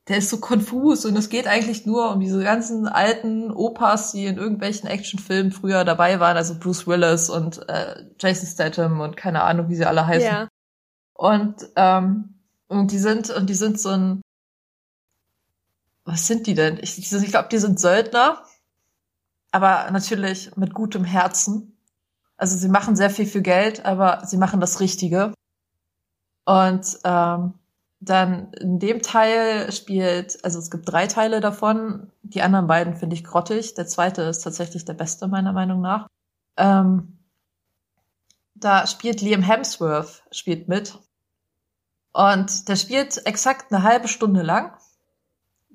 der 0.08 0.18
ist 0.18 0.32
so 0.32 0.40
konfus 0.40 1.06
und 1.06 1.16
es 1.18 1.30
geht 1.30 1.46
eigentlich 1.46 1.86
nur 1.86 2.12
um 2.12 2.20
diese 2.20 2.44
ganzen 2.44 2.88
alten 2.88 3.52
Opas, 3.52 4.12
die 4.12 4.26
in 4.26 4.38
irgendwelchen 4.38 4.90
Actionfilmen 4.90 5.52
früher 5.52 5.86
dabei 5.86 6.20
waren, 6.20 6.36
also 6.36 6.58
Bruce 6.58 6.88
Willis 6.88 7.30
und 7.30 7.70
äh, 7.70 8.06
Jason 8.20 8.48
Statham 8.48 9.02
und 9.02 9.16
keine 9.18 9.44
Ahnung, 9.44 9.70
wie 9.70 9.76
sie 9.76 9.86
alle 9.86 10.08
heißen. 10.08 10.28
Ja. 10.28 10.48
Und 11.14 11.58
ähm, 11.76 12.40
und 12.70 12.92
die 12.92 12.98
sind 12.98 13.30
und 13.30 13.50
die 13.50 13.56
sind 13.56 13.80
so 13.80 13.90
ein 13.90 14.22
was 16.10 16.26
sind 16.26 16.48
die 16.48 16.56
denn? 16.56 16.80
Ich, 16.82 16.98
ich 16.98 17.30
glaube, 17.30 17.50
die 17.52 17.60
sind 17.60 17.80
Söldner, 17.80 18.44
aber 19.52 19.90
natürlich 19.92 20.56
mit 20.58 20.74
gutem 20.74 21.04
Herzen. 21.06 21.78
Also 22.36 22.58
sie 22.58 22.68
machen 22.68 22.96
sehr 22.96 23.12
viel 23.12 23.28
für 23.28 23.44
Geld, 23.44 23.86
aber 23.86 24.26
sie 24.26 24.38
machen 24.38 24.60
das 24.60 24.80
Richtige. 24.80 25.34
Und 26.46 27.00
ähm, 27.04 27.54
dann 28.00 28.54
in 28.54 28.80
dem 28.80 29.04
Teil 29.04 29.72
spielt, 29.72 30.44
also 30.44 30.58
es 30.58 30.72
gibt 30.72 30.92
drei 30.92 31.06
Teile 31.06 31.42
davon. 31.42 32.12
Die 32.24 32.42
anderen 32.42 32.66
beiden 32.66 32.96
finde 32.96 33.16
ich 33.16 33.24
grottig. 33.24 33.76
Der 33.76 33.86
zweite 33.86 34.24
ist 34.24 34.40
tatsächlich 34.40 34.86
der 34.86 34.94
beste 34.94 35.28
meiner 35.28 35.54
Meinung 35.54 35.82
nach. 35.82 36.08
Ähm, 36.58 37.20
da 38.56 38.88
spielt 38.88 39.22
Liam 39.22 39.44
Hemsworth 39.44 40.24
spielt 40.32 40.68
mit 40.68 40.98
und 42.14 42.68
der 42.68 42.78
spielt 42.78 43.26
exakt 43.28 43.72
eine 43.72 43.84
halbe 43.84 44.08
Stunde 44.08 44.42
lang 44.42 44.74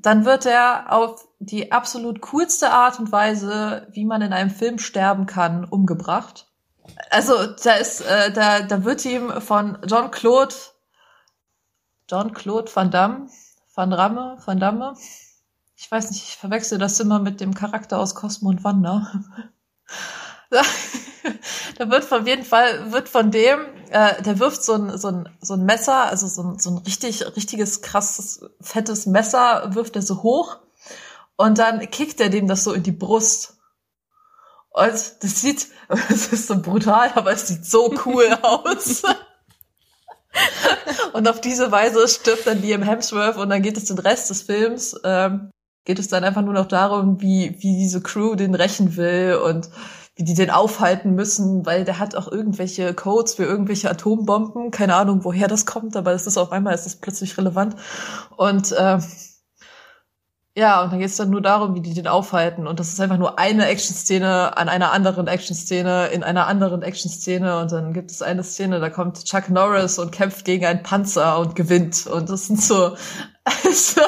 dann 0.04 0.26
wird 0.26 0.44
er 0.44 0.92
auf 0.92 1.26
die 1.38 1.72
absolut 1.72 2.20
coolste 2.20 2.70
Art 2.70 2.98
und 3.00 3.10
Weise, 3.10 3.88
wie 3.92 4.04
man 4.04 4.20
in 4.20 4.34
einem 4.34 4.50
Film 4.50 4.78
sterben 4.78 5.24
kann, 5.24 5.64
umgebracht. 5.64 6.46
Also 7.08 7.34
da 7.62 7.72
ist, 7.74 8.02
äh, 8.02 8.30
da, 8.30 8.60
da 8.60 8.84
wird 8.84 9.04
ihm 9.06 9.40
von 9.40 9.78
John 9.86 10.10
Claude, 10.10 10.54
John 12.10 12.34
Claude 12.34 12.70
Van 12.74 12.90
Damme, 12.90 13.28
Van 13.74 13.94
Ramme, 13.94 14.36
Van 14.44 14.60
Damme, 14.60 14.94
ich 15.74 15.90
weiß 15.90 16.10
nicht, 16.10 16.24
ich 16.24 16.36
verwechsel 16.36 16.78
das 16.78 17.00
immer 17.00 17.18
mit 17.18 17.40
dem 17.40 17.54
Charakter 17.54 17.98
aus 17.98 18.14
Cosmo 18.14 18.50
und 18.50 18.62
Wanda. 18.62 19.10
da 21.78 21.90
wird 21.90 22.04
von 22.04 22.26
jeden 22.26 22.44
Fall, 22.44 22.92
wird 22.92 23.08
von 23.08 23.30
dem, 23.30 23.60
äh, 23.90 24.22
der 24.22 24.38
wirft 24.38 24.62
so 24.62 24.74
ein, 24.74 24.98
so 24.98 25.08
ein, 25.08 25.28
so 25.40 25.54
ein 25.54 25.64
Messer, 25.64 26.06
also 26.06 26.26
so 26.26 26.42
ein, 26.42 26.58
so 26.58 26.70
ein 26.70 26.78
richtig, 26.78 27.24
richtiges, 27.36 27.82
krasses, 27.82 28.44
fettes 28.60 29.06
Messer, 29.06 29.74
wirft 29.74 29.96
er 29.96 30.02
so 30.02 30.22
hoch 30.22 30.58
und 31.36 31.58
dann 31.58 31.80
kickt 31.90 32.20
er 32.20 32.28
dem 32.28 32.46
das 32.46 32.64
so 32.64 32.72
in 32.72 32.82
die 32.82 32.92
Brust. 32.92 33.56
Und 34.70 34.92
das 34.92 35.40
sieht, 35.40 35.68
es 36.10 36.28
ist 36.28 36.48
so 36.48 36.60
brutal, 36.60 37.12
aber 37.14 37.32
es 37.32 37.48
sieht 37.48 37.64
so 37.64 37.94
cool 38.04 38.36
aus. 38.42 39.02
und 41.12 41.28
auf 41.28 41.40
diese 41.40 41.70
Weise 41.70 42.08
stirbt 42.08 42.46
dann 42.46 42.60
Liam 42.60 42.82
Hemsworth 42.82 43.36
und 43.36 43.48
dann 43.50 43.62
geht 43.62 43.76
es 43.76 43.84
den 43.84 43.98
Rest 43.98 44.30
des 44.30 44.42
Films, 44.42 44.96
ähm, 45.04 45.50
geht 45.84 45.98
es 45.98 46.08
dann 46.08 46.24
einfach 46.24 46.42
nur 46.42 46.54
noch 46.54 46.66
darum, 46.66 47.20
wie, 47.20 47.56
wie 47.60 47.76
diese 47.76 48.00
Crew 48.00 48.34
den 48.34 48.54
rächen 48.54 48.96
will 48.96 49.40
und 49.44 49.68
wie 50.16 50.24
die 50.24 50.34
den 50.34 50.50
aufhalten 50.50 51.14
müssen, 51.14 51.66
weil 51.66 51.84
der 51.84 51.98
hat 51.98 52.14
auch 52.14 52.30
irgendwelche 52.30 52.94
Codes 52.94 53.34
für 53.34 53.44
irgendwelche 53.44 53.90
Atombomben. 53.90 54.70
Keine 54.70 54.94
Ahnung, 54.94 55.24
woher 55.24 55.48
das 55.48 55.66
kommt, 55.66 55.96
aber 55.96 56.12
es 56.12 56.26
ist 56.26 56.38
auf 56.38 56.52
einmal 56.52 56.74
ist 56.74 56.86
das 56.86 56.96
plötzlich 56.96 57.36
relevant. 57.36 57.74
Und 58.36 58.72
äh, 58.72 58.98
ja, 60.56 60.84
und 60.84 60.92
dann 60.92 61.00
geht 61.00 61.08
es 61.08 61.16
dann 61.16 61.30
nur 61.30 61.42
darum, 61.42 61.74
wie 61.74 61.80
die 61.80 61.94
den 61.94 62.06
aufhalten. 62.06 62.68
Und 62.68 62.78
das 62.78 62.88
ist 62.92 63.00
einfach 63.00 63.18
nur 63.18 63.40
eine 63.40 63.66
Action-Szene 63.66 64.56
an 64.56 64.68
einer 64.68 64.92
anderen 64.92 65.26
Action-Szene 65.26 66.06
in 66.08 66.22
einer 66.22 66.46
anderen 66.46 66.82
Action-Szene. 66.82 67.58
Und 67.58 67.72
dann 67.72 67.92
gibt 67.92 68.12
es 68.12 68.22
eine 68.22 68.44
Szene, 68.44 68.78
da 68.78 68.90
kommt 68.90 69.24
Chuck 69.24 69.48
Norris 69.50 69.98
und 69.98 70.12
kämpft 70.12 70.44
gegen 70.44 70.64
einen 70.64 70.84
Panzer 70.84 71.40
und 71.40 71.56
gewinnt. 71.56 72.06
Und 72.06 72.30
das 72.30 72.46
sind 72.46 72.62
so, 72.62 72.96
also, 73.64 74.02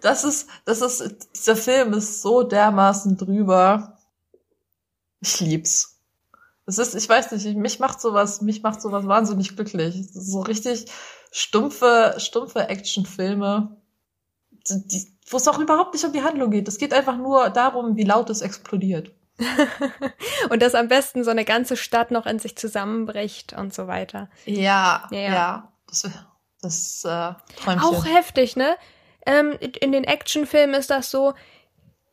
das 0.00 0.22
ist, 0.22 0.48
das 0.64 0.80
ist, 0.80 1.28
dieser 1.34 1.56
Film 1.56 1.92
ist 1.94 2.22
so 2.22 2.44
dermaßen 2.44 3.16
drüber. 3.16 3.95
Ich 5.26 5.40
lieb's. 5.40 6.00
Es 6.66 6.78
ist, 6.78 6.94
ich 6.94 7.08
weiß 7.08 7.32
nicht, 7.32 7.56
mich 7.56 7.78
macht 7.80 8.00
sowas, 8.00 8.40
mich 8.42 8.62
macht 8.62 8.80
sowas 8.80 9.06
wahnsinnig 9.06 9.56
glücklich. 9.56 10.08
So 10.12 10.40
richtig 10.40 10.86
stumpfe, 11.30 12.14
stumpfe 12.18 12.68
Actionfilme, 12.68 13.76
wo 15.30 15.36
es 15.36 15.48
auch 15.48 15.58
überhaupt 15.58 15.94
nicht 15.94 16.04
um 16.04 16.12
die 16.12 16.22
Handlung 16.22 16.50
geht. 16.50 16.68
Es 16.68 16.78
geht 16.78 16.92
einfach 16.92 17.16
nur 17.16 17.50
darum, 17.50 17.96
wie 17.96 18.04
laut 18.04 18.30
es 18.30 18.40
explodiert. 18.40 19.12
und 20.50 20.62
dass 20.62 20.74
am 20.74 20.88
besten 20.88 21.22
so 21.22 21.30
eine 21.30 21.44
ganze 21.44 21.76
Stadt 21.76 22.10
noch 22.10 22.26
in 22.26 22.38
sich 22.38 22.56
zusammenbricht 22.56 23.52
und 23.52 23.74
so 23.74 23.86
weiter. 23.86 24.30
Ja, 24.44 25.08
ja. 25.10 25.18
ja. 25.18 25.72
Das, 25.88 26.08
das 26.62 27.04
äh, 27.04 27.34
Träumchen. 27.60 27.80
Auch 27.80 28.06
heftig, 28.06 28.56
ne? 28.56 28.76
Ähm, 29.24 29.58
in 29.60 29.92
den 29.92 30.04
Actionfilmen 30.04 30.74
ist 30.74 30.90
das 30.90 31.10
so, 31.10 31.34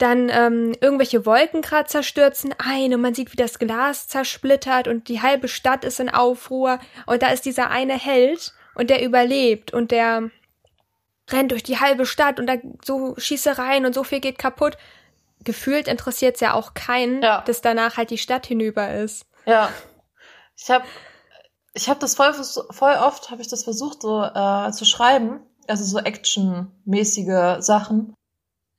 dann 0.04 0.30
ähm, 0.30 0.76
irgendwelche 0.82 1.26
Wolkenkratzer 1.26 2.04
stürzen 2.04 2.54
ein 2.58 2.94
und 2.94 3.00
man 3.00 3.16
sieht, 3.16 3.32
wie 3.32 3.38
das 3.38 3.58
Glas 3.58 4.08
zersplittert 4.10 4.90
und 4.90 5.08
die 5.08 5.22
halbe 5.22 5.48
Stadt 5.48 5.86
ist 5.86 6.02
in 6.02 6.10
Aufruhr 6.10 6.80
und 7.06 7.22
da 7.22 7.30
ist 7.30 7.46
dieser 7.46 7.70
eine 7.70 7.98
Held 7.98 8.54
und 8.76 8.90
der 8.90 9.02
überlebt 9.02 9.72
und 9.72 9.92
der 9.92 10.30
rennt 11.32 11.52
durch 11.52 11.64
die 11.64 11.80
halbe 11.80 12.06
Stadt 12.06 12.38
und 12.40 12.48
da 12.48 12.56
so 12.84 13.16
Schießereien 13.18 13.86
und 13.86 13.96
so 13.96 14.04
viel 14.04 14.20
geht 14.20 14.38
kaputt. 14.38 14.78
Gefühlt 15.46 15.88
interessiert 15.88 16.36
es 16.36 16.42
ja 16.42 16.54
auch 16.54 16.74
keinen, 16.74 17.22
ja. 17.22 17.42
dass 17.42 17.62
danach 17.62 17.96
halt 17.96 18.10
die 18.10 18.18
Stadt 18.18 18.46
hinüber 18.46 18.94
ist. 18.94 19.26
Ja. 19.46 19.70
Ich 20.58 20.70
habe 20.70 20.86
ich 21.74 21.90
hab 21.90 22.02
das 22.02 22.16
voll, 22.16 22.34
voll 22.72 22.96
oft, 22.96 23.32
habe 23.32 23.42
ich 23.42 23.48
das 23.48 23.64
versucht 23.64 24.02
so 24.02 24.22
äh, 24.22 24.72
zu 24.72 24.84
schreiben, 24.84 25.40
also 25.68 25.86
so 25.86 25.98
actionmäßige 25.98 27.64
Sachen. 27.64 28.14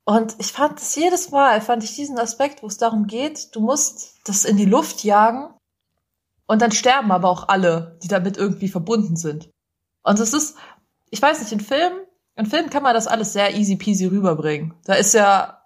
Und 0.04 0.36
ich 0.38 0.52
fand 0.52 0.78
es 0.78 0.94
jedes 0.94 1.30
Mal, 1.30 1.60
fand 1.60 1.82
ich 1.82 1.94
diesen 1.94 2.18
Aspekt, 2.18 2.62
wo 2.62 2.66
es 2.66 2.76
darum 2.76 3.06
geht, 3.06 3.54
du 3.54 3.60
musst 3.60 4.18
das 4.24 4.44
in 4.44 4.56
die 4.56 4.66
Luft 4.66 5.02
jagen 5.02 5.54
und 6.46 6.60
dann 6.60 6.72
sterben 6.72 7.10
aber 7.10 7.30
auch 7.30 7.48
alle, 7.48 7.98
die 8.02 8.08
damit 8.08 8.36
irgendwie 8.36 8.68
verbunden 8.68 9.16
sind. 9.16 9.48
Und 10.02 10.20
es 10.20 10.34
ist, 10.34 10.56
ich 11.10 11.22
weiß 11.22 11.40
nicht, 11.40 11.52
in 11.52 11.60
Filmen, 11.60 12.00
in 12.36 12.46
Filmen 12.46 12.68
kann 12.68 12.82
man 12.82 12.94
das 12.94 13.06
alles 13.06 13.32
sehr 13.32 13.54
easy 13.54 13.76
peasy 13.76 14.06
rüberbringen. 14.06 14.74
Da 14.84 14.94
ist 14.94 15.14
ja, 15.14 15.64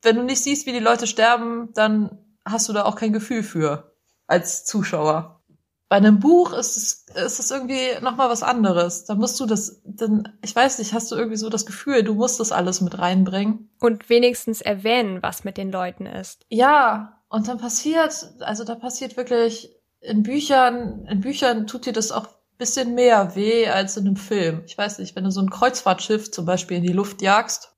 wenn 0.00 0.16
du 0.16 0.22
nicht 0.22 0.42
siehst, 0.42 0.66
wie 0.66 0.72
die 0.72 0.78
Leute 0.78 1.06
sterben, 1.06 1.70
dann 1.74 2.18
hast 2.44 2.68
du 2.68 2.72
da 2.72 2.84
auch 2.84 2.96
kein 2.96 3.12
Gefühl 3.12 3.42
für 3.42 3.94
als 4.26 4.64
Zuschauer. 4.64 5.43
Bei 5.88 5.96
einem 5.96 6.18
Buch 6.18 6.52
ist 6.52 6.76
es, 6.76 7.06
ist 7.14 7.38
es 7.38 7.50
irgendwie 7.50 8.00
nochmal 8.00 8.30
was 8.30 8.42
anderes. 8.42 9.04
Da 9.04 9.14
musst 9.14 9.38
du 9.38 9.46
das, 9.46 9.82
dann, 9.84 10.36
ich 10.42 10.56
weiß 10.56 10.78
nicht, 10.78 10.92
hast 10.92 11.12
du 11.12 11.16
irgendwie 11.16 11.36
so 11.36 11.50
das 11.50 11.66
Gefühl, 11.66 12.02
du 12.02 12.14
musst 12.14 12.40
das 12.40 12.52
alles 12.52 12.80
mit 12.80 12.98
reinbringen. 12.98 13.70
Und 13.80 14.08
wenigstens 14.08 14.60
erwähnen, 14.60 15.22
was 15.22 15.44
mit 15.44 15.56
den 15.56 15.70
Leuten 15.70 16.06
ist. 16.06 16.46
Ja, 16.48 17.20
und 17.28 17.48
dann 17.48 17.58
passiert, 17.58 18.32
also 18.40 18.64
da 18.64 18.74
passiert 18.74 19.16
wirklich 19.16 19.70
in 20.00 20.22
Büchern, 20.22 21.06
in 21.06 21.20
Büchern 21.20 21.66
tut 21.66 21.86
dir 21.86 21.92
das 21.92 22.12
auch 22.12 22.28
bisschen 22.58 22.94
mehr 22.94 23.34
weh 23.34 23.68
als 23.68 23.96
in 23.96 24.06
einem 24.06 24.16
Film. 24.16 24.62
Ich 24.66 24.78
weiß 24.78 24.98
nicht, 24.98 25.16
wenn 25.16 25.24
du 25.24 25.30
so 25.30 25.40
ein 25.40 25.50
Kreuzfahrtschiff 25.50 26.30
zum 26.30 26.46
Beispiel 26.46 26.76
in 26.76 26.84
die 26.84 26.92
Luft 26.92 27.20
jagst, 27.20 27.74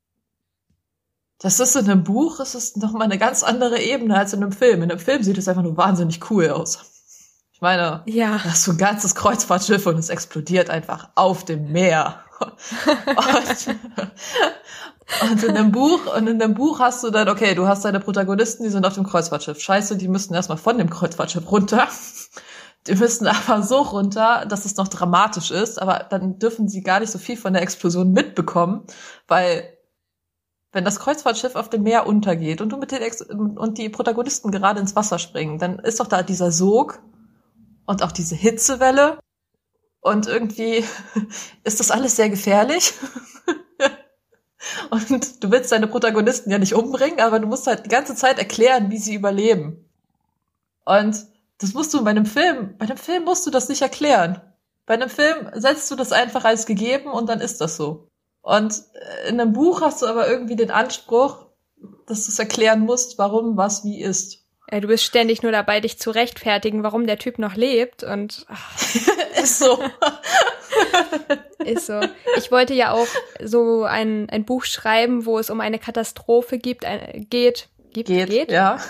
das 1.39 1.61
ist 1.61 1.77
in 1.77 1.91
einem 1.91 2.05
Buch, 2.05 2.41
es 2.41 2.55
ist 2.55 2.77
noch 2.79 2.93
mal 2.93 3.05
eine 3.05 3.19
ganz 3.19 3.43
andere 3.43 3.81
Ebene 3.81 4.17
als 4.17 4.33
in 4.33 4.43
einem 4.43 4.53
Film. 4.53 4.83
In 4.83 4.91
einem 4.91 5.01
Film 5.01 5.23
sieht 5.23 5.39
es 5.39 5.49
einfach 5.49 5.63
nur 5.63 5.77
wahnsinnig 5.77 6.31
cool 6.31 6.51
aus. 6.51 6.96
Ich 7.57 7.63
meine, 7.63 8.03
ja. 8.05 8.33
da 8.33 8.51
hast 8.51 8.67
du 8.67 8.73
ein 8.73 8.77
ganzes 8.77 9.15
Kreuzfahrtschiff 9.15 9.87
und 9.87 9.97
es 9.97 10.11
explodiert 10.11 10.69
einfach 10.69 11.09
auf 11.15 11.43
dem 11.43 11.73
Meer. 11.73 12.21
und, 12.39 12.51
und 15.31 15.43
in 15.43 15.57
einem 15.57 15.73
Buch, 15.73 16.01
und 16.15 16.27
in 16.27 16.43
einem 16.43 16.53
Buch 16.53 16.81
hast 16.81 17.03
du 17.03 17.09
dann, 17.09 17.31
okay, 17.31 17.55
du 17.55 17.67
hast 17.67 17.87
deine 17.87 17.99
Protagonisten, 17.99 18.65
die 18.65 18.69
sind 18.69 18.85
auf 18.85 18.93
dem 18.93 19.05
Kreuzfahrtschiff. 19.05 19.59
Scheiße, 19.59 19.97
die 19.97 20.07
müssen 20.07 20.35
erstmal 20.35 20.59
von 20.59 20.77
dem 20.77 20.91
Kreuzfahrtschiff 20.91 21.51
runter. 21.51 21.89
Die 22.89 22.95
müssen 22.95 23.27
aber 23.27 23.63
so 23.63 23.79
runter, 23.79 24.45
dass 24.47 24.67
es 24.67 24.77
noch 24.77 24.89
dramatisch 24.89 25.51
ist, 25.51 25.81
aber 25.81 26.05
dann 26.11 26.39
dürfen 26.39 26.69
sie 26.69 26.83
gar 26.83 27.01
nicht 27.01 27.11
so 27.11 27.19
viel 27.19 27.39
von 27.39 27.55
der 27.55 27.63
Explosion 27.63 28.13
mitbekommen, 28.13 28.85
weil 29.29 29.65
wenn 30.73 30.85
das 30.85 31.01
Kreuzfahrtschiff 31.01 31.57
auf 31.57 31.71
dem 31.71 31.85
Meer 31.85 32.07
untergeht 32.07 32.61
und 32.61 32.69
du 32.69 32.77
mit 32.77 32.93
den 32.93 33.01
Ex 33.01 33.23
und 33.23 33.79
die 33.79 33.89
Protagonisten 33.89 34.51
gerade 34.51 34.79
ins 34.79 34.95
Wasser 34.95 35.19
springen, 35.19 35.59
dann 35.59 35.79
ist 35.79 36.01
doch 36.01 36.07
da 36.07 36.23
dieser 36.23 36.53
Sog 36.53 37.01
und 37.87 38.03
auch 38.03 38.12
diese 38.12 38.34
Hitzewelle 38.34 39.18
und 40.01 40.26
irgendwie 40.26 40.84
ist 41.64 41.80
das 41.80 41.91
alles 41.91 42.16
sehr 42.16 42.28
gefährlich. 42.28 42.95
und 44.91 45.43
du 45.43 45.51
willst 45.51 45.72
deine 45.72 45.89
Protagonisten 45.89 46.51
ja 46.51 46.59
nicht 46.59 46.74
umbringen, 46.74 47.20
aber 47.20 47.41
du 47.41 47.47
musst 47.47 47.66
halt 47.66 47.87
die 47.87 47.91
ganze 47.91 48.14
Zeit 48.14 48.39
erklären, 48.39 48.91
wie 48.91 48.99
sie 48.99 49.14
überleben. 49.14 49.89
Und 50.84 51.26
das 51.59 51.74
musst 51.74 51.93
du 51.95 52.05
bei 52.05 52.11
einem 52.11 52.26
Film, 52.26 52.76
bei 52.78 52.87
einem 52.87 52.99
Film 52.99 53.24
musst 53.24 53.47
du 53.47 53.51
das 53.51 53.68
nicht 53.68 53.82
erklären. 53.82 54.41
Bei 54.84 54.95
einem 54.95 55.11
Film 55.11 55.51
setzt 55.55 55.91
du 55.91 55.97
das 55.97 56.12
einfach 56.12 56.45
als 56.45 56.66
gegeben 56.66 57.11
und 57.11 57.28
dann 57.28 57.41
ist 57.41 57.61
das 57.61 57.76
so. 57.76 58.09
Und 58.43 58.84
in 59.28 59.41
einem 59.41 59.53
Buch 59.53 59.80
hast 59.80 60.03
du 60.03 60.07
aber 60.07 60.28
irgendwie 60.28 60.55
den 60.55 60.70
Anspruch, 60.70 61.47
dass 62.07 62.26
du 62.26 62.30
es 62.30 62.39
erklären 62.39 62.80
musst, 62.80 63.18
warum 63.18 63.57
was 63.57 63.84
wie 63.84 64.01
ist. 64.01 64.46
Ja, 64.71 64.81
du 64.81 64.89
bist 64.89 65.05
ständig 65.05 65.43
nur 65.43 65.53
dabei, 65.53 65.81
dich 65.81 65.99
zu 65.99 66.11
rechtfertigen, 66.11 66.83
warum 66.83 67.07
der 67.07 67.19
Typ 67.19 67.39
noch 67.39 67.55
lebt 67.55 68.03
und 68.03 68.47
ist 69.43 69.59
so. 69.61 69.79
ist 71.64 71.87
so. 71.87 72.01
Ich 72.37 72.51
wollte 72.51 72.75
ja 72.75 72.91
auch 72.91 73.07
so 73.43 73.85
ein, 73.85 74.29
ein 74.29 74.45
Buch 74.45 74.64
schreiben, 74.64 75.25
wo 75.25 75.39
es 75.39 75.51
um 75.51 75.61
eine 75.61 75.79
Katastrophe 75.79 76.59
gibt, 76.59 76.85
ein, 76.85 77.29
geht, 77.31 77.69
gibt, 77.93 78.09
geht, 78.09 78.29
geht. 78.29 78.51
ja. 78.51 78.81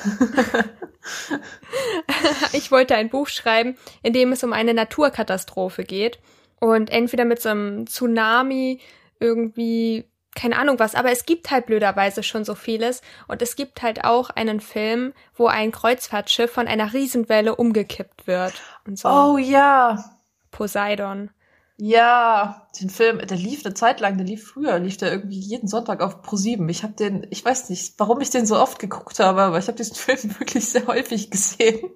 ich 2.52 2.70
wollte 2.70 2.96
ein 2.96 3.10
Buch 3.10 3.28
schreiben, 3.28 3.76
in 4.02 4.14
dem 4.14 4.32
es 4.32 4.42
um 4.42 4.54
eine 4.54 4.72
Naturkatastrophe 4.72 5.84
geht 5.84 6.18
und 6.58 6.90
entweder 6.90 7.26
mit 7.26 7.40
so 7.42 7.50
einem 7.50 7.86
Tsunami 7.86 8.80
irgendwie 9.20 10.06
keine 10.36 10.58
Ahnung 10.58 10.78
was, 10.78 10.94
aber 10.94 11.10
es 11.10 11.26
gibt 11.26 11.50
halt 11.50 11.66
blöderweise 11.66 12.22
schon 12.22 12.44
so 12.44 12.54
vieles 12.54 13.02
und 13.26 13.42
es 13.42 13.56
gibt 13.56 13.82
halt 13.82 14.04
auch 14.04 14.30
einen 14.30 14.60
Film, 14.60 15.12
wo 15.34 15.48
ein 15.48 15.72
Kreuzfahrtschiff 15.72 16.52
von 16.52 16.68
einer 16.68 16.92
Riesenwelle 16.92 17.56
umgekippt 17.56 18.26
wird 18.28 18.54
und 18.86 18.98
so. 18.98 19.08
Oh 19.08 19.38
ja. 19.38 20.04
Poseidon. 20.52 21.30
Ja, 21.78 22.66
den 22.80 22.88
Film, 22.88 23.18
der 23.18 23.36
lief 23.36 23.64
eine 23.64 23.74
Zeit 23.74 24.00
lang, 24.00 24.16
der 24.16 24.26
lief 24.26 24.46
früher, 24.46 24.78
lief 24.78 24.96
der 24.96 25.12
irgendwie 25.12 25.38
jeden 25.38 25.68
Sonntag 25.68 26.00
auf 26.00 26.22
Pro7. 26.22 26.70
Ich 26.70 26.82
habe 26.82 26.94
den, 26.94 27.26
ich 27.30 27.44
weiß 27.44 27.68
nicht, 27.68 27.94
warum 27.98 28.20
ich 28.22 28.30
den 28.30 28.46
so 28.46 28.56
oft 28.56 28.78
geguckt 28.78 29.18
habe, 29.18 29.42
aber 29.42 29.58
ich 29.58 29.66
habe 29.66 29.76
diesen 29.76 29.96
Film 29.96 30.38
wirklich 30.38 30.66
sehr 30.66 30.86
häufig 30.86 31.30
gesehen. 31.30 31.90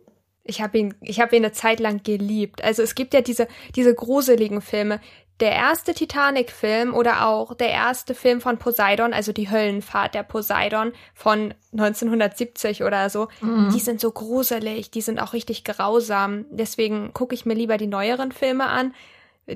Ich 0.45 0.61
habe 0.61 0.79
ihn, 0.79 0.95
ich 1.01 1.21
habe 1.21 1.37
ihn 1.37 1.45
eine 1.45 1.53
Zeit 1.53 1.81
lang 1.81 2.03
geliebt. 2.03 2.63
Also 2.63 2.83
es 2.83 2.95
gibt 2.95 3.15
ja 3.15 3.21
diese 3.21 3.47
diese 3.77 3.95
gruseligen 3.95 4.61
Filme. 4.61 5.01
Der 5.41 5.53
erste 5.53 5.95
Titanic-Film 5.95 6.95
oder 6.95 7.27
auch 7.27 7.55
der 7.55 7.71
erste 7.71 8.15
Film 8.15 8.41
von 8.41 8.59
Poseidon, 8.59 9.13
also 9.13 9.33
die 9.33 9.51
Höllenfahrt 9.51 10.15
der 10.15 10.23
Poseidon 10.23 10.93
von 11.15 11.55
1970 11.73 12.85
oder 12.85 13.09
so, 13.11 13.29
mhm. 13.41 13.71
die 13.73 13.81
sind 13.81 14.01
so 14.01 14.11
gruselig, 14.13 14.91
die 14.91 15.01
sind 15.01 15.21
auch 15.21 15.33
richtig 15.33 15.65
grausam. 15.65 16.45
Deswegen 16.51 17.15
gucke 17.15 17.35
ich 17.35 17.47
mir 17.47 17.55
lieber 17.55 17.79
die 17.79 17.87
neueren 17.87 18.33
Filme 18.33 18.67
an 18.67 18.93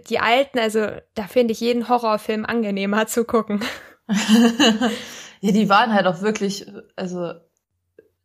die 0.08 0.18
alten, 0.18 0.58
also 0.58 0.88
da 1.14 1.26
finde 1.26 1.52
ich 1.52 1.60
jeden 1.60 1.88
Horrorfilm 1.88 2.44
angenehmer 2.44 3.06
zu 3.06 3.24
gucken. 3.24 3.62
ja, 5.40 5.52
die 5.52 5.68
waren 5.68 5.92
halt 5.92 6.06
auch 6.06 6.20
wirklich, 6.20 6.66
also 6.96 7.32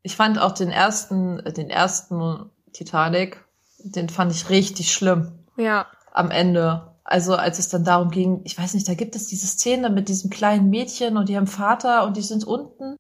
ich 0.02 0.16
fand 0.16 0.40
auch 0.40 0.54
den 0.54 0.72
ersten, 0.72 1.38
den 1.54 1.70
ersten 1.70 2.50
Titanic, 2.74 3.44
den 3.80 4.10
fand 4.10 4.32
ich 4.32 4.50
richtig 4.50 4.92
schlimm. 4.92 5.46
Ja. 5.58 5.88
Am 6.12 6.32
Ende. 6.32 6.89
Also 7.10 7.34
als 7.34 7.58
es 7.58 7.70
dann 7.70 7.84
darum 7.84 8.12
ging, 8.12 8.42
ich 8.44 8.56
weiß 8.56 8.76
nicht, 8.76 8.88
da 8.88 8.94
gibt 8.94 9.16
es 9.16 9.26
diese 9.26 9.48
Szene 9.48 9.90
mit 9.90 10.10
diesem 10.10 10.30
kleinen 10.30 10.70
Mädchen 10.70 11.18
und 11.18 11.28
ihrem 11.28 11.48
Vater 11.48 12.06
und 12.06 12.16
die 12.18 12.22
sind 12.22 12.44
unten, 12.44 12.98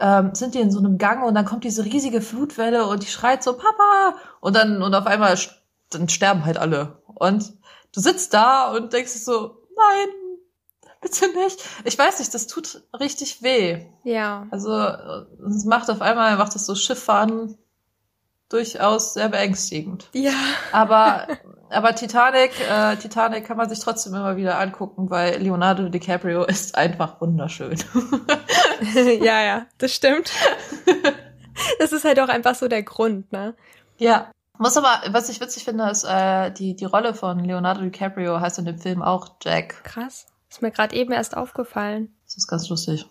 ähm, 0.00 0.34
sind 0.34 0.54
die 0.54 0.60
in 0.60 0.70
so 0.70 0.78
einem 0.78 0.96
Gang 0.96 1.22
und 1.22 1.34
dann 1.34 1.44
kommt 1.44 1.64
diese 1.64 1.84
riesige 1.84 2.22
Flutwelle 2.22 2.86
und 2.86 3.02
die 3.02 3.06
schreit 3.06 3.42
so 3.42 3.52
Papa 3.52 4.16
und 4.40 4.56
dann 4.56 4.82
und 4.82 4.94
auf 4.94 5.06
einmal 5.06 5.38
dann 5.90 6.08
sterben 6.08 6.46
halt 6.46 6.56
alle 6.56 7.02
und 7.04 7.52
du 7.92 8.00
sitzt 8.00 8.32
da 8.32 8.72
und 8.74 8.94
denkst 8.94 9.12
so, 9.12 9.58
nein, 9.76 10.08
bitte 11.02 11.28
nicht. 11.38 11.62
Ich 11.84 11.98
weiß 11.98 12.20
nicht, 12.20 12.32
das 12.32 12.46
tut 12.46 12.82
richtig 12.98 13.42
weh. 13.42 13.84
Ja. 14.04 14.46
Also 14.50 14.72
es 14.72 15.66
macht 15.66 15.90
auf 15.90 16.00
einmal, 16.00 16.38
macht 16.38 16.54
das 16.54 16.64
so 16.64 16.74
Schifffahren 16.74 17.58
durchaus 18.54 19.14
sehr 19.14 19.28
beängstigend. 19.28 20.08
Ja. 20.12 20.32
Aber 20.72 21.26
aber 21.74 21.94
Titanic, 21.94 22.52
äh, 22.70 22.96
Titanic 22.96 23.44
kann 23.44 23.56
man 23.56 23.68
sich 23.68 23.80
trotzdem 23.80 24.14
immer 24.14 24.36
wieder 24.36 24.58
angucken, 24.58 25.10
weil 25.10 25.40
Leonardo 25.42 25.88
DiCaprio 25.88 26.44
ist 26.44 26.76
einfach 26.76 27.20
wunderschön. 27.20 27.76
ja, 29.20 29.42
ja, 29.42 29.66
das 29.78 29.92
stimmt. 29.92 30.32
Das 31.78 31.92
ist 31.92 32.04
halt 32.04 32.18
auch 32.18 32.28
einfach 32.28 32.56
so 32.56 32.66
der 32.66 32.82
Grund, 32.82 33.30
ne? 33.30 33.54
Ja. 33.96 34.32
Muss 34.58 34.76
aber, 34.76 35.02
was 35.12 35.28
ich 35.28 35.40
witzig 35.40 35.62
finde, 35.64 35.88
ist, 35.88 36.02
äh, 36.02 36.50
die, 36.50 36.74
die 36.74 36.84
Rolle 36.84 37.14
von 37.14 37.38
Leonardo 37.38 37.80
DiCaprio 37.82 38.40
heißt 38.40 38.58
in 38.58 38.64
dem 38.64 38.78
Film 38.78 39.02
auch 39.02 39.36
Jack. 39.40 39.84
Krass. 39.84 40.26
Ist 40.50 40.62
mir 40.62 40.72
gerade 40.72 40.96
eben 40.96 41.12
erst 41.12 41.36
aufgefallen. 41.36 42.12
Das 42.24 42.36
ist 42.36 42.48
ganz 42.48 42.68
lustig. 42.68 43.06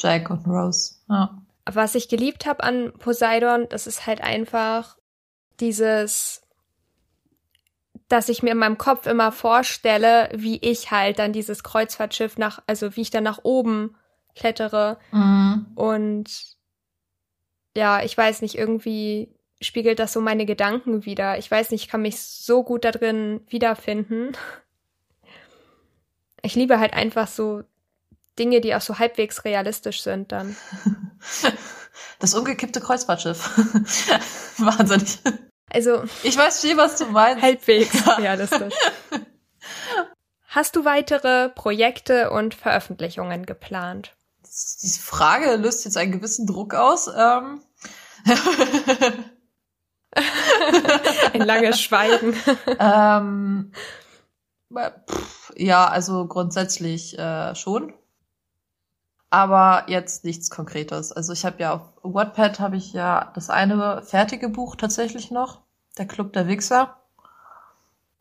Jack 0.00 0.28
und 0.30 0.44
Rose. 0.48 0.96
Ja. 1.08 1.39
Was 1.66 1.94
ich 1.94 2.08
geliebt 2.08 2.46
habe 2.46 2.62
an 2.62 2.92
Poseidon, 2.98 3.68
das 3.68 3.86
ist 3.86 4.06
halt 4.06 4.22
einfach 4.22 4.96
dieses, 5.60 6.42
dass 8.08 8.28
ich 8.28 8.42
mir 8.42 8.52
in 8.52 8.58
meinem 8.58 8.78
Kopf 8.78 9.06
immer 9.06 9.30
vorstelle, 9.30 10.30
wie 10.32 10.58
ich 10.58 10.90
halt 10.90 11.18
dann 11.18 11.32
dieses 11.32 11.62
Kreuzfahrtschiff 11.62 12.38
nach, 12.38 12.62
also 12.66 12.96
wie 12.96 13.02
ich 13.02 13.10
dann 13.10 13.24
nach 13.24 13.40
oben 13.42 13.96
klettere. 14.34 14.98
Mhm. 15.12 15.66
Und 15.74 16.56
ja, 17.76 18.02
ich 18.02 18.16
weiß 18.16 18.42
nicht, 18.42 18.56
irgendwie 18.56 19.34
spiegelt 19.60 19.98
das 19.98 20.12
so 20.12 20.20
meine 20.20 20.46
Gedanken 20.46 21.04
wieder. 21.04 21.38
Ich 21.38 21.50
weiß 21.50 21.70
nicht, 21.70 21.84
ich 21.84 21.88
kann 21.88 22.02
mich 22.02 22.20
so 22.20 22.64
gut 22.64 22.84
da 22.84 22.90
drin 22.90 23.42
wiederfinden. 23.48 24.32
Ich 26.42 26.54
liebe 26.54 26.80
halt 26.80 26.94
einfach 26.94 27.28
so 27.28 27.62
Dinge, 28.40 28.60
die 28.60 28.74
auch 28.74 28.80
so 28.80 28.98
halbwegs 28.98 29.44
realistisch 29.44 30.02
sind 30.02 30.32
dann. 30.32 30.56
Das 32.18 32.34
umgekippte 32.34 32.80
Kreuzfahrtschiff. 32.80 33.56
Wahnsinnig. 34.58 35.18
Also. 35.70 36.04
Ich 36.22 36.36
weiß 36.36 36.60
viel, 36.60 36.76
was 36.76 36.96
du 36.96 37.06
meinst. 37.06 37.42
Halbwegs 37.42 38.06
realistisch. 38.18 38.74
Hast 40.48 40.76
du 40.76 40.84
weitere 40.84 41.48
Projekte 41.48 42.30
und 42.30 42.54
Veröffentlichungen 42.54 43.46
geplant? 43.46 44.14
Diese 44.44 45.00
Frage 45.00 45.56
löst 45.56 45.84
jetzt 45.86 45.96
einen 45.96 46.12
gewissen 46.12 46.46
Druck 46.46 46.74
aus. 46.74 47.08
Ähm 47.16 47.62
Ein 51.32 51.40
langes 51.40 51.80
Schweigen. 51.80 52.34
ähm, 52.78 53.72
pff, 54.74 55.52
ja, 55.56 55.86
also 55.86 56.26
grundsätzlich 56.26 57.18
äh, 57.18 57.54
schon. 57.54 57.94
Aber 59.30 59.84
jetzt 59.88 60.24
nichts 60.24 60.50
Konkretes. 60.50 61.12
Also 61.12 61.32
ich 61.32 61.44
habe 61.44 61.60
ja 61.60 61.74
auf 61.74 61.82
Wattpad 62.02 62.58
habe 62.58 62.76
ich 62.76 62.92
ja 62.92 63.30
das 63.34 63.48
eine 63.48 64.02
fertige 64.02 64.48
Buch 64.48 64.74
tatsächlich 64.74 65.30
noch, 65.30 65.60
der 65.98 66.06
Club 66.06 66.32
der 66.32 66.48
Wichser. 66.48 66.96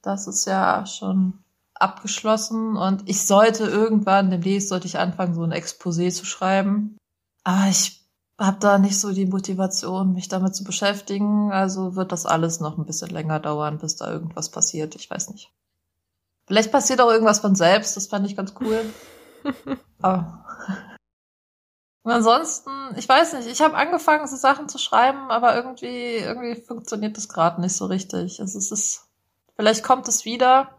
Das 0.04 0.28
ist 0.28 0.46
ja 0.46 0.86
schon 0.86 1.40
abgeschlossen 1.74 2.78
und 2.78 3.10
ich 3.10 3.26
sollte 3.26 3.64
irgendwann 3.64 4.30
demnächst 4.30 4.70
sollte 4.70 4.86
ich 4.86 5.00
anfangen 5.00 5.34
so 5.34 5.44
ein 5.44 5.54
Exposé 5.54 6.14
zu 6.14 6.26
schreiben. 6.26 6.98
Aber 7.44 7.70
ich 7.70 8.00
habe 8.38 8.58
da 8.60 8.78
nicht 8.78 9.00
so 9.00 9.12
die 9.12 9.26
Motivation, 9.26 10.14
mich 10.14 10.28
damit 10.28 10.56
zu 10.56 10.64
beschäftigen. 10.64 11.52
Also 11.52 11.96
wird 11.96 12.12
das 12.12 12.26
alles 12.26 12.60
noch 12.60 12.78
ein 12.78 12.86
bisschen 12.86 13.10
länger 13.10 13.40
dauern, 13.40 13.80
bis 13.80 13.96
da 13.96 14.12
irgendwas 14.12 14.50
passiert. 14.50 14.96
Ich 14.96 15.10
weiß 15.10 15.32
nicht. 15.32 15.52
Vielleicht 16.48 16.72
passiert 16.72 17.02
auch 17.02 17.12
irgendwas 17.12 17.40
von 17.40 17.56
selbst. 17.56 17.98
Das 17.98 18.08
fand 18.08 18.26
ich 18.28 18.36
ganz 18.36 18.54
cool. 18.60 18.82
aber 20.02 20.46
und 22.10 22.16
ansonsten, 22.16 22.72
ich 22.98 23.08
weiß 23.08 23.34
nicht, 23.34 23.48
ich 23.48 23.62
habe 23.62 23.78
angefangen, 23.78 24.26
so 24.26 24.36
Sachen 24.36 24.68
zu 24.68 24.80
schreiben, 24.80 25.30
aber 25.30 25.56
irgendwie, 25.56 26.16
irgendwie 26.16 26.60
funktioniert 26.60 27.16
das 27.16 27.30
gerade 27.30 27.62
nicht 27.62 27.76
so 27.76 27.86
richtig. 27.86 28.42
Also 28.42 28.58
es 28.58 28.72
ist, 28.72 29.08
vielleicht 29.56 29.84
kommt 29.84 30.08
es 30.08 30.26
wieder, 30.26 30.72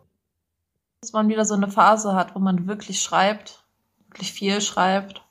dass 1.00 1.12
man 1.12 1.28
wieder 1.28 1.44
so 1.44 1.54
eine 1.54 1.70
Phase 1.70 2.16
hat, 2.16 2.34
wo 2.34 2.40
man 2.40 2.66
wirklich 2.66 3.00
schreibt, 3.00 3.62
wirklich 4.08 4.32
viel 4.32 4.60
schreibt. 4.60 5.22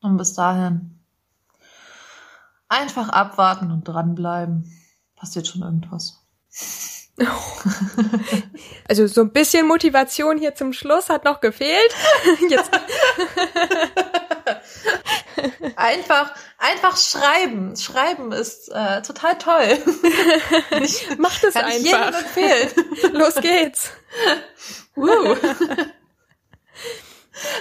Und 0.00 0.16
bis 0.16 0.34
dahin 0.34 0.98
einfach 2.68 3.10
abwarten 3.10 3.70
und 3.70 3.84
dranbleiben. 3.84 4.76
Passiert 5.14 5.46
schon 5.46 5.62
irgendwas. 5.62 6.18
Also 8.88 9.06
so 9.06 9.20
ein 9.20 9.30
bisschen 9.30 9.68
Motivation 9.68 10.36
hier 10.36 10.56
zum 10.56 10.72
Schluss 10.72 11.10
hat 11.10 11.24
noch 11.24 11.40
gefehlt. 11.40 11.94
Jetzt. 12.50 12.72
einfach, 15.76 16.34
einfach 16.58 16.96
schreiben. 16.96 17.76
Schreiben 17.76 18.32
ist 18.32 18.68
äh, 18.70 19.02
total 19.02 19.38
toll. 19.38 19.78
Ich, 20.82 21.18
Macht 21.18 21.44
es 21.44 21.54
kann 21.54 21.64
einfach. 21.64 21.78
Ich 21.78 21.84
jedem 21.84 22.14
empfehlen. 22.14 23.12
Los 23.12 23.34
geht's. 23.36 23.90
Uh. 24.96 25.36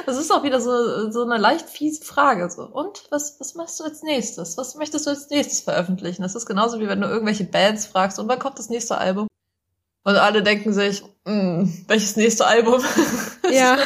Das 0.05 0.17
ist 0.17 0.32
auch 0.32 0.43
wieder 0.43 0.59
so, 0.59 1.09
so 1.11 1.24
eine 1.24 1.38
leicht 1.38 1.70
fiese 1.70 2.03
Frage. 2.03 2.49
So. 2.49 2.63
Und 2.63 3.03
was, 3.11 3.39
was 3.39 3.55
machst 3.55 3.80
du 3.80 3.84
als 3.84 4.03
nächstes? 4.03 4.57
Was 4.57 4.76
möchtest 4.76 5.05
du 5.05 5.11
als 5.11 5.30
nächstes 5.30 5.61
veröffentlichen? 5.61 6.22
Das 6.22 6.36
ist 6.36 6.45
genauso 6.45 6.80
wie 6.80 6.88
wenn 6.88 7.01
du 7.01 7.07
irgendwelche 7.07 7.45
Bands 7.45 7.86
fragst, 7.86 8.20
und 8.20 8.28
wann 8.28 8.39
kommt 8.39 8.59
das 8.59 8.70
nächste 8.70 8.97
Album? 8.97 9.28
Und 10.03 10.15
alle 10.15 10.43
denken 10.43 10.74
sich, 10.74 11.03
hm, 11.26 11.86
welches 11.88 12.15
nächste 12.15 12.45
Album? 12.47 12.84
Ja. 13.51 13.78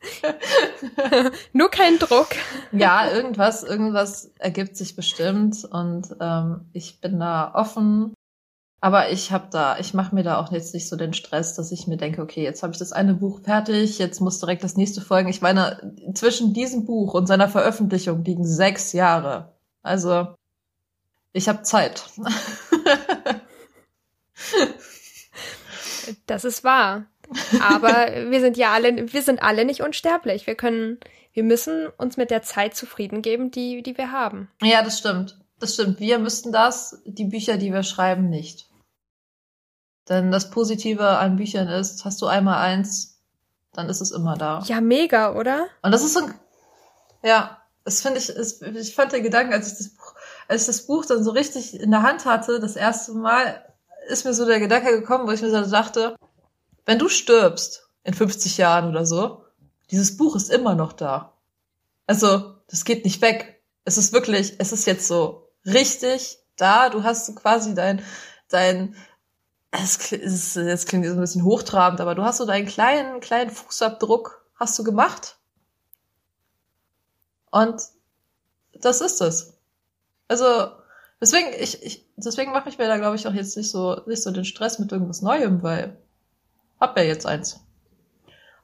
Nur 1.52 1.70
kein 1.70 1.98
Druck. 1.98 2.28
ja, 2.72 3.10
irgendwas, 3.10 3.64
irgendwas 3.64 4.32
ergibt 4.38 4.76
sich 4.76 4.96
bestimmt 4.96 5.64
und 5.64 6.14
ähm, 6.20 6.66
ich 6.72 7.00
bin 7.00 7.18
da 7.18 7.52
offen. 7.54 8.14
Aber 8.80 9.10
ich 9.10 9.32
habe 9.32 9.48
da, 9.50 9.78
ich 9.80 9.92
mache 9.92 10.14
mir 10.14 10.22
da 10.22 10.38
auch 10.38 10.52
jetzt 10.52 10.72
nicht 10.72 10.88
so 10.88 10.94
den 10.94 11.12
Stress, 11.12 11.56
dass 11.56 11.72
ich 11.72 11.88
mir 11.88 11.96
denke, 11.96 12.22
okay, 12.22 12.44
jetzt 12.44 12.62
habe 12.62 12.72
ich 12.72 12.78
das 12.78 12.92
eine 12.92 13.14
Buch 13.14 13.40
fertig, 13.42 13.98
jetzt 13.98 14.20
muss 14.20 14.38
direkt 14.38 14.62
das 14.62 14.76
nächste 14.76 15.00
folgen. 15.00 15.28
Ich 15.28 15.42
meine, 15.42 15.96
zwischen 16.14 16.54
diesem 16.54 16.84
Buch 16.84 17.14
und 17.14 17.26
seiner 17.26 17.48
Veröffentlichung 17.48 18.22
liegen 18.22 18.44
sechs 18.46 18.92
Jahre. 18.92 19.52
Also 19.82 20.28
ich 21.32 21.48
habe 21.48 21.62
Zeit. 21.62 22.04
Das 26.26 26.44
ist 26.44 26.64
wahr. 26.64 27.06
Aber 27.60 27.90
wir 28.30 28.40
sind 28.40 28.56
ja 28.56 28.72
alle, 28.72 29.12
wir 29.12 29.22
sind 29.22 29.42
alle 29.42 29.64
nicht 29.64 29.82
unsterblich. 29.82 30.46
Wir 30.46 30.54
können, 30.54 30.98
wir 31.32 31.42
müssen 31.42 31.86
uns 31.98 32.16
mit 32.16 32.30
der 32.30 32.42
Zeit 32.42 32.74
zufrieden 32.74 33.22
geben, 33.22 33.50
die, 33.50 33.82
die 33.82 33.96
wir 33.96 34.12
haben. 34.12 34.50
Ja, 34.62 34.82
das 34.82 34.98
stimmt. 34.98 35.38
Das 35.60 35.74
stimmt. 35.74 36.00
Wir 36.00 36.18
müssten 36.18 36.52
das, 36.52 37.02
die 37.04 37.24
Bücher, 37.24 37.56
die 37.56 37.72
wir 37.72 37.82
schreiben, 37.82 38.28
nicht. 38.28 38.66
Denn 40.08 40.30
das 40.30 40.50
Positive 40.50 41.18
an 41.18 41.36
Büchern 41.36 41.68
ist, 41.68 42.04
hast 42.04 42.22
du 42.22 42.26
einmal 42.26 42.58
eins, 42.58 43.20
dann 43.72 43.88
ist 43.88 44.00
es 44.00 44.10
immer 44.10 44.36
da. 44.36 44.62
Ja, 44.66 44.80
mega, 44.80 45.34
oder? 45.34 45.66
Und 45.82 45.92
das 45.92 46.02
ist 46.02 46.14
so 46.14 46.20
ein, 46.20 46.34
ja, 47.22 47.58
das 47.84 48.00
finde 48.02 48.18
ich, 48.18 48.28
ist, 48.28 48.62
ich 48.62 48.94
fand 48.94 49.12
den 49.12 49.22
Gedanken, 49.22 49.52
als 49.52 49.72
ich 49.72 49.78
das 49.78 49.88
Buch, 49.90 50.14
als 50.46 50.62
ich 50.62 50.66
das 50.66 50.86
Buch 50.86 51.04
dann 51.04 51.24
so 51.24 51.30
richtig 51.30 51.78
in 51.78 51.90
der 51.90 52.02
Hand 52.02 52.24
hatte, 52.24 52.60
das 52.60 52.76
erste 52.76 53.12
Mal, 53.12 53.64
ist 54.08 54.24
mir 54.24 54.32
so 54.32 54.46
der 54.46 54.60
Gedanke 54.60 54.92
gekommen, 54.92 55.26
wo 55.26 55.32
ich 55.32 55.42
mir 55.42 55.50
so 55.50 55.70
dachte, 55.70 56.16
wenn 56.88 56.98
du 56.98 57.10
stirbst 57.10 57.86
in 58.02 58.14
50 58.14 58.56
Jahren 58.56 58.88
oder 58.88 59.04
so, 59.04 59.44
dieses 59.90 60.16
Buch 60.16 60.34
ist 60.36 60.48
immer 60.48 60.74
noch 60.74 60.94
da. 60.94 61.34
Also, 62.06 62.54
das 62.66 62.86
geht 62.86 63.04
nicht 63.04 63.20
weg. 63.20 63.62
Es 63.84 63.98
ist 63.98 64.14
wirklich, 64.14 64.54
es 64.56 64.72
ist 64.72 64.86
jetzt 64.86 65.06
so 65.06 65.50
richtig 65.66 66.38
da. 66.56 66.88
Du 66.88 67.02
hast 67.02 67.36
quasi 67.36 67.74
dein, 67.74 68.02
dein, 68.48 68.96
es, 69.70 70.12
ist, 70.12 70.56
es 70.56 70.86
klingt 70.86 71.04
jetzt 71.04 71.12
ein 71.12 71.20
bisschen 71.20 71.44
hochtrabend, 71.44 72.00
aber 72.00 72.14
du 72.14 72.22
hast 72.22 72.38
so 72.38 72.46
deinen 72.46 72.66
kleinen, 72.66 73.20
kleinen 73.20 73.50
Fußabdruck 73.50 74.42
hast 74.54 74.78
du 74.78 74.82
gemacht. 74.82 75.36
Und 77.50 77.82
das 78.72 79.02
ist 79.02 79.20
es. 79.20 79.58
Also, 80.26 80.70
deswegen, 81.20 81.48
ich, 81.60 81.82
ich, 81.82 82.06
deswegen 82.16 82.52
mache 82.52 82.70
ich 82.70 82.78
mir 82.78 82.86
da, 82.86 82.96
glaube 82.96 83.16
ich, 83.16 83.28
auch 83.28 83.34
jetzt 83.34 83.58
nicht 83.58 83.70
so, 83.70 84.00
nicht 84.06 84.22
so 84.22 84.30
den 84.30 84.46
Stress 84.46 84.78
mit 84.78 84.90
irgendwas 84.90 85.20
Neuem, 85.20 85.62
weil 85.62 85.98
hab 86.80 86.96
ja 86.96 87.04
jetzt 87.04 87.26
eins. 87.26 87.60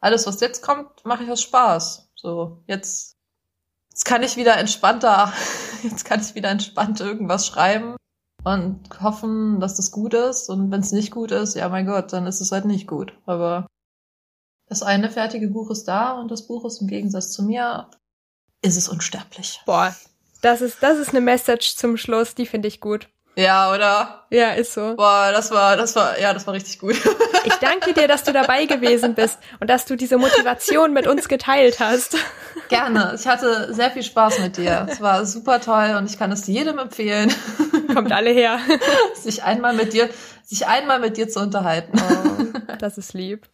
Alles, 0.01 0.27
was 0.27 0.41
jetzt 0.41 0.63
kommt, 0.63 1.05
mache 1.05 1.25
ich 1.25 1.31
aus 1.31 1.43
Spaß. 1.43 2.11
So, 2.15 2.63
jetzt, 2.67 3.17
jetzt 3.91 4.05
kann 4.05 4.23
ich 4.23 4.37
wieder 4.37 4.57
entspannter, 4.57 5.33
jetzt 5.83 6.05
kann 6.05 6.21
ich 6.21 6.35
wieder 6.35 6.51
entspannt 6.51 7.01
irgendwas 7.01 7.47
schreiben 7.47 7.97
und 8.45 9.01
hoffen, 9.01 9.61
dass 9.61 9.77
das 9.77 9.91
gut 9.91 10.15
ist. 10.15 10.51
Und 10.51 10.71
wenn 10.71 10.81
es 10.81 10.93
nicht 10.93 11.11
gut 11.11 11.31
ist, 11.31 11.55
ja 11.55 11.69
mein 11.69 11.87
Gott, 11.87 12.13
dann 12.13 12.27
ist 12.27 12.41
es 12.41 12.53
halt 12.53 12.67
nicht 12.67 12.87
gut. 12.87 13.17
Aber 13.27 13.67
das 14.67 14.83
eine 14.83 15.11
fertige 15.11 15.49
Buch 15.49 15.71
ist 15.71 15.85
da 15.85 16.13
und 16.13 16.31
das 16.31 16.47
Buch 16.47 16.65
ist 16.65 16.81
im 16.81 16.89
Gegensatz 16.89 17.33
zu 17.33 17.43
mir, 17.43 17.91
ist 18.63 18.77
es 18.77 18.89
unsterblich. 18.89 19.61
Boah, 19.67 19.95
das 20.43 20.61
ist, 20.61 20.83
das 20.83 20.99
ist 20.99 21.11
eine 21.11 21.21
Message 21.21 21.77
zum 21.77 21.97
Schluss, 21.97 22.35
die 22.35 22.47
finde 22.47 22.69
ich 22.69 22.81
gut. 22.81 23.09
Ja, 23.37 23.73
oder? 23.73 24.27
Ja, 24.31 24.51
ist 24.53 24.75
so. 24.75 24.95
Boah, 24.97 25.31
das 25.33 25.51
war, 25.51 25.77
das 25.77 25.97
war, 25.97 26.19
ja, 26.21 26.33
das 26.33 26.47
war 26.47 26.55
richtig 26.55 26.79
gut. 26.79 26.97
Ich 27.47 27.57
danke 27.57 27.93
dir, 27.93 28.09
dass 28.09 28.25
du 28.25 28.33
dabei 28.33 28.65
gewesen 28.65 29.15
bist 29.15 29.39
und 29.61 29.69
dass 29.69 29.85
du 29.85 29.97
diese 29.97 30.17
Motivation 30.17 30.95
mit 30.95 31.07
uns 31.07 31.29
geteilt 31.29 31.79
hast. 31.79 32.17
Gerne. 32.71 33.15
Ich 33.15 33.27
hatte 33.27 33.75
sehr 33.75 33.91
viel 33.91 34.03
Spaß 34.03 34.39
mit 34.39 34.57
dir. 34.57 34.87
Es 34.91 35.03
war 35.03 35.27
super 35.27 35.61
toll 35.61 35.95
und 35.99 36.09
ich 36.09 36.19
kann 36.19 36.33
es 36.33 36.47
jedem 36.47 36.79
empfehlen. 36.79 37.31
Kommt 37.93 38.13
alle 38.13 38.31
her. 38.31 38.61
Sich 39.15 39.43
einmal 39.43 39.75
mit 39.75 39.93
dir, 39.93 40.09
sich 40.43 40.67
einmal 40.67 41.01
mit 41.01 41.19
dir 41.19 41.29
zu 41.29 41.41
unterhalten. 41.41 41.99
Oh, 42.01 42.75
das 42.79 42.97
ist 42.97 43.13
lieb. 43.13 43.47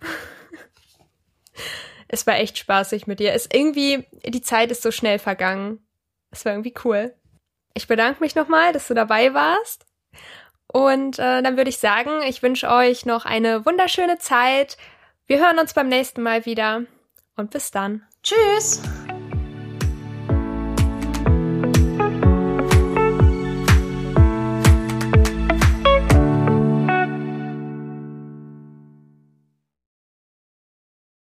Es 2.06 2.26
war 2.28 2.36
echt 2.36 2.58
spaßig 2.58 3.08
mit 3.08 3.18
dir. 3.18 3.32
Es 3.32 3.48
irgendwie, 3.52 4.06
die 4.24 4.42
Zeit 4.42 4.70
ist 4.70 4.82
so 4.82 4.92
schnell 4.92 5.18
vergangen. 5.18 5.84
Es 6.30 6.44
war 6.44 6.52
irgendwie 6.52 6.74
cool. 6.84 7.14
Ich 7.74 7.86
bedanke 7.86 8.20
mich 8.20 8.34
nochmal, 8.34 8.72
dass 8.72 8.88
du 8.88 8.94
dabei 8.94 9.34
warst. 9.34 9.86
Und 10.66 11.18
äh, 11.18 11.42
dann 11.42 11.56
würde 11.56 11.70
ich 11.70 11.78
sagen, 11.78 12.22
ich 12.26 12.42
wünsche 12.42 12.68
euch 12.68 13.06
noch 13.06 13.24
eine 13.24 13.66
wunderschöne 13.66 14.18
Zeit. 14.18 14.76
Wir 15.26 15.38
hören 15.38 15.58
uns 15.58 15.74
beim 15.74 15.88
nächsten 15.88 16.22
Mal 16.22 16.46
wieder. 16.46 16.82
Und 17.36 17.50
bis 17.50 17.70
dann. 17.70 18.02
Tschüss. 18.22 18.82